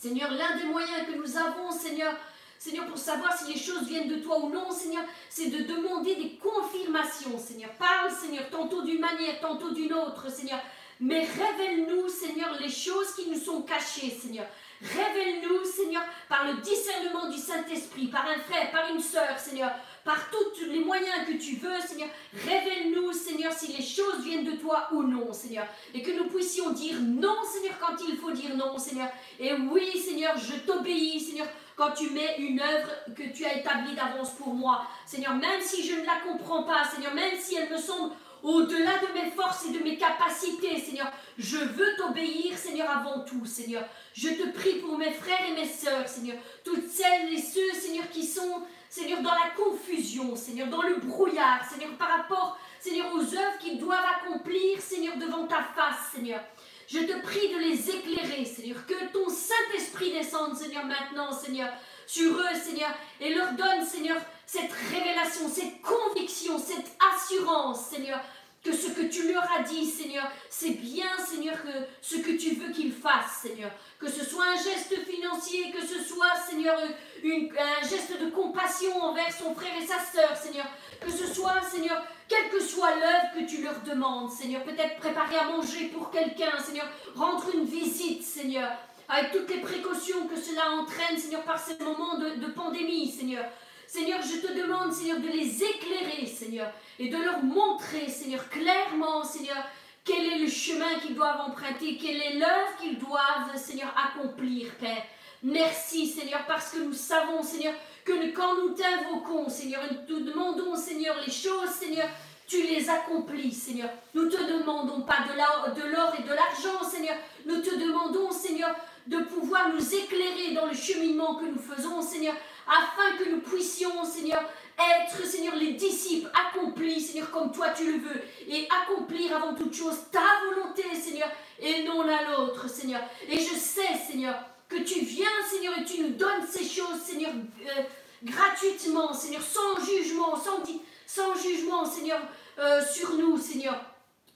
[0.00, 2.14] Seigneur, l'un des moyens que nous avons, Seigneur,
[2.56, 6.14] Seigneur, pour savoir si les choses viennent de toi ou non, Seigneur, c'est de demander
[6.14, 7.70] des confirmations, Seigneur.
[7.78, 10.60] Parle, Seigneur, tantôt d'une manière, tantôt d'une autre, Seigneur.
[11.00, 14.46] Mais révèle-nous, Seigneur, les choses qui nous sont cachées, Seigneur.
[14.80, 19.72] Révèle-nous, Seigneur, par le discernement du Saint-Esprit, par un frère, par une sœur, Seigneur,
[20.08, 22.08] par tous les moyens que tu veux, Seigneur.
[22.32, 25.66] Révèle-nous, Seigneur, si les choses viennent de toi ou non, Seigneur.
[25.92, 29.08] Et que nous puissions dire non, Seigneur, quand il faut dire non, Seigneur.
[29.38, 33.94] Et oui, Seigneur, je t'obéis, Seigneur, quand tu mets une œuvre que tu as établie
[33.94, 34.86] d'avance pour moi.
[35.04, 38.92] Seigneur, même si je ne la comprends pas, Seigneur, même si elle me semble au-delà
[38.98, 43.84] de mes forces et de mes capacités, Seigneur, je veux t'obéir, Seigneur, avant tout, Seigneur.
[44.14, 48.08] Je te prie pour mes frères et mes sœurs, Seigneur, toutes celles et ceux, Seigneur,
[48.10, 53.20] qui sont, Seigneur, dans la confusion, Seigneur, dans le brouillard, Seigneur, par rapport, Seigneur, aux
[53.20, 56.40] œuvres qu'ils doivent accomplir, Seigneur, devant ta face, Seigneur.
[56.86, 61.68] Je te prie de les éclairer, Seigneur, que ton Saint-Esprit descende, Seigneur, maintenant, Seigneur,
[62.06, 62.90] sur eux, Seigneur,
[63.20, 64.16] et leur donne, Seigneur,
[64.46, 68.18] cette révélation, cette conviction, cette assurance, Seigneur,
[68.62, 71.56] que ce que tu leur as dit, Seigneur, c'est bien, Seigneur,
[72.02, 73.70] ce que tu veux qu'ils fassent, Seigneur.
[73.98, 79.32] Que ce soit un geste financier, que ce soit, Seigneur, un geste de compassion envers
[79.32, 80.66] son frère et sa sœur, Seigneur.
[81.00, 84.62] Que ce soit, Seigneur, quelle que soit l'œuvre que tu leur demandes, Seigneur.
[84.64, 86.88] Peut-être préparer à manger pour quelqu'un, Seigneur.
[87.14, 88.70] Rendre une visite, Seigneur.
[89.08, 93.44] Avec toutes les précautions que cela entraîne, Seigneur, par ces moments de pandémie, Seigneur.
[93.88, 99.24] Seigneur, je te demande, Seigneur, de les éclairer, Seigneur, et de leur montrer, Seigneur, clairement,
[99.24, 99.64] Seigneur,
[100.04, 105.04] quel est le chemin qu'ils doivent emprunter, quelle est l'œuvre qu'ils doivent, Seigneur, accomplir, Père.
[105.42, 110.22] Merci, Seigneur, parce que nous savons, Seigneur, que quand nous t'invoquons, Seigneur, et nous te
[110.24, 112.08] demandons, Seigneur, les choses, Seigneur,
[112.48, 113.90] tu les accomplis, Seigneur.
[114.14, 117.16] Nous te demandons pas de l'or et de l'argent, Seigneur.
[117.44, 118.74] Nous te demandons, Seigneur,
[119.06, 122.34] de pouvoir nous éclairer dans le cheminement que nous faisons, Seigneur,
[122.66, 124.42] afin que nous puissions, Seigneur,
[124.78, 129.74] être, Seigneur, les disciples accomplis, Seigneur, comme toi tu le veux, et accomplir avant toute
[129.74, 131.28] chose ta volonté, Seigneur,
[131.60, 133.00] et non la nôtre, Seigneur.
[133.28, 134.36] Et je sais, Seigneur,
[134.68, 137.82] que tu viens, Seigneur, et tu nous donnes ces choses, Seigneur, euh,
[138.22, 140.62] gratuitement, Seigneur, sans jugement, sans,
[141.06, 142.20] sans jugement, Seigneur,
[142.58, 143.80] euh, sur nous, Seigneur.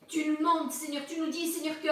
[0.08, 1.88] Tu nous demandes, Seigneur, tu nous dis, Seigneur, que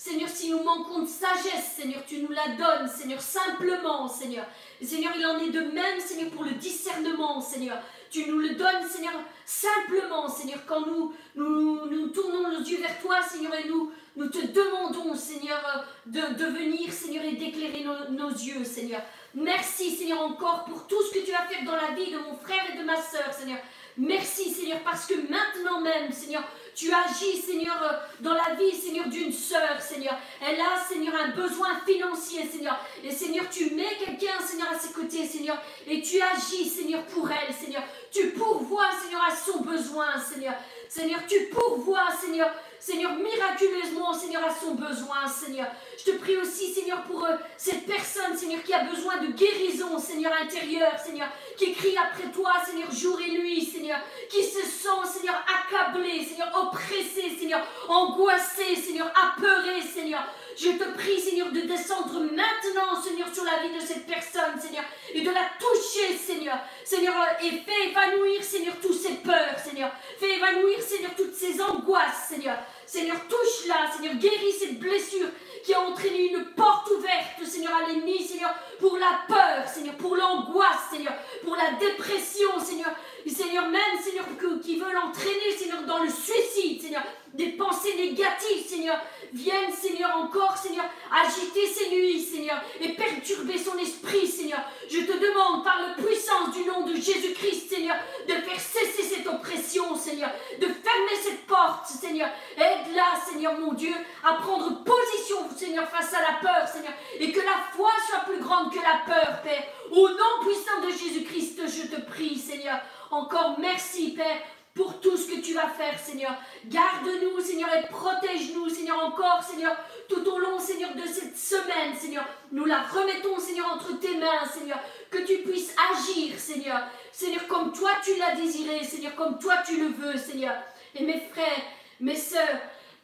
[0.00, 4.46] Seigneur, si nous manquons de sagesse, Seigneur, tu nous la donnes, Seigneur, simplement, Seigneur.
[4.82, 7.78] Seigneur, il en est de même, Seigneur, pour le discernement, Seigneur.
[8.10, 9.12] Tu nous le donnes, Seigneur,
[9.44, 13.92] simplement, Seigneur, quand nous, nous, tournons nos yeux vers toi, Seigneur, et nous,
[14.28, 19.02] te demandons, Seigneur, de, venir, Seigneur, et d'éclairer nos, yeux, Seigneur.
[19.34, 22.34] Merci, Seigneur, encore pour tout ce que tu vas faire dans la vie de mon
[22.34, 23.58] frère et de ma sœur, Seigneur.
[23.96, 26.42] Merci, Seigneur, parce que maintenant même, Seigneur,
[26.74, 30.16] tu agis, Seigneur, euh, dans la vie, Seigneur, d'une sœur, Seigneur.
[30.40, 32.78] Elle a, Seigneur, un besoin financier, Seigneur.
[33.04, 35.60] Et Seigneur, tu mets quelqu'un, Seigneur, à ses côtés, Seigneur.
[35.86, 37.82] Et tu agis, Seigneur, pour elle, Seigneur.
[38.10, 40.54] Tu pourvois, Seigneur, à son besoin, Seigneur.
[40.88, 42.50] Seigneur, tu pourvois, Seigneur,
[42.80, 45.66] Seigneur, miraculeusement, Seigneur, à son besoin, Seigneur.
[45.98, 49.98] Je te prie aussi, Seigneur, pour euh, cette personne, Seigneur, qui a besoin de guérison,
[49.98, 51.28] Seigneur, intérieure, Seigneur,
[51.58, 53.98] qui crie après toi, Seigneur, jour et nuit, Seigneur,
[54.30, 60.24] qui se sent, Seigneur, accablé, Seigneur, oppressé, Seigneur, angoissé, Seigneur, apeuré, Seigneur.
[60.62, 64.84] Je te prie, Seigneur, de descendre maintenant, Seigneur, sur la vie de cette personne, Seigneur,
[65.14, 66.58] et de la toucher, Seigneur.
[66.84, 69.90] Seigneur, euh, et fais évanouir, Seigneur, toutes ses peurs, Seigneur.
[70.18, 72.58] Fais évanouir, Seigneur, toutes ses angoisses, Seigneur.
[72.84, 75.28] Seigneur, touche-la, Seigneur, guéris cette blessure
[75.64, 80.14] qui a entraîné une porte ouverte, Seigneur, à l'ennemi, Seigneur, pour la peur, Seigneur, pour
[80.14, 82.90] l'angoisse, Seigneur, pour la dépression, Seigneur.
[83.26, 84.26] Seigneur, même, Seigneur,
[84.62, 87.02] qui veulent entraîner, Seigneur, dans le suicide, Seigneur,
[87.34, 89.00] des pensées négatives, Seigneur,
[89.32, 94.60] viennent, Seigneur, encore, Seigneur, agiter ses nuits, Seigneur, et perturber son esprit, Seigneur.
[94.88, 97.96] Je te demande, par la puissance du nom de Jésus-Christ, Seigneur,
[98.26, 100.30] de faire cesser cette oppression, Seigneur,
[100.60, 102.28] de fermer cette porte, Seigneur.
[102.56, 103.94] Aide-la, Seigneur, mon Dieu,
[104.24, 108.40] à prendre position, Seigneur, face à la peur, Seigneur, et que la foi soit plus
[108.40, 109.64] grande que la peur, Père.
[109.90, 112.80] Au nom puissant de Jésus-Christ, je te prie, Seigneur.
[113.10, 114.40] Encore merci, Père,
[114.74, 116.34] pour tout ce que tu vas faire, Seigneur.
[116.66, 119.76] Garde-nous, Seigneur, et protège-nous, Seigneur, encore, Seigneur,
[120.08, 122.24] tout au long, Seigneur, de cette semaine, Seigneur.
[122.52, 124.78] Nous la remettons, Seigneur, entre tes mains, Seigneur.
[125.10, 126.80] Que tu puisses agir, Seigneur.
[127.12, 130.54] Seigneur, comme toi tu l'as désiré, Seigneur, comme toi tu le veux, Seigneur.
[130.94, 131.62] Et mes frères,
[132.00, 132.60] mes sœurs,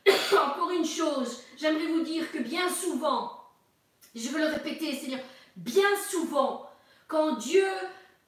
[0.32, 3.32] encore une chose, j'aimerais vous dire que bien souvent,
[4.14, 5.20] je veux le répéter, Seigneur,
[5.56, 6.70] bien souvent,
[7.09, 7.66] quand Dieu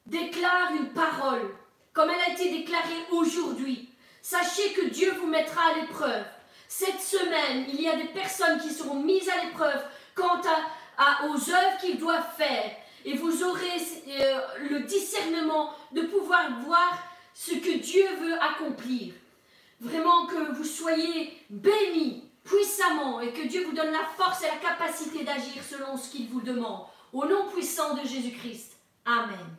[0.07, 1.55] déclare une parole,
[1.93, 3.89] comme elle a été déclarée aujourd'hui.
[4.23, 6.25] Sachez que Dieu vous mettra à l'épreuve.
[6.69, 9.83] Cette semaine, il y a des personnes qui seront mises à l'épreuve
[10.15, 10.41] quant
[10.99, 12.71] à, aux œuvres qu'ils doivent faire.
[13.05, 13.79] Et vous aurez
[14.09, 16.99] euh, le discernement de pouvoir voir
[17.33, 19.15] ce que Dieu veut accomplir.
[19.81, 24.57] Vraiment que vous soyez bénis puissamment et que Dieu vous donne la force et la
[24.57, 26.87] capacité d'agir selon ce qu'il vous demande.
[27.13, 28.73] Au nom puissant de Jésus-Christ.
[29.07, 29.57] Amen.